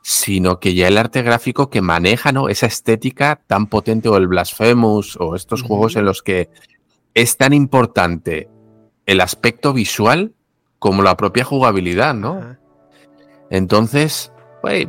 sino 0.01 0.59
que 0.59 0.73
ya 0.73 0.87
el 0.87 0.97
arte 0.97 1.21
gráfico 1.21 1.69
que 1.69 1.81
maneja 1.81 2.31
¿no? 2.31 2.49
esa 2.49 2.67
estética 2.67 3.41
tan 3.47 3.67
potente 3.67 4.09
o 4.09 4.17
el 4.17 4.27
Blasphemous 4.27 5.17
o 5.19 5.35
estos 5.35 5.63
juegos 5.63 5.95
en 5.95 6.05
los 6.05 6.21
que 6.21 6.49
es 7.13 7.37
tan 7.37 7.53
importante 7.53 8.47
el 9.05 9.21
aspecto 9.21 9.73
visual 9.73 10.33
como 10.79 11.03
la 11.03 11.17
propia 11.17 11.43
jugabilidad, 11.43 12.13
¿no? 12.13 12.57
Entonces, 13.49 14.31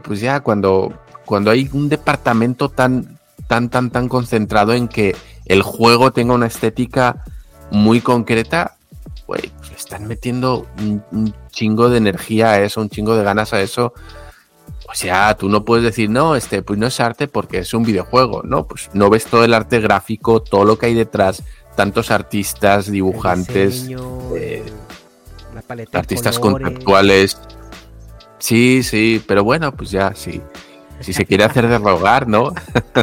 pues 0.02 0.20
ya 0.20 0.40
cuando, 0.40 0.92
cuando 1.24 1.50
hay 1.50 1.68
un 1.72 1.88
departamento 1.88 2.68
tan, 2.68 3.18
tan, 3.46 3.70
tan, 3.70 3.90
tan 3.90 4.08
concentrado 4.08 4.72
en 4.74 4.88
que 4.88 5.16
el 5.46 5.62
juego 5.62 6.12
tenga 6.12 6.34
una 6.34 6.46
estética 6.46 7.24
muy 7.70 8.00
concreta, 8.00 8.77
pues 9.28 9.42
le 9.42 9.76
están 9.76 10.08
metiendo 10.08 10.66
un, 10.78 11.04
un 11.12 11.34
chingo 11.52 11.88
de 11.88 11.98
energía 11.98 12.50
a 12.50 12.60
eso, 12.60 12.80
un 12.80 12.90
chingo 12.90 13.16
de 13.16 13.22
ganas 13.22 13.52
a 13.52 13.60
eso 13.60 13.92
o 14.90 14.94
sea, 14.94 15.36
tú 15.36 15.50
no 15.50 15.66
puedes 15.66 15.84
decir, 15.84 16.08
no, 16.08 16.34
este, 16.34 16.62
pues 16.62 16.78
no 16.78 16.86
es 16.86 16.98
arte 16.98 17.28
porque 17.28 17.58
es 17.58 17.74
un 17.74 17.82
videojuego, 17.82 18.42
¿no? 18.42 18.66
Pues 18.66 18.88
no 18.94 19.10
ves 19.10 19.26
todo 19.26 19.44
el 19.44 19.52
arte 19.52 19.80
gráfico, 19.80 20.40
todo 20.40 20.64
lo 20.64 20.78
que 20.78 20.86
hay 20.86 20.94
detrás, 20.94 21.42
tantos 21.76 22.10
artistas, 22.10 22.90
dibujantes, 22.90 23.82
diseño, 23.82 24.34
eh, 24.34 24.64
la 25.54 25.98
artistas 25.98 26.38
conceptuales. 26.38 27.38
Sí, 28.38 28.82
sí, 28.82 29.22
pero 29.26 29.44
bueno, 29.44 29.76
pues 29.76 29.90
ya, 29.90 30.14
sí. 30.14 30.40
Si 31.00 31.12
se 31.12 31.24
quiere 31.24 31.44
hacer 31.44 31.68
de 31.68 31.78
rogar, 31.78 32.26
¿no? 32.26 32.52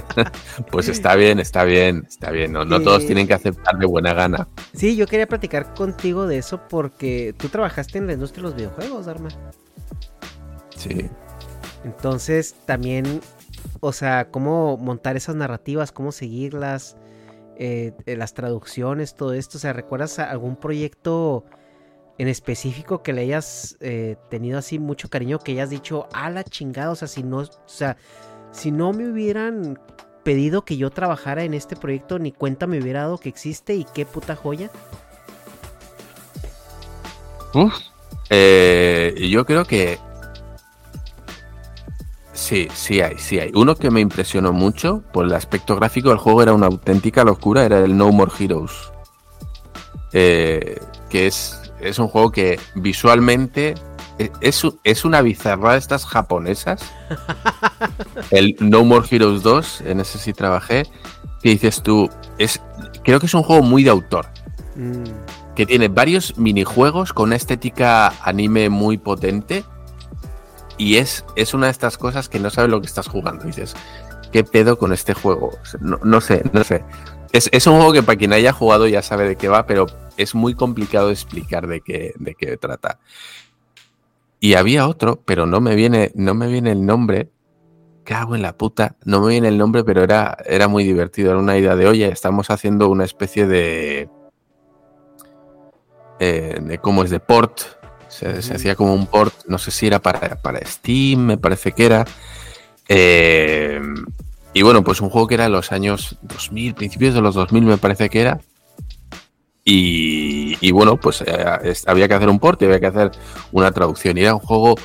pues 0.71 0.89
está 0.89 1.15
bien, 1.15 1.39
está 1.39 1.63
bien, 1.63 2.05
está 2.07 2.31
bien. 2.31 2.51
No, 2.51 2.65
no 2.65 2.81
todos 2.81 3.05
tienen 3.05 3.27
que 3.27 3.33
aceptar 3.33 3.77
de 3.77 3.85
buena 3.85 4.13
gana. 4.13 4.47
Sí, 4.73 4.95
yo 4.95 5.07
quería 5.07 5.27
platicar 5.27 5.73
contigo 5.73 6.27
de 6.27 6.37
eso 6.37 6.61
porque 6.67 7.33
tú 7.37 7.47
trabajaste 7.47 7.97
en 7.97 8.07
la 8.07 8.13
industria 8.13 8.43
de 8.43 8.49
los 8.49 8.55
videojuegos, 8.55 9.07
Arma. 9.07 9.29
Sí. 10.75 11.09
Entonces, 11.85 12.55
también, 12.65 13.21
o 13.79 13.93
sea, 13.93 14.29
cómo 14.29 14.77
montar 14.77 15.15
esas 15.15 15.35
narrativas, 15.35 15.91
cómo 15.91 16.11
seguirlas, 16.11 16.97
eh, 17.57 17.93
las 18.05 18.33
traducciones, 18.33 19.15
todo 19.15 19.33
esto. 19.33 19.57
O 19.57 19.61
sea, 19.61 19.71
¿recuerdas 19.71 20.19
algún 20.19 20.57
proyecto 20.57 21.45
en 22.17 22.27
específico 22.27 23.03
que 23.03 23.13
le 23.13 23.21
hayas 23.21 23.77
eh, 23.79 24.15
tenido 24.29 24.57
así 24.57 24.79
mucho 24.79 25.09
cariño, 25.09 25.39
que 25.39 25.53
hayas 25.53 25.69
dicho, 25.69 26.07
a 26.13 26.29
la 26.29 26.43
chingada? 26.43 26.91
O 26.91 26.95
sea, 26.95 27.07
si 27.07 27.23
no, 27.23 27.39
o 27.39 27.49
sea, 27.65 27.97
si 28.51 28.71
no 28.71 28.93
me 28.93 29.09
hubieran 29.09 29.79
pedido 30.23 30.63
que 30.63 30.77
yo 30.77 30.89
trabajara 30.89 31.43
en 31.43 31.53
este 31.53 31.75
proyecto, 31.75 32.19
ni 32.19 32.31
cuenta 32.31 32.67
me 32.67 32.79
hubiera 32.79 33.01
dado 33.01 33.17
que 33.17 33.29
existe 33.29 33.75
y 33.75 33.85
qué 33.93 34.05
puta 34.05 34.35
joya. 34.35 34.69
Eh, 38.29 39.15
yo 39.29 39.45
creo 39.45 39.65
que 39.65 39.99
Sí, 42.35 42.67
sí 42.75 42.99
hay, 42.99 43.17
sí 43.17 43.39
hay. 43.39 43.51
Uno 43.55 43.75
que 43.75 43.89
me 43.89 44.01
impresionó 44.01 44.51
mucho 44.51 45.01
por 45.13 45.25
el 45.25 45.33
aspecto 45.33 45.75
gráfico 45.77 46.09
del 46.09 46.17
juego 46.17 46.43
era 46.43 46.53
una 46.53 46.67
auténtica 46.67 47.23
locura, 47.23 47.63
era 47.63 47.79
el 47.79 47.97
No 47.97 48.11
More 48.11 48.31
Heroes. 48.37 48.71
Eh, 50.11 50.79
que 51.09 51.27
es, 51.27 51.64
es 51.89 51.99
un 51.99 52.07
juego 52.07 52.31
que 52.31 52.59
visualmente 52.75 53.75
e, 54.17 54.31
es, 54.41 54.65
es 54.83 55.05
una 55.05 55.21
bizarra 55.21 55.73
de 55.73 55.79
estas 55.79 56.05
japonesas. 56.05 56.81
el 58.31 58.55
No 58.59 58.83
More 58.83 59.07
Heroes 59.09 59.43
2, 59.43 59.81
en 59.81 59.99
ese 59.99 60.17
sí 60.17 60.33
trabajé. 60.33 60.83
Que 61.41 61.49
dices 61.49 61.83
tú, 61.83 62.09
es, 62.37 62.61
creo 63.03 63.19
que 63.19 63.27
es 63.27 63.33
un 63.33 63.43
juego 63.43 63.61
muy 63.61 63.83
de 63.83 63.91
autor. 63.91 64.27
Mm. 64.75 65.03
Que 65.55 65.65
tiene 65.65 65.87
varios 65.87 66.37
minijuegos 66.37 67.13
con 67.13 67.29
una 67.29 67.35
estética 67.35 68.13
anime 68.23 68.69
muy 68.69 68.97
potente 68.97 69.63
y 70.77 70.97
es, 70.97 71.25
es 71.35 71.53
una 71.53 71.67
de 71.67 71.71
estas 71.71 71.97
cosas 71.97 72.29
que 72.29 72.39
no 72.39 72.49
sabes 72.49 72.69
lo 72.69 72.81
que 72.81 72.87
estás 72.87 73.07
jugando. 73.07 73.45
dices, 73.45 73.75
¿qué 74.31 74.43
pedo 74.43 74.77
con 74.77 74.91
este 74.91 75.13
juego? 75.13 75.51
No, 75.79 76.21
sé, 76.21 76.43
no 76.51 76.63
sé. 76.63 76.83
Es, 77.35 77.49
es, 77.51 77.67
un 77.67 77.75
juego 77.75 77.93
que 77.93 78.03
para 78.03 78.17
quien 78.17 78.33
haya 78.33 78.53
jugado 78.53 78.87
ya 78.87 79.01
sabe 79.01 79.27
de 79.27 79.35
qué 79.35 79.47
va, 79.47 79.65
pero 79.65 79.87
es 80.17 80.35
muy 80.35 80.53
complicado 80.53 81.11
explicar 81.11 81.67
de 81.67 81.81
qué, 81.81 82.13
de 82.17 82.35
qué 82.35 82.57
trata. 82.57 82.99
Y 84.39 84.53
había 84.53 84.87
otro, 84.87 85.21
pero 85.25 85.45
no 85.45 85.59
me 85.59 85.75
viene, 85.75 86.11
no 86.15 86.33
me 86.33 86.47
viene 86.47 86.71
el 86.71 86.85
nombre. 86.85 87.29
Cago 88.03 88.35
en 88.35 88.41
la 88.41 88.55
puta. 88.55 88.95
No 89.03 89.21
me 89.21 89.29
viene 89.29 89.47
el 89.47 89.57
nombre, 89.57 89.83
pero 89.83 90.03
era, 90.03 90.37
era 90.45 90.67
muy 90.67 90.83
divertido. 90.83 91.31
Era 91.31 91.39
una 91.39 91.57
idea 91.57 91.75
de, 91.75 91.87
oye, 91.87 92.07
estamos 92.07 92.49
haciendo 92.49 92.87
una 92.89 93.03
especie 93.03 93.47
de. 93.47 94.09
Eh, 96.19 96.59
de 96.61 96.77
cómo 96.77 97.03
es 97.03 97.09
de 97.09 97.19
port 97.19 97.61
se, 98.07 98.53
hacía 98.53 98.75
como 98.75 98.93
un 98.93 99.07
port, 99.07 99.33
no 99.47 99.57
sé 99.57 99.71
si 99.71 99.87
era 99.87 99.99
para, 99.99 100.41
para 100.41 100.65
Steam, 100.65 101.25
me 101.25 101.37
parece 101.37 101.73
que 101.73 101.85
era. 101.85 102.05
Eh, 102.87 103.81
y 104.55 104.61
bueno, 104.61 104.85
pues 104.85 105.01
un 105.01 105.09
juego 105.09 105.27
que 105.27 105.33
era 105.33 105.43
de 105.43 105.49
los 105.49 105.73
años 105.73 106.17
2000, 106.21 106.75
principios 106.75 107.13
de 107.13 107.19
los 107.19 107.35
2000 107.35 107.65
me 107.65 107.77
parece 107.77 108.09
que 108.09 108.21
era. 108.21 108.39
Y, 109.65 110.71
bueno, 110.71 110.95
pues 110.95 111.21
eh, 111.27 111.73
había 111.87 112.07
que 112.07 112.13
hacer 112.13 112.29
un 112.29 112.39
port 112.39 112.61
y 112.61 112.65
había 112.65 112.79
que 112.79 112.85
hacer 112.85 113.11
una 113.51 113.73
traducción. 113.73 114.17
Y 114.17 114.21
era 114.21 114.33
un 114.33 114.39
juego 114.39 114.75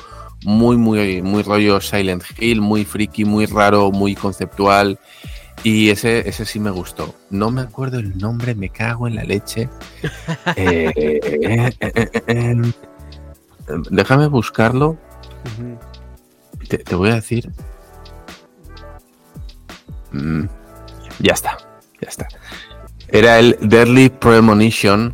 muy, 0.43 0.75
muy, 0.75 1.21
muy 1.21 1.41
rollo 1.43 1.79
Silent 1.79 2.21
Hill, 2.37 2.59
muy 2.59 2.83
friki, 2.83 3.23
muy 3.23 3.45
raro, 3.45 3.91
muy 3.91 4.13
conceptual. 4.13 4.99
Y 5.63 5.89
ese, 5.89 6.27
ese 6.27 6.43
sí 6.43 6.59
me 6.59 6.71
gustó. 6.71 7.15
No 7.29 7.49
me 7.49 7.61
acuerdo 7.61 7.99
el 7.99 8.17
nombre, 8.17 8.55
me 8.55 8.67
cago 8.67 9.07
en 9.07 9.15
la 9.15 9.23
leche. 9.23 9.69
Eh, 10.57 11.71
eh, 12.27 12.71
déjame 13.89 14.27
buscarlo. 14.27 14.97
te, 16.67 16.95
voy 16.95 17.11
a 17.11 17.15
decir. 17.15 17.49
Mm, 20.11 20.45
ya 21.19 21.33
está, 21.33 21.57
ya 22.01 22.09
está. 22.09 22.27
Era 23.09 23.39
el 23.39 23.57
Deadly 23.61 24.09
Premonition. 24.09 25.13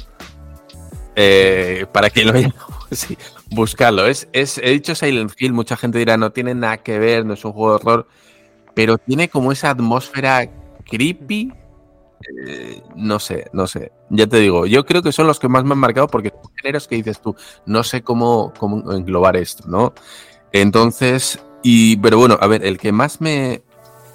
para 1.91 2.09
quien 2.09 2.27
lo 2.27 2.33
haya 2.33 2.53
sí, 2.91 3.17
buscarlo. 3.49 4.05
Es, 4.05 4.27
es, 4.33 4.57
he 4.59 4.71
dicho 4.71 4.95
Silent 4.95 5.33
Hill, 5.37 5.53
mucha 5.53 5.75
gente 5.77 5.97
dirá 5.97 6.17
no 6.17 6.31
tiene 6.31 6.53
nada 6.53 6.77
que 6.77 6.99
ver, 6.99 7.25
no 7.25 7.33
es 7.33 7.43
un 7.43 7.53
juego 7.53 7.69
de 7.71 7.75
horror 7.75 8.07
pero 8.77 8.99
tiene 8.99 9.27
como 9.27 9.51
esa 9.51 9.71
atmósfera 9.71 10.47
creepy. 10.87 11.51
Eh, 12.45 12.83
no 12.95 13.17
sé, 13.17 13.47
no 13.51 13.65
sé. 13.65 13.91
Ya 14.11 14.27
te 14.27 14.37
digo, 14.37 14.67
yo 14.67 14.85
creo 14.85 15.01
que 15.01 15.11
son 15.11 15.25
los 15.25 15.39
que 15.39 15.47
más 15.47 15.63
me 15.63 15.71
han 15.71 15.79
marcado 15.79 16.07
porque 16.07 16.29
son 16.29 16.53
géneros 16.55 16.87
que 16.87 16.97
dices 16.97 17.19
tú, 17.19 17.35
no 17.65 17.83
sé 17.83 18.03
cómo, 18.03 18.53
cómo 18.59 18.91
englobar 18.91 19.35
esto, 19.35 19.63
¿no? 19.67 19.95
Entonces, 20.51 21.39
y, 21.63 21.97
pero 21.97 22.19
bueno, 22.19 22.37
a 22.39 22.45
ver, 22.45 22.63
el 22.63 22.77
que 22.77 22.91
más 22.91 23.19
me, 23.19 23.63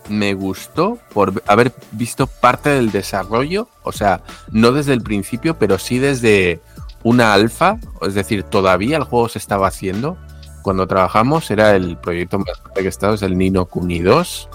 me 0.09 0.35
gustó 0.35 0.99
por 1.13 1.43
haber 1.47 1.73
visto 1.93 2.27
parte 2.27 2.71
del 2.71 2.91
desarrollo, 2.91 3.69
o 3.83 3.93
sea, 3.93 4.23
no 4.51 4.73
desde 4.73 4.93
el 4.93 5.03
principio, 5.03 5.59
pero 5.59 5.79
sí 5.79 5.99
desde 5.99 6.61
una 7.03 7.35
alfa, 7.35 7.79
es 8.03 8.15
decir, 8.15 8.43
todavía 8.45 8.97
el 8.97 9.05
juego 9.05 9.29
se 9.29 9.39
estaba 9.39 9.69
haciendo, 9.69 10.17
cuando 10.63 10.87
trabajamos 10.87 11.51
era 11.51 11.75
el 11.75 11.97
proyecto 11.97 12.39
más 12.39 12.63
grande 12.63 12.83
que 12.83 12.89
estaba, 12.89 13.15
es 13.15 13.23
el 13.23 13.37
Nino 13.37 13.67
Kuni 13.67 14.01
2, 14.01 14.49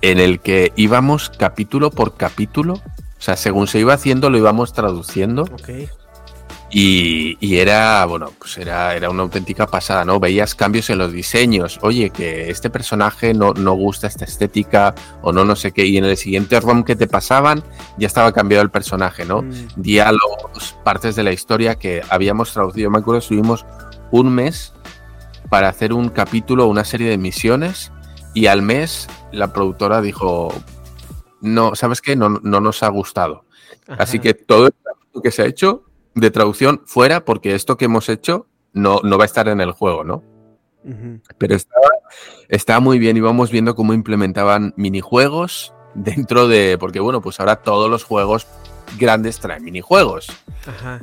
en 0.00 0.18
el 0.20 0.40
que 0.40 0.72
íbamos 0.76 1.30
capítulo 1.30 1.90
por 1.90 2.16
capítulo, 2.16 2.74
o 2.74 3.20
sea, 3.20 3.36
según 3.36 3.66
se 3.66 3.80
iba 3.80 3.94
haciendo 3.94 4.30
lo 4.30 4.38
íbamos 4.38 4.72
traduciendo. 4.72 5.44
Y, 6.70 7.56
era, 7.56 8.04
bueno, 8.04 8.30
pues 8.38 8.58
era, 8.58 8.94
era 8.94 9.08
una 9.08 9.22
auténtica 9.22 9.66
pasada, 9.66 10.04
¿no? 10.04 10.20
Veías 10.20 10.54
cambios 10.54 10.90
en 10.90 10.98
los 10.98 11.12
diseños. 11.12 11.78
Oye, 11.82 12.10
que 12.10 12.50
este 12.50 12.68
personaje 12.68 13.32
no, 13.32 13.54
no 13.54 13.72
gusta 13.72 14.06
esta 14.06 14.26
estética 14.26 14.94
o 15.22 15.32
no, 15.32 15.44
no 15.44 15.56
sé 15.56 15.72
qué. 15.72 15.86
Y 15.86 15.96
en 15.96 16.04
el 16.04 16.16
siguiente 16.16 16.60
ROM 16.60 16.84
que 16.84 16.94
te 16.94 17.06
pasaban, 17.06 17.64
ya 17.96 18.06
estaba 18.06 18.32
cambiado 18.32 18.62
el 18.62 18.70
personaje, 18.70 19.24
¿no? 19.24 19.42
Mm. 19.42 19.68
Diálogos, 19.76 20.76
partes 20.84 21.16
de 21.16 21.22
la 21.22 21.32
historia 21.32 21.76
que 21.76 22.02
habíamos 22.10 22.52
traducido. 22.52 22.90
Me 22.90 22.98
acuerdo, 22.98 23.22
subimos 23.22 23.64
un 24.10 24.34
mes 24.34 24.74
para 25.48 25.68
hacer 25.68 25.94
un 25.94 26.10
capítulo, 26.10 26.66
una 26.66 26.84
serie 26.84 27.08
de 27.08 27.16
misiones 27.16 27.92
y 28.34 28.46
al 28.46 28.60
mes 28.60 29.08
la 29.32 29.54
productora 29.54 30.02
dijo, 30.02 30.52
no, 31.40 31.74
¿sabes 31.74 32.02
qué? 32.02 32.14
No, 32.14 32.28
no 32.28 32.60
nos 32.60 32.82
ha 32.82 32.88
gustado. 32.88 33.44
Así 33.86 34.18
que 34.18 34.34
todo 34.34 34.68
lo 35.14 35.22
que 35.22 35.30
se 35.30 35.42
ha 35.42 35.46
hecho 35.46 35.87
de 36.20 36.30
traducción 36.30 36.82
fuera 36.86 37.24
porque 37.24 37.54
esto 37.54 37.76
que 37.76 37.86
hemos 37.86 38.08
hecho 38.08 38.46
no, 38.72 39.00
no 39.02 39.18
va 39.18 39.24
a 39.24 39.26
estar 39.26 39.48
en 39.48 39.60
el 39.60 39.72
juego, 39.72 40.04
¿no? 40.04 40.22
Pero 41.36 41.54
estaba, 41.54 41.88
estaba 42.48 42.80
muy 42.80 42.98
bien, 42.98 43.16
íbamos 43.16 43.50
viendo 43.50 43.74
cómo 43.74 43.92
implementaban 43.92 44.72
minijuegos 44.76 45.74
dentro 45.94 46.48
de, 46.48 46.78
porque 46.78 47.00
bueno, 47.00 47.20
pues 47.20 47.40
ahora 47.40 47.56
todos 47.56 47.90
los 47.90 48.04
juegos 48.04 48.46
grandes 48.96 49.38
traen 49.38 49.64
minijuegos. 49.64 50.28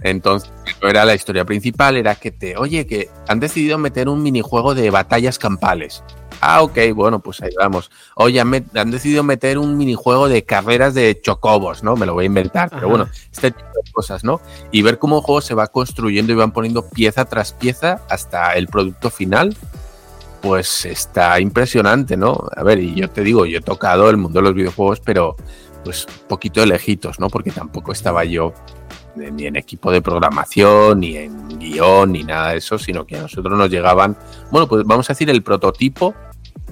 Entonces, 0.01 0.51
no 0.81 0.89
era 0.89 1.05
la 1.05 1.15
historia 1.15 1.45
principal, 1.45 1.97
era 1.97 2.15
que 2.15 2.31
te, 2.31 2.57
oye, 2.57 2.85
que 2.85 3.09
han 3.27 3.39
decidido 3.39 3.77
meter 3.77 4.09
un 4.09 4.21
minijuego 4.21 4.75
de 4.75 4.89
batallas 4.89 5.39
campales. 5.39 6.03
Ah, 6.41 6.61
ok, 6.61 6.77
bueno, 6.93 7.19
pues 7.19 7.41
ahí 7.41 7.51
vamos. 7.57 7.89
Oye, 8.15 8.39
han, 8.39 8.91
decidido 8.91 9.23
meter 9.23 9.57
un 9.57 9.77
minijuego 9.77 10.27
de 10.27 10.43
carreras 10.43 10.93
de 10.93 11.19
chocobos, 11.21 11.83
¿no? 11.83 11.95
Me 11.95 12.05
lo 12.05 12.13
voy 12.13 12.23
a 12.23 12.27
inventar, 12.27 12.69
pero 12.69 12.89
bueno, 12.89 13.09
este 13.31 13.51
tipo 13.51 13.69
de 13.83 13.91
cosas, 13.91 14.23
¿no? 14.23 14.41
Y 14.71 14.81
ver 14.81 14.99
cómo 14.99 15.17
el 15.17 15.23
juego 15.23 15.41
se 15.41 15.55
va 15.55 15.67
construyendo 15.67 16.33
y 16.33 16.35
van 16.35 16.51
poniendo 16.51 16.87
pieza 16.87 17.25
tras 17.25 17.53
pieza 17.53 18.01
hasta 18.09 18.53
el 18.53 18.67
producto 18.67 19.09
final, 19.09 19.55
pues 20.41 20.85
está 20.85 21.39
impresionante, 21.39 22.17
¿no? 22.17 22.47
A 22.55 22.61
ver, 22.61 22.79
y 22.79 22.93
yo 22.93 23.09
te 23.09 23.21
digo, 23.21 23.45
yo 23.45 23.57
he 23.57 23.61
tocado 23.61 24.09
el 24.09 24.17
mundo 24.17 24.39
de 24.39 24.43
los 24.43 24.53
videojuegos, 24.53 24.99
pero 24.99 25.35
pues 25.85 26.07
poquito 26.27 26.59
de 26.61 26.65
lejitos, 26.65 27.19
¿no? 27.19 27.29
Porque 27.29 27.51
tampoco 27.51 27.93
estaba 27.93 28.25
yo 28.25 28.53
ni 29.15 29.45
en 29.45 29.55
equipo 29.55 29.91
de 29.91 30.01
programación, 30.01 30.99
ni 30.99 31.15
en 31.15 31.59
guion, 31.59 32.11
ni 32.11 32.23
nada 32.23 32.49
de 32.49 32.57
eso, 32.57 32.77
sino 32.77 33.05
que 33.05 33.15
a 33.15 33.21
nosotros 33.21 33.57
nos 33.57 33.69
llegaban, 33.69 34.17
bueno, 34.51 34.67
pues 34.67 34.83
vamos 34.83 35.09
a 35.09 35.13
decir 35.13 35.29
el 35.29 35.41
prototipo 35.41 36.13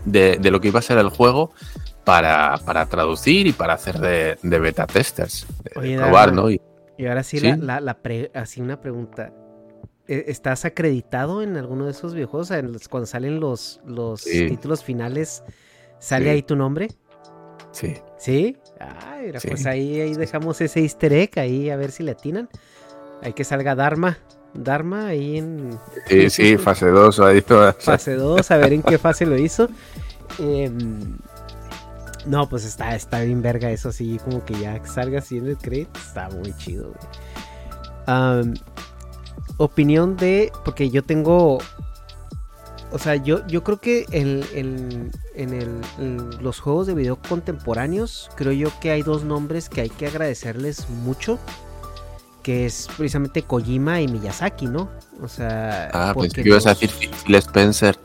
de, 0.04 0.40
lo 0.52 0.60
que 0.60 0.68
iba 0.68 0.80
a 0.80 0.82
ser 0.82 0.98
el 0.98 1.10
juego 1.10 1.52
para, 2.04 2.58
traducir 2.90 3.48
y 3.48 3.54
para 3.54 3.76
hacer 3.76 4.00
de, 4.00 4.60
beta 4.60 4.86
testers, 4.88 5.46
de, 5.64 5.96
probar, 5.96 6.34
¿no? 6.34 6.50
Y, 6.50 6.60
ahora 7.08 7.24
sí, 7.24 7.40
La, 7.40 7.80
la, 7.80 7.98
así 8.34 8.62
una 8.62 8.82
pregunta. 8.82 9.32
¿E-, 10.08 10.26
¿Estás 10.28 10.66
acreditado 10.66 11.42
en 11.42 11.56
alguno 11.56 11.86
de 11.86 11.92
esos 11.92 12.14
videojuegos? 12.14 12.52
cuando 12.90 13.06
salen 13.06 13.40
los, 13.40 13.80
los 13.86 14.24
títulos 14.24 14.84
finales, 14.84 15.44
¿sale 16.00 16.30
ahí 16.30 16.42
tu 16.42 16.56
nombre? 16.56 16.90
Sí. 17.72 17.96
¿Sí? 18.18 18.58
Ay, 19.08 19.32
pues 19.48 19.66
ahí, 19.66 20.02
ahí 20.02 20.14
dejamos 20.16 20.60
ese 20.62 20.82
easter 20.82 21.14
egg, 21.14 21.40
ahí 21.40 21.70
a 21.70 21.78
ver 21.78 21.92
si 21.92 22.04
le 22.04 22.12
atinan. 22.12 22.50
Hay 23.22 23.34
que 23.34 23.44
salga 23.44 23.76
Dharma. 23.76 24.18
Dharma 24.54 25.08
ahí 25.08 25.38
en... 25.38 25.80
Sí, 26.08 26.30
sí, 26.30 26.58
fase 26.58 26.88
2 26.88 27.20
ahí 27.22 27.42
toda. 27.42 27.74
Fase 27.74 28.14
2, 28.14 28.52
a 28.52 28.58
ver 28.58 28.74
en 28.74 28.84
qué 28.84 28.98
fase 28.98 29.26
lo 29.26 29.38
hizo. 29.38 29.68
Em, 30.40 31.18
no, 32.26 32.48
pues 32.48 32.66
está, 32.66 32.96
está 32.96 33.22
bien 33.22 33.42
verga 33.42 33.72
eso 33.72 33.92
sí, 33.92 34.20
como 34.24 34.46
que 34.46 34.54
ya 34.60 34.84
salga 34.86 35.20
así 35.20 35.38
en 35.38 35.48
el 35.48 35.58
crédito, 35.58 36.00
está 36.00 36.30
muy 36.30 36.54
chido. 36.58 36.94
opinión 39.58 40.18
de, 40.18 40.52
porque 40.64 40.90
yo 40.90 41.04
tengo 41.04 41.60
o 42.94 43.00
sea, 43.00 43.16
yo, 43.16 43.46
yo 43.48 43.64
creo 43.64 43.82
que 43.82 44.06
en, 44.12 45.12
los 46.42 46.60
juegos 46.60 46.86
de 46.86 46.94
video 46.94 47.18
contemporáneos, 47.18 48.30
creo 48.36 48.52
yo 48.52 48.70
que 48.80 48.92
hay 48.92 49.02
dos 49.02 49.24
nombres 49.24 49.68
que 49.68 49.82
hay 49.82 49.90
que 49.90 50.06
agradecerles 50.06 50.88
mucho. 50.90 51.40
Que 52.44 52.66
es 52.66 52.90
precisamente 52.98 53.42
Kojima 53.42 54.02
y 54.02 54.08
Miyazaki, 54.10 54.68
¿no? 54.68 54.90
O 55.22 55.30
sea. 55.30 55.90
Ah, 55.94 56.12
pues 56.14 56.34
que 56.34 56.42
ibas 56.42 56.66
a 56.66 56.74
decir 56.74 56.92
Phil 56.92 57.36
Spencer. 57.36 57.98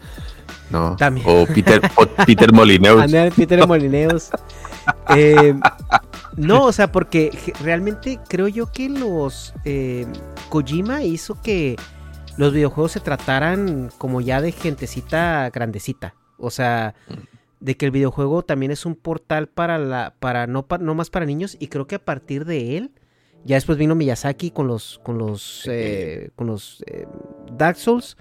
No. 0.71 0.97
O 1.27 1.47
Peter, 1.47 1.83
Peter 2.25 2.53
Molineus. 2.53 3.13
Peter 3.37 3.67
Molineus. 3.67 4.31
Eh, 5.17 5.55
no, 6.37 6.65
o 6.65 6.73
sea, 6.73 6.93
porque 6.93 7.37
realmente 7.63 8.21
creo 8.29 8.49
yo 8.49 8.71
que 8.71 8.89
los. 8.89 9.53
Eh, 9.65 10.07
Kojima 10.51 11.03
hizo 11.03 11.43
que 11.43 11.77
los 12.39 12.53
videojuegos 12.53 12.93
se 12.93 13.01
trataran 13.01 13.91
como 13.99 14.21
ya 14.21 14.41
de 14.41 14.53
gentecita 14.53 15.51
grandecita. 15.51 16.15
O 16.39 16.51
sea, 16.51 16.95
de 17.59 17.77
que 17.77 17.85
el 17.85 17.91
videojuego 17.91 18.45
también 18.45 18.71
es 18.71 18.87
un 18.87 18.95
portal 18.95 19.49
para 19.49 19.77
la, 19.77 20.15
para 20.21 20.47
no, 20.47 20.65
no 20.79 20.95
más 20.95 21.11
para 21.11 21.27
niños. 21.27 21.57
Y 21.59 21.67
creo 21.67 21.89
que 21.89 21.97
a 21.97 22.05
partir 22.05 22.45
de 22.45 22.77
él, 22.77 22.93
ya 23.45 23.57
después 23.57 23.77
vino 23.77 23.97
Miyazaki 23.97 24.53
con 24.53 24.69
los, 24.69 25.01
con 25.03 25.19
los, 25.19 25.65
eh, 25.67 26.31
con 26.37 26.47
los 26.47 26.85
eh, 26.87 27.07
Dark 27.57 27.77
Souls. 27.77 28.17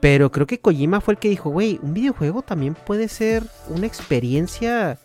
Pero 0.00 0.32
creo 0.32 0.46
que 0.46 0.60
Kojima 0.60 1.02
fue 1.02 1.12
el 1.12 1.20
que 1.20 1.28
dijo, 1.28 1.50
güey, 1.50 1.78
un 1.82 1.92
videojuego 1.92 2.40
también 2.40 2.74
puede 2.74 3.06
ser 3.08 3.42
una 3.68 3.86
experiencia 3.86 4.98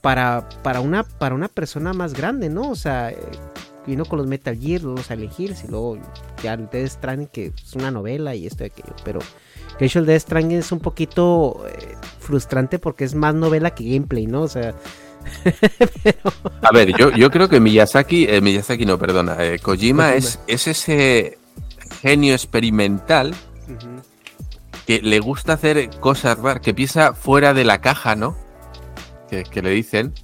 para, 0.00 0.48
para, 0.62 0.80
una, 0.80 1.04
para 1.04 1.34
una 1.34 1.48
persona 1.48 1.92
más 1.92 2.14
grande, 2.14 2.48
¿no? 2.48 2.70
O 2.70 2.76
sea, 2.76 3.12
vino 3.88 4.04
con 4.04 4.18
los 4.18 4.26
Metal 4.26 4.56
Gear, 4.56 4.82
los 4.82 5.10
elegir 5.10 5.54
y 5.64 5.70
luego 5.70 5.98
ya 6.42 6.54
el 6.54 6.68
Death 6.70 6.90
Stranding, 6.90 7.28
que 7.28 7.46
es 7.46 7.74
una 7.74 7.90
novela 7.90 8.34
y 8.34 8.46
esto 8.46 8.62
y 8.64 8.66
aquello. 8.66 8.94
Pero 9.04 9.20
de 9.78 9.86
hecho 9.86 9.98
el 9.98 10.06
Death 10.06 10.22
Stranding 10.22 10.58
es 10.58 10.70
un 10.70 10.80
poquito 10.80 11.64
eh, 11.66 11.96
frustrante 12.20 12.78
porque 12.78 13.04
es 13.04 13.14
más 13.14 13.34
novela 13.34 13.74
que 13.74 13.84
gameplay, 13.84 14.26
¿no? 14.26 14.42
O 14.42 14.48
sea. 14.48 14.74
A 16.62 16.72
ver, 16.72 16.96
yo, 16.96 17.10
yo 17.10 17.30
creo 17.30 17.48
que 17.48 17.60
Miyazaki, 17.60 18.26
eh, 18.28 18.40
Miyazaki 18.40 18.86
no, 18.86 18.98
perdona, 18.98 19.36
eh, 19.44 19.58
Kojima, 19.58 20.14
Es, 20.14 20.38
es 20.46 20.68
ese 20.68 21.38
genio 22.00 22.34
experimental 22.34 23.34
que 24.86 25.02
le 25.02 25.18
gusta 25.20 25.54
hacer 25.54 25.90
cosas 26.00 26.38
raras, 26.38 26.60
que 26.60 26.72
piensa 26.72 27.14
fuera 27.14 27.52
de 27.52 27.64
la 27.64 27.80
caja, 27.80 28.14
¿no? 28.14 28.36
Que, 29.28 29.42
que 29.42 29.60
le 29.60 29.70
dicen 29.70 30.14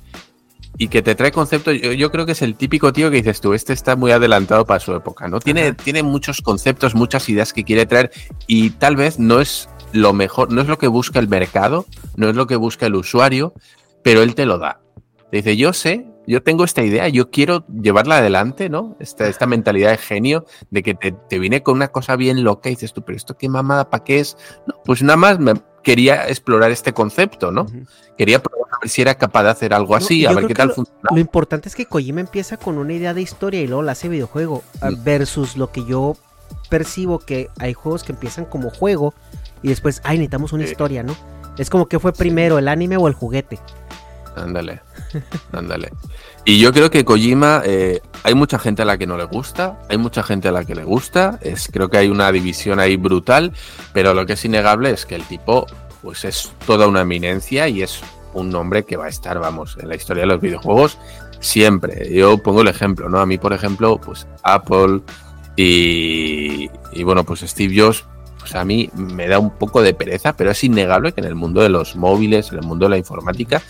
y 0.76 0.88
que 0.88 1.02
te 1.02 1.14
trae 1.14 1.32
conceptos. 1.32 1.80
Yo, 1.80 2.10
creo 2.10 2.26
que 2.26 2.32
es 2.32 2.42
el 2.42 2.56
típico 2.56 2.92
tío 2.92 3.10
que 3.10 3.18
dices 3.18 3.40
tú, 3.40 3.54
este 3.54 3.72
está 3.72 3.96
muy 3.96 4.10
adelantado 4.10 4.64
para 4.64 4.80
su 4.80 4.94
época, 4.94 5.28
¿no? 5.28 5.40
Tiene, 5.40 5.72
tiene 5.72 6.02
muchos 6.02 6.40
conceptos, 6.40 6.94
muchas 6.94 7.28
ideas 7.28 7.52
que 7.52 7.64
quiere 7.64 7.86
traer 7.86 8.10
y 8.46 8.70
tal 8.70 8.96
vez 8.96 9.18
no 9.18 9.40
es 9.40 9.68
lo 9.92 10.12
mejor, 10.12 10.52
no 10.52 10.60
es 10.60 10.68
lo 10.68 10.78
que 10.78 10.88
busca 10.88 11.18
el 11.18 11.28
mercado, 11.28 11.86
no 12.16 12.28
es 12.28 12.36
lo 12.36 12.46
que 12.46 12.56
busca 12.56 12.86
el 12.86 12.94
usuario, 12.94 13.54
pero 14.02 14.22
él 14.22 14.34
te 14.34 14.46
lo 14.46 14.58
da. 14.58 14.80
Te 15.30 15.38
dice, 15.38 15.56
yo 15.56 15.72
sé 15.72 16.06
yo 16.26 16.42
tengo 16.42 16.64
esta 16.64 16.82
idea, 16.82 17.08
yo 17.08 17.30
quiero 17.30 17.66
llevarla 17.66 18.18
adelante, 18.18 18.68
¿no? 18.68 18.96
Esta, 18.98 19.26
esta 19.28 19.46
mentalidad 19.46 19.90
de 19.90 19.98
genio, 19.98 20.46
de 20.70 20.82
que 20.82 20.94
te, 20.94 21.12
te 21.12 21.38
viene 21.38 21.62
con 21.62 21.76
una 21.76 21.88
cosa 21.88 22.16
bien 22.16 22.44
loca 22.44 22.68
y 22.68 22.74
dices 22.74 22.92
tú, 22.92 23.04
pero 23.04 23.16
esto 23.16 23.36
qué 23.36 23.48
mamada, 23.48 23.90
¿para 23.90 24.04
qué 24.04 24.20
es? 24.20 24.36
No, 24.66 24.74
pues 24.84 25.02
nada 25.02 25.16
más 25.16 25.38
me 25.38 25.54
quería 25.82 26.28
explorar 26.28 26.70
este 26.70 26.92
concepto, 26.92 27.50
¿no? 27.50 27.66
Quería 28.16 28.42
probar 28.42 28.63
ver 28.84 28.90
si 28.90 29.02
era 29.02 29.14
capaz 29.14 29.42
de 29.44 29.50
hacer 29.50 29.74
algo 29.74 29.96
así, 29.96 30.22
No, 30.24 30.30
a 30.30 30.34
ver 30.34 30.46
qué 30.46 30.54
tal 30.54 30.68
lo, 30.68 30.74
funciona. 30.74 31.00
lo 31.10 31.18
importante 31.18 31.68
es 31.68 31.74
que 31.74 31.86
Kojima 31.86 32.20
empieza 32.20 32.56
con 32.56 32.78
una 32.78 32.92
idea 32.92 33.14
de 33.14 33.22
historia 33.22 33.60
y 33.60 33.66
luego 33.66 33.82
la 33.82 33.92
hace 33.92 34.08
videojuego. 34.08 34.62
ah, 34.80 34.90
Mm. 34.90 35.04
Versus 35.04 35.56
lo 35.56 35.70
que 35.72 35.84
yo 35.84 36.16
percibo 36.68 37.18
que 37.18 37.48
hay 37.58 37.72
juegos 37.74 38.04
que 38.04 38.12
empiezan 38.12 38.44
como 38.44 38.70
juego 38.70 39.14
y 39.62 39.68
después, 39.68 40.00
ay, 40.04 40.18
necesitamos 40.18 40.52
una 40.52 40.64
Sí. 40.64 40.70
historia, 40.72 41.02
¿no? 41.02 41.16
Es 41.58 41.70
como 41.70 41.86
que 41.86 41.98
fue 41.98 42.12
primero, 42.12 42.58
el 42.58 42.68
anime 42.68 42.96
o 42.96 43.06
el 43.08 43.14
juguete. 43.14 43.58
Ándale, 44.36 44.80
ándale. 45.52 45.90
Y 46.44 46.58
yo 46.58 46.72
creo 46.72 46.90
que 46.90 47.04
Kojima, 47.04 47.62
eh, 47.64 48.00
hay 48.24 48.34
mucha 48.34 48.58
gente 48.58 48.82
a 48.82 48.84
la 48.84 48.98
que 48.98 49.06
no 49.06 49.16
le 49.16 49.24
gusta, 49.24 49.78
hay 49.88 49.96
mucha 49.96 50.22
gente 50.22 50.48
a 50.48 50.52
la 50.52 50.64
que 50.64 50.74
le 50.74 50.84
gusta, 50.84 51.38
es, 51.40 51.68
creo 51.72 51.88
que 51.88 51.98
hay 51.98 52.08
una 52.08 52.30
división 52.32 52.80
ahí 52.80 52.96
brutal, 52.96 53.52
pero 53.92 54.12
lo 54.12 54.26
que 54.26 54.32
es 54.34 54.44
innegable 54.44 54.90
es 54.90 55.06
que 55.06 55.14
el 55.14 55.22
tipo, 55.24 55.66
pues 56.02 56.24
es 56.24 56.52
toda 56.66 56.86
una 56.88 57.02
eminencia 57.02 57.68
y 57.68 57.82
es 57.82 58.00
un 58.34 58.50
nombre 58.50 58.84
que 58.84 58.96
va 58.96 59.06
a 59.06 59.08
estar, 59.08 59.38
vamos, 59.38 59.76
en 59.80 59.88
la 59.88 59.96
historia 59.96 60.22
de 60.22 60.28
los 60.28 60.40
videojuegos 60.40 60.98
siempre. 61.44 62.10
Yo 62.12 62.38
pongo 62.38 62.62
el 62.62 62.68
ejemplo, 62.68 63.08
¿no? 63.08 63.18
A 63.18 63.26
mí, 63.26 63.38
por 63.38 63.52
ejemplo, 63.52 64.00
pues 64.00 64.26
Apple 64.42 65.02
y, 65.56 66.70
y 66.92 67.02
bueno, 67.04 67.24
pues 67.24 67.40
Steve 67.40 67.74
Jobs, 67.76 68.04
pues 68.38 68.54
a 68.54 68.64
mí 68.64 68.90
me 68.94 69.28
da 69.28 69.38
un 69.38 69.50
poco 69.50 69.82
de 69.82 69.94
pereza, 69.94 70.34
pero 70.34 70.50
es 70.50 70.64
innegable 70.64 71.12
que 71.12 71.20
en 71.20 71.26
el 71.26 71.34
mundo 71.34 71.60
de 71.60 71.68
los 71.68 71.96
móviles, 71.96 72.50
en 72.50 72.58
el 72.58 72.64
mundo 72.64 72.86
de 72.86 72.90
la 72.90 72.98
informática, 72.98 73.62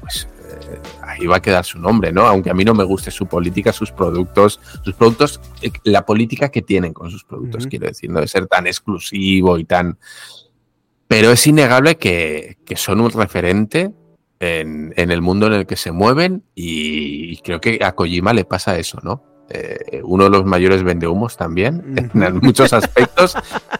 pues 0.00 0.28
eh, 0.44 0.78
ahí 1.02 1.26
va 1.26 1.36
a 1.36 1.42
quedar 1.42 1.64
su 1.64 1.78
nombre, 1.78 2.12
¿no? 2.12 2.26
Aunque 2.26 2.50
a 2.50 2.54
mí 2.54 2.64
no 2.64 2.74
me 2.74 2.84
guste 2.84 3.10
su 3.10 3.26
política, 3.26 3.72
sus 3.72 3.92
productos, 3.92 4.60
sus 4.84 4.94
productos, 4.94 5.40
eh, 5.62 5.72
la 5.84 6.04
política 6.04 6.50
que 6.50 6.62
tienen 6.62 6.92
con 6.92 7.10
sus 7.10 7.24
productos, 7.24 7.66
quiero 7.66 7.86
decir, 7.86 8.10
no 8.10 8.20
de 8.20 8.28
ser 8.28 8.46
tan 8.46 8.66
exclusivo 8.66 9.58
y 9.58 9.64
tan... 9.64 9.98
Pero 11.08 11.30
es 11.30 11.46
innegable 11.46 11.96
que, 11.96 12.58
que 12.64 12.76
son 12.76 13.00
un 13.00 13.10
referente 13.10 13.92
en, 14.42 14.92
en 14.96 15.10
el 15.10 15.22
mundo 15.22 15.46
en 15.46 15.52
el 15.52 15.66
que 15.66 15.76
se 15.76 15.92
mueven 15.92 16.44
y 16.54 17.36
creo 17.38 17.60
que 17.60 17.78
a 17.82 17.92
Kojima 17.92 18.32
le 18.32 18.44
pasa 18.44 18.76
eso, 18.78 18.98
¿no? 19.02 19.31
Eh, 19.50 20.00
uno 20.04 20.24
de 20.24 20.30
los 20.30 20.44
mayores 20.46 20.82
vendehumos 20.82 21.36
también, 21.36 22.10
en 22.14 22.36
muchos 22.38 22.72
aspectos, 22.72 23.34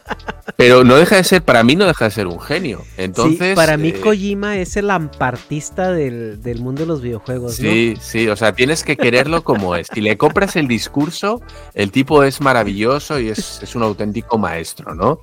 pero 0.57 0.85
no 0.85 0.97
deja 0.97 1.17
de 1.17 1.25
ser, 1.25 1.43
para 1.43 1.63
mí 1.63 1.77
no 1.77 1.87
deja 1.87 2.07
de 2.07 2.11
ser 2.11 2.27
un 2.27 2.41
genio. 2.41 2.83
Entonces, 2.99 3.51
sí, 3.51 3.55
para 3.55 3.79
mí 3.79 3.89
eh, 3.89 4.01
Kojima 4.01 4.59
es 4.59 4.77
el 4.77 4.91
ampartista 4.91 5.93
del, 5.93 6.43
del 6.43 6.61
mundo 6.61 6.83
de 6.83 6.89
los 6.89 7.01
videojuegos, 7.01 7.59
¿no? 7.59 7.71
Sí, 7.71 7.95
sí, 8.01 8.29
o 8.29 8.37
sea, 8.37 8.53
tienes 8.53 8.85
que 8.85 8.99
quererlo 8.99 9.45
como 9.45 9.75
es. 9.75 9.87
Si 9.95 10.03
le 10.03 10.19
compras 10.19 10.57
el 10.57 10.69
discurso, 10.69 11.41
el 11.73 11.91
tipo 11.91 12.23
es 12.23 12.43
maravilloso 12.43 13.19
y 13.19 13.29
es, 13.29 13.63
es 13.63 13.75
un 13.75 13.83
auténtico 13.83 14.37
maestro, 14.37 14.95
¿no? 14.95 15.21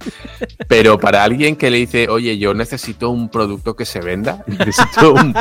Pero 0.67 0.97
para 0.97 1.23
alguien 1.23 1.57
que 1.57 1.69
le 1.69 1.77
dice, 1.77 2.07
oye, 2.09 2.39
yo 2.39 2.55
necesito 2.55 3.11
un 3.11 3.29
producto 3.29 3.75
que 3.75 3.85
se 3.85 3.99
venda, 3.99 4.43
necesito 4.47 5.13
un, 5.13 5.35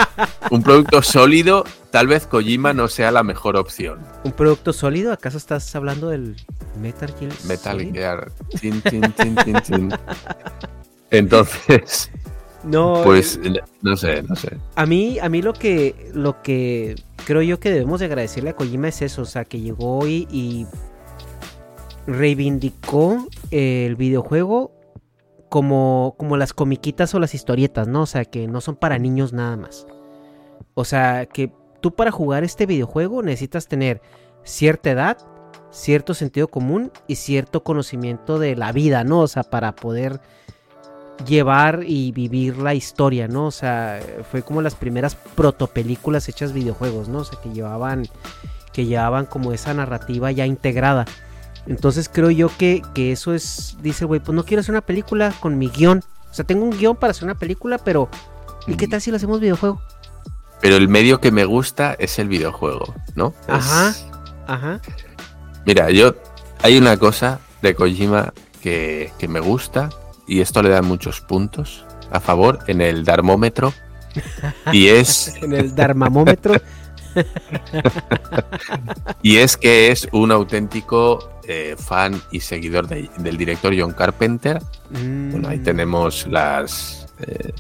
un 0.51 0.63
producto 0.63 1.01
sólido, 1.01 1.65
tal 1.91 2.09
vez 2.09 2.27
Kojima 2.27 2.75
no 2.75 2.89
sea 2.89 3.11
la 3.11 3.23
mejor 3.23 3.57
opción. 3.57 4.01
¿Un 4.25 4.33
producto 4.33 4.75
sólido? 4.75 4.88
¿Acaso 5.13 5.37
estás 5.37 5.75
hablando 5.77 6.09
del 6.09 6.37
Metal 6.81 7.13
Gear 7.19 7.33
Metal 7.47 7.79
Solid? 7.79 7.93
Gear. 7.93 8.33
Tin, 8.61 8.81
tin, 8.81 9.03
tin, 9.13 9.37
tin, 9.37 9.61
tin. 9.61 9.91
Entonces, 11.11 12.11
No, 12.65 13.03
pues, 13.05 13.39
no 13.83 13.97
sé, 13.97 14.23
no 14.23 14.35
sé. 14.35 14.57
A 14.75 14.87
mí, 14.87 15.19
a 15.19 15.29
mí 15.29 15.43
lo 15.43 15.53
que, 15.53 16.11
lo 16.15 16.43
que 16.43 16.97
creo 17.27 17.43
yo 17.43 17.61
que 17.61 17.71
debemos 17.71 18.01
de 18.01 18.07
agradecerle 18.07 18.51
a 18.51 18.57
Kojima 18.57 18.89
es 18.89 19.03
eso, 19.03 19.23
o 19.23 19.27
sea, 19.27 19.45
que 19.45 19.61
llegó 19.61 20.07
y, 20.07 20.27
y 20.31 20.67
reivindicó 22.07 23.27
el 23.51 23.97
videojuego 23.97 24.73
como, 25.49 26.15
como 26.19 26.37
las 26.37 26.53
comiquitas 26.53 27.15
o 27.15 27.21
las 27.21 27.35
historietas, 27.35 27.89
¿no? 27.89 28.03
O 28.03 28.07
sea, 28.07 28.25
que 28.25 28.49
no 28.49 28.61
son 28.61 28.77
para 28.77 28.99
niños 28.99 29.33
nada 29.33 29.57
más. 29.57 29.87
O 30.75 30.85
sea, 30.85 31.27
que 31.27 31.53
tú 31.81 31.95
para 31.95 32.11
jugar 32.11 32.45
este 32.45 32.67
videojuego 32.67 33.23
necesitas 33.23 33.69
tener 33.69 34.01
cierta 34.49 34.91
edad, 34.91 35.19
cierto 35.71 36.15
sentido 36.15 36.49
común 36.49 36.91
y 37.07 37.17
cierto 37.17 37.63
conocimiento 37.63 38.39
de 38.39 38.57
la 38.57 38.73
vida, 38.73 39.05
¿no? 39.05 39.21
O 39.21 39.29
sea, 39.29 39.43
para 39.43 39.75
poder 39.77 40.21
llevar 41.27 41.83
y 41.87 42.13
vivir 42.13 42.59
la 42.59 42.75
historia, 42.75 43.29
¿no? 43.29 43.47
O 43.47 43.51
sea, 43.51 44.01
fue 44.31 44.43
como 44.43 44.63
las 44.63 44.75
primeras 44.75 45.15
protopelículas 45.15 46.29
hechas 46.29 46.53
videojuegos, 46.53 47.09
¿no? 47.09 47.19
O 47.19 47.25
sea, 47.25 47.39
que 47.41 47.51
llevaban, 47.51 48.09
que 48.73 48.87
llevaban 48.87 49.27
como 49.27 49.53
esa 49.53 49.75
narrativa 49.75 50.31
ya 50.33 50.47
integrada. 50.47 51.05
Entonces 51.67 52.09
creo 52.09 52.31
yo 52.31 52.51
que, 52.57 52.83
que 52.95 53.13
eso 53.13 53.35
es, 53.35 53.77
dice, 53.83 54.05
güey, 54.07 54.21
pues 54.21 54.35
no 54.35 54.45
quiero 54.45 54.61
hacer 54.61 54.73
una 54.73 54.81
película 54.81 55.35
con 55.41 55.59
mi 55.59 55.69
guion. 55.69 56.03
O 56.31 56.35
sea, 56.35 56.47
tengo 56.47 56.65
un 56.65 56.71
guion 56.77 56.97
para 56.97 57.11
hacer 57.11 57.25
una 57.25 57.35
película, 57.39 57.79
pero 57.79 58.09
¿y 58.67 58.75
qué 58.77 58.87
tal 58.89 59.01
si 59.01 59.11
lo 59.11 59.17
hacemos 59.17 59.41
videojuego? 59.41 59.83
Pero 60.61 60.77
el 60.77 60.89
medio 60.89 61.21
que 61.21 61.31
me 61.31 61.45
gusta 61.45 61.95
es 61.99 62.19
el 62.19 62.29
videojuego, 62.29 62.95
¿no? 63.15 63.35
Es- 63.49 64.07
Ajá. 64.49 64.81
Mira, 65.65 65.91
yo 65.91 66.15
hay 66.63 66.79
una 66.79 66.97
cosa 66.97 67.41
de 67.63 67.75
Kojima 67.75 68.33
que, 68.63 69.13
que 69.19 69.29
me 69.29 69.41
gusta 69.41 69.91
y 70.27 70.41
esto 70.41 70.63
le 70.63 70.71
da 70.71 70.83
muchos 70.83 71.21
puntos 71.21 71.85
a 72.11 72.21
favor 72.21 72.61
en 72.67 72.81
el 72.81 73.05
darmómetro 73.05 73.73
y 74.73 74.89
es 74.89 75.35
En 75.43 75.53
el 75.53 75.75
Dharmamómetro. 75.75 76.55
y 79.23 79.37
es 79.39 79.57
que 79.57 79.91
es 79.91 80.09
un 80.13 80.31
auténtico 80.33 81.41
eh, 81.47 81.77
fan 81.79 82.21
y 82.31 82.41
seguidor 82.41 82.87
de- 82.89 83.11
del 83.19 83.37
director 83.37 83.75
John 83.79 83.93
Carpenter. 83.93 84.61
Bueno, 84.91 85.49
ahí 85.49 85.59
Mm, 85.59 85.63
tenemos 85.65 86.27
las 86.27 87.07
eh, 87.21 87.53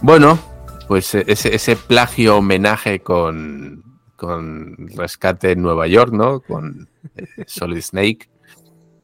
bueno, 0.00 0.38
pues 0.88 1.14
eh, 1.14 1.24
ese, 1.26 1.54
ese 1.54 1.76
plagio 1.76 2.38
homenaje 2.38 3.00
con 3.00 3.82
con 4.22 4.76
Rescate 4.96 5.50
en 5.52 5.62
Nueva 5.62 5.88
York, 5.88 6.12
¿no? 6.12 6.40
Con 6.40 6.88
eh, 7.16 7.26
Solid 7.46 7.80
Snake, 7.82 8.28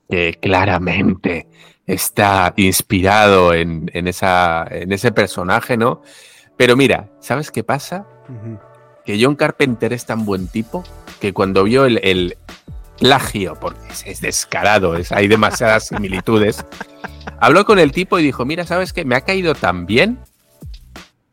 que 0.08 0.38
claramente 0.40 1.48
está 1.86 2.54
inspirado 2.56 3.52
en, 3.52 3.90
en 3.92 4.06
esa, 4.06 4.64
en 4.70 4.92
ese 4.92 5.10
personaje, 5.10 5.76
¿no? 5.76 6.02
Pero 6.56 6.76
mira, 6.76 7.08
¿sabes 7.20 7.50
qué 7.50 7.64
pasa? 7.64 8.06
Que 9.04 9.18
John 9.22 9.34
Carpenter 9.36 9.92
es 9.92 10.06
tan 10.06 10.24
buen 10.24 10.46
tipo 10.48 10.84
que 11.20 11.32
cuando 11.32 11.64
vio 11.64 11.84
el, 11.86 11.98
el 12.04 12.36
plagio, 12.98 13.56
porque 13.60 13.80
es, 13.90 14.06
es 14.06 14.20
descarado, 14.20 14.96
es- 14.96 15.12
hay 15.12 15.26
demasiadas 15.28 15.88
similitudes, 15.88 16.64
habló 17.40 17.64
con 17.64 17.78
el 17.78 17.90
tipo 17.92 18.18
y 18.18 18.22
dijo, 18.22 18.44
mira, 18.44 18.64
¿sabes 18.66 18.92
qué? 18.92 19.04
Me 19.04 19.14
ha 19.16 19.22
caído 19.22 19.54
tan 19.54 19.86
bien 19.86 20.18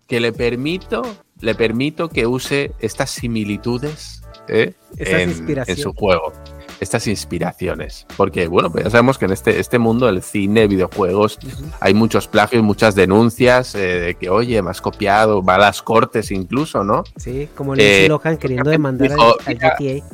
que 0.08 0.20
le 0.20 0.32
permito, 0.32 1.02
le 1.42 1.56
permito 1.56 2.10
que 2.10 2.26
use 2.28 2.72
estas 2.80 3.10
similitudes 3.12 4.22
¿eh? 4.48 4.74
En, 4.98 5.78
su 5.78 5.94
juego. 5.94 6.34
Estas 6.80 7.08
inspiraciones. 7.08 8.06
Porque, 8.18 8.48
bueno, 8.48 8.72
pues 8.72 8.84
ya 8.84 8.90
sabemos 8.90 9.18
que 9.18 9.26
en 9.26 9.32
este, 9.32 9.60
este 9.60 9.80
mundo, 9.80 10.10
el 10.10 10.22
cine, 10.22 10.68
videojuegos, 10.68 11.40
hay 11.80 11.94
muchos 11.94 12.28
plagios, 12.28 12.64
muchas 12.64 12.96
denuncias 12.96 13.76
eh, 13.76 13.80
de 13.80 14.16
que, 14.16 14.30
oye, 14.30 14.62
me 14.62 14.72
has 14.72 14.82
copiado, 14.82 15.44
va 15.44 15.56
a 15.56 15.60
las 15.60 15.82
cortes 15.82 16.32
incluso, 16.32 16.84
¿no? 16.84 17.04
Sí, 17.18 17.50
como 17.56 17.76
Lindsay 17.76 18.06
Eh, 18.06 18.10
Lohan 18.10 18.38
queriendo 18.38 18.70
demandar 18.70 19.12
al, 19.12 19.18
dijo, 19.18 19.38
al 19.46 19.56
"Mira, 19.56 19.76
GTA. 19.80 20.06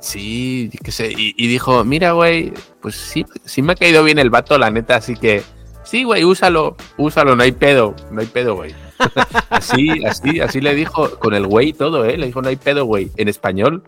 Sí, 0.00 0.70
qué 0.82 0.92
sé. 0.92 1.12
Y, 1.12 1.34
y 1.36 1.48
dijo, 1.48 1.84
mira, 1.84 2.12
güey, 2.12 2.52
pues 2.80 2.94
sí, 2.94 3.26
sí 3.44 3.62
me 3.62 3.72
ha 3.72 3.76
caído 3.76 4.04
bien 4.04 4.18
el 4.18 4.30
vato, 4.30 4.56
la 4.56 4.70
neta, 4.70 4.96
así 4.96 5.16
que 5.16 5.42
sí, 5.88 6.04
güey, 6.04 6.24
úsalo, 6.24 6.76
úsalo, 6.98 7.34
no 7.36 7.42
hay 7.42 7.52
pedo, 7.52 7.94
no 8.10 8.20
hay 8.20 8.26
pedo, 8.26 8.54
güey. 8.56 8.74
así, 9.50 10.04
así, 10.04 10.40
así 10.40 10.60
le 10.60 10.74
dijo 10.74 11.10
con 11.18 11.34
el 11.34 11.46
güey 11.46 11.72
todo, 11.72 12.04
¿eh? 12.04 12.16
Le 12.16 12.26
dijo, 12.26 12.42
no 12.42 12.48
hay 12.48 12.56
pedo, 12.56 12.84
güey. 12.84 13.10
En 13.16 13.28
español, 13.28 13.82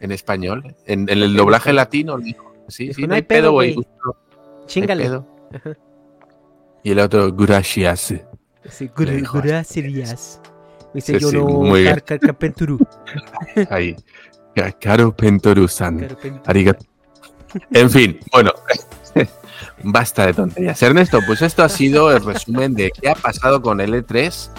en 0.00 0.12
español, 0.12 0.76
en, 0.86 1.08
en 1.08 1.18
el 1.22 1.34
doblaje 1.34 1.72
latino, 1.72 2.18
le 2.18 2.24
dijo, 2.24 2.52
sí, 2.68 2.92
sí, 2.92 3.06
no 3.06 3.14
hay 3.14 3.22
pedo, 3.22 3.52
güey. 3.52 3.74
no 3.76 4.16
Chingale. 4.66 5.04
pedo". 5.04 5.26
Y 6.84 6.90
el 6.92 7.00
otro, 7.00 7.32
gracias. 7.32 8.00
Sí, 8.68 8.90
dijo 8.96 9.38
así. 9.38 9.48
gracias. 9.48 10.40
Dice 10.94 11.14
Sí, 11.14 11.18
yo 11.20 11.28
sí, 11.30 11.36
no 11.36 11.72
car- 11.84 12.02
car- 12.04 12.20
carpenturu. 12.20 12.78
Ahí. 13.70 13.94
Ca- 14.54 14.72
Caro 14.72 15.14
Pentoru-san. 15.14 16.06
En 17.72 17.90
fin, 17.90 18.20
bueno, 18.32 18.50
basta 19.82 20.26
de 20.26 20.34
tonterías. 20.34 20.82
Ernesto, 20.82 21.20
pues 21.26 21.42
esto 21.42 21.62
ha 21.62 21.68
sido 21.68 22.10
el 22.14 22.24
resumen 22.24 22.74
de 22.74 22.90
qué 22.90 23.08
ha 23.10 23.14
pasado 23.14 23.62
con 23.62 23.80
el 23.80 23.92
E3. 23.94 24.50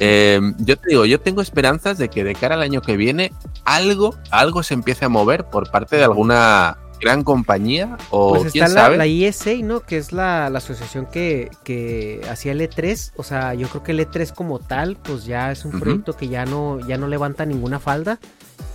Eh, 0.00 0.40
yo 0.58 0.76
te 0.76 0.88
digo, 0.88 1.04
yo 1.04 1.20
tengo 1.20 1.40
esperanzas 1.40 1.98
de 1.98 2.08
que 2.08 2.24
de 2.24 2.34
cara 2.34 2.56
al 2.56 2.62
año 2.62 2.82
que 2.82 2.96
viene 2.96 3.32
algo, 3.64 4.16
algo 4.30 4.62
se 4.62 4.74
empiece 4.74 5.04
a 5.04 5.08
mover 5.08 5.44
por 5.44 5.70
parte 5.70 5.96
de 5.96 6.04
alguna 6.04 6.78
gran 7.00 7.22
compañía 7.22 7.96
o 8.10 8.30
Pues 8.40 8.52
quién 8.52 8.64
está 8.64 8.74
la, 8.74 8.80
sabe. 8.86 8.96
la 8.96 9.06
ISA, 9.06 9.50
¿no? 9.62 9.80
Que 9.80 9.98
es 9.98 10.12
la, 10.12 10.48
la 10.50 10.58
asociación 10.58 11.06
que, 11.06 11.50
que 11.62 12.22
hacía 12.30 12.52
el 12.52 12.60
E3. 12.60 13.12
O 13.16 13.22
sea, 13.22 13.54
yo 13.54 13.68
creo 13.68 13.82
que 13.82 13.92
el 13.92 14.00
E3 14.00 14.32
como 14.32 14.58
tal, 14.58 14.96
pues 14.96 15.26
ya 15.26 15.52
es 15.52 15.64
un 15.64 15.78
proyecto 15.78 16.16
que 16.16 16.28
ya 16.28 16.44
no, 16.46 16.80
ya 16.88 16.96
no 16.96 17.06
levanta 17.06 17.44
ninguna 17.46 17.78
falda. 17.78 18.18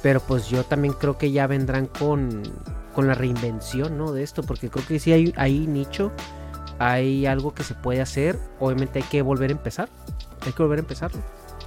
Pero 0.01 0.21
pues 0.21 0.47
yo 0.47 0.63
también 0.63 0.93
creo 0.93 1.17
que 1.17 1.31
ya 1.31 1.47
vendrán 1.47 1.87
con, 1.87 2.43
con 2.99 3.07
la 3.07 3.13
reinvención, 3.13 3.97
¿no? 3.97 4.11
De 4.11 4.23
esto. 4.23 4.43
Porque 4.43 4.69
creo 4.69 4.85
que 4.85 4.99
sí 4.99 5.13
hay, 5.13 5.33
hay 5.37 5.67
nicho. 5.67 6.11
Hay 6.79 7.25
algo 7.25 7.53
que 7.53 7.63
se 7.63 7.73
puede 7.75 8.01
hacer. 8.01 8.37
Obviamente 8.59 8.99
hay 8.99 9.05
que 9.05 9.21
volver 9.21 9.51
a 9.51 9.53
empezar. 9.53 9.87
Hay 10.45 10.51
que 10.51 10.61
volver 10.61 10.79
a 10.79 10.81
empezarlo. 10.81 11.21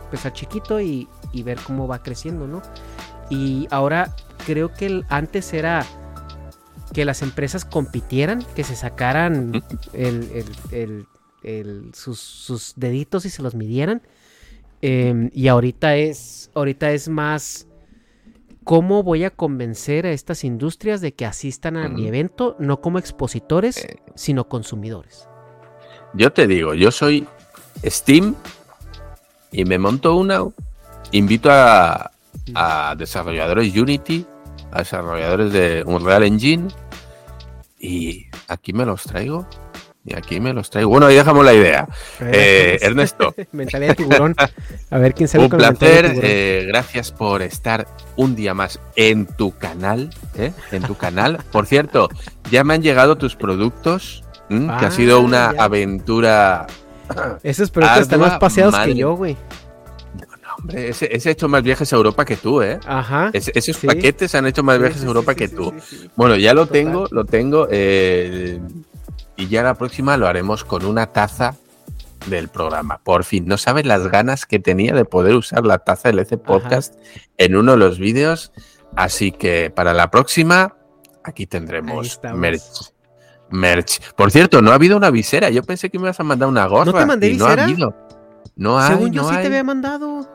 Empezar 0.05 0.35
chiquito 0.35 0.79
y, 0.79 1.09
y 1.33 1.43
ver 1.43 1.59
cómo 1.67 1.89
va 1.89 2.03
creciendo, 2.03 2.47
¿no? 2.47 2.61
Y 3.31 3.67
ahora 3.71 4.15
creo 4.45 4.75
que 4.75 4.85
el- 4.85 5.07
antes 5.09 5.55
era 5.55 5.87
que 6.93 7.07
las 7.07 7.23
empresas 7.23 7.65
compitieran, 7.65 8.45
que 8.55 8.63
se 8.63 8.77
sacaran 8.77 9.63
el- 9.95 10.31
el- 10.35 10.47
el- 10.71 11.07
el- 11.43 11.95
sus, 11.95 12.21
sus 12.21 12.75
deditos 12.77 13.25
y 13.25 13.31
se 13.31 13.41
los 13.43 13.55
midieran. 13.55 14.03
Em, 14.83 15.31
y 15.33 15.49
ahorita 15.49 15.97
es, 15.97 16.51
ahorita 16.55 16.91
es 16.91 17.09
más 17.09 17.69
cómo 18.65 19.03
voy 19.03 19.25
a 19.25 19.31
convencer 19.31 20.07
a 20.07 20.13
estas 20.13 20.45
industrias 20.45 21.01
de 21.01 21.15
que 21.15 21.27
asistan 21.27 21.77
a 21.77 21.89
mi 21.89 22.07
evento, 22.07 22.57
no 22.59 22.81
como 22.81 22.99
expositores, 22.99 23.85
Eh. 23.85 23.97
sino 24.15 24.49
consumidores. 24.49 25.29
Yo 26.15 26.33
te 26.33 26.47
digo, 26.47 26.75
yo 26.75 26.91
soy 26.91 27.27
Steam 27.85 28.35
y 29.51 29.65
me 29.65 29.79
monto 29.79 30.17
una, 30.17 30.41
invito 31.11 31.51
a, 31.51 32.11
a 32.55 32.95
desarrolladores 32.97 33.75
Unity, 33.77 34.27
a 34.71 34.79
desarrolladores 34.79 35.53
de 35.53 35.83
Unreal 35.87 36.23
Engine 36.25 36.69
y 37.79 38.27
aquí 38.49 38.73
me 38.73 38.85
los 38.87 39.03
traigo. 39.05 39.47
Y 40.05 40.17
aquí 40.17 40.41
me 40.41 40.53
los 40.53 40.69
traigo. 40.69 40.91
Bueno, 40.91 41.07
ahí 41.07 41.15
dejamos 41.15 41.45
la 41.45 41.55
idea. 41.55 41.87
Eh, 42.21 42.77
Ernesto, 42.83 43.35
mentalidad 43.53 43.91
de 43.91 43.95
tiburón. 43.97 44.35
A 44.91 44.99
ver 44.99 45.15
quién 45.15 45.29
sale 45.29 45.45
un 45.45 45.51
con 45.51 45.59
placer. 45.61 46.13
eh, 46.23 46.65
gracias 46.67 47.13
por 47.13 47.41
estar 47.43 47.87
un 48.17 48.35
día 48.35 48.53
más 48.53 48.81
en 48.97 49.27
tu 49.27 49.57
canal. 49.57 50.11
¿eh? 50.37 50.53
En 50.73 50.83
tu 50.83 50.97
canal. 50.97 51.39
Por 51.53 51.67
cierto, 51.67 52.09
ya 52.51 52.65
me 52.65 52.75
han 52.75 52.83
llegado 52.83 53.17
tus 53.17 53.37
productos. 53.37 54.25
que 54.49 54.85
ha 54.87 54.91
sido 54.91 55.17
Ah, 55.19 55.21
una 55.21 55.55
ya. 55.55 55.63
aventura. 55.65 56.67
Esos 57.45 57.71
productos 57.71 58.01
están 58.03 58.21
más 58.21 58.39
paseados 58.39 58.77
que 58.81 58.95
yo, 58.97 59.15
güey. 59.15 59.37
Hombre, 60.59 60.91
ese, 60.91 61.09
ese 61.17 61.31
ha 61.31 61.33
hecho 61.33 61.49
más 61.49 61.63
viajes 61.63 61.91
a 61.93 61.97
Europa 61.97 62.25
que 62.25 62.37
tú, 62.37 62.61
¿eh? 62.61 62.79
Ajá. 62.87 63.31
Esos 63.33 63.77
sí. 63.77 63.87
paquetes 63.87 64.35
han 64.35 64.47
hecho 64.47 64.63
más 64.63 64.79
viajes 64.79 64.99
sí, 64.99 65.05
a 65.05 65.09
Europa 65.09 65.35
que 65.35 65.49
tú. 65.49 65.73
Bueno, 66.15 66.37
ya 66.37 66.53
lo 66.55 66.67
Total. 66.67 66.73
tengo, 66.83 67.09
lo 67.11 67.25
tengo. 67.25 67.69
eh, 67.71 68.61
y 69.37 69.49
ya 69.49 69.63
la 69.63 69.75
próxima 69.75 70.17
lo 70.17 70.27
haremos 70.27 70.65
con 70.65 70.85
una 70.85 71.07
taza 71.07 71.57
del 72.27 72.49
programa. 72.49 72.99
Por 73.03 73.25
fin, 73.25 73.47
no 73.47 73.59
sabes 73.59 73.87
las 73.87 74.09
ganas 74.09 74.47
que 74.47 74.59
tenía 74.59 74.95
de 74.95 75.05
poder 75.05 75.35
usar 75.35 75.65
la 75.65 75.79
taza 75.79 76.09
del 76.09 76.21
EC 76.21 76.39
Podcast 76.39 76.95
en 77.39 77.57
uno 77.57 77.73
de 77.73 77.79
los 77.79 77.99
vídeos. 77.99 78.53
Así 78.97 79.33
que 79.33 79.71
para 79.75 79.95
la 79.95 80.11
próxima, 80.11 80.77
aquí 81.25 81.47
tendremos 81.47 82.21
merch. 82.35 82.93
Merch. 83.51 84.01
Por 84.15 84.31
cierto, 84.31 84.63
no 84.63 84.71
ha 84.71 84.75
habido 84.75 84.97
una 84.97 85.11
visera. 85.11 85.51
Yo 85.51 85.63
pensé 85.63 85.91
que 85.91 85.99
me 85.99 86.05
ibas 86.05 86.21
a 86.21 86.25
mandar 86.25 86.49
una 86.49 86.67
gorra. 86.67 86.93
¿No 86.93 86.99
te 86.99 87.07
mandé 87.07 87.29
y 87.29 87.37
No 87.37 87.47
ha 87.47 87.53
habido. 87.53 87.95
No 88.57 88.79
hay, 88.79 88.95
Según 88.95 89.13
yo 89.13 89.23
no 89.23 89.29
sí 89.29 89.35
te 89.37 89.47
había 89.47 89.65
mandado. 89.65 90.29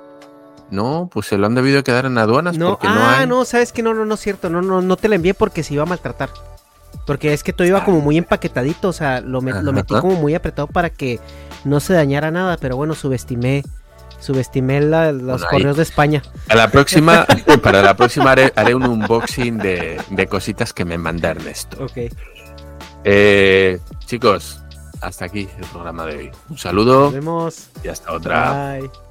No, 0.70 1.10
pues 1.12 1.28
se 1.28 1.38
lo 1.38 1.48
han 1.48 1.56
debido 1.56 1.84
quedar 1.84 2.06
en 2.06 2.18
aduanas 2.18 2.58
No, 2.58 2.72
porque 2.72 2.88
ah, 2.88 2.94
no 2.94 3.08
hay. 3.08 3.28
no, 3.28 3.46
sabes 3.46 3.72
que 3.72 3.82
no, 3.82 3.94
no, 3.94 4.06
no 4.06 4.16
es 4.16 4.20
cierto. 4.20 4.50
No, 4.50 4.62
no, 4.62 4.82
no 4.82 4.98
te 4.98 5.08
la 5.08 5.16
envié 5.16 5.34
porque 5.34 5.64
se 5.64 5.74
iba 5.74 5.84
a 5.84 5.86
maltratar. 5.86 6.30
Porque 7.08 7.34
es 7.34 7.42
que 7.42 7.54
todo 7.54 7.66
iba 7.68 7.84
como 7.84 8.02
muy 8.02 8.18
empaquetadito, 8.18 8.90
o 8.90 8.94
sea, 8.94 9.22
lo, 9.22 9.42
me- 9.42 9.54
lo 9.64 9.74
metí 9.74 9.96
como 9.96 10.16
muy 10.22 10.36
apretado 10.36 10.68
para 10.68 10.92
que 10.92 11.20
no 11.64 11.80
se 11.80 11.94
dañara 11.94 12.30
nada, 12.30 12.58
pero 12.58 12.76
bueno, 12.76 12.94
subestimé, 12.94 13.64
subestimé 14.20 14.82
la- 14.82 15.12
los 15.14 15.24
Bueno, 15.24 15.46
ahí- 15.46 15.50
correos 15.58 15.78
de 15.78 15.84
España. 15.84 16.22
A 16.50 16.56
la 16.56 16.70
próxima, 16.70 17.26
para 17.64 17.82
la 17.82 17.96
próxima 17.96 18.32
haré, 18.34 18.54
haré 18.56 18.76
un 18.76 18.84
unboxing 18.86 19.58
de, 19.58 20.00
de 20.12 20.28
cositas 20.28 20.74
que 20.74 20.86
me 20.86 20.98
manda 21.00 21.30
Ernesto. 21.32 21.84
Ok. 21.84 22.12
Eh, 23.06 23.80
chicos, 24.06 24.60
hasta 25.02 25.26
aquí 25.26 25.48
el 25.58 25.66
programa 25.68 26.06
de 26.06 26.18
hoy. 26.18 26.32
Un 26.50 26.58
saludo 26.58 27.04
Nos 27.06 27.14
vemos. 27.14 27.68
y 27.84 27.88
hasta 27.88 28.12
otra. 28.12 28.78
Bye. 28.80 29.07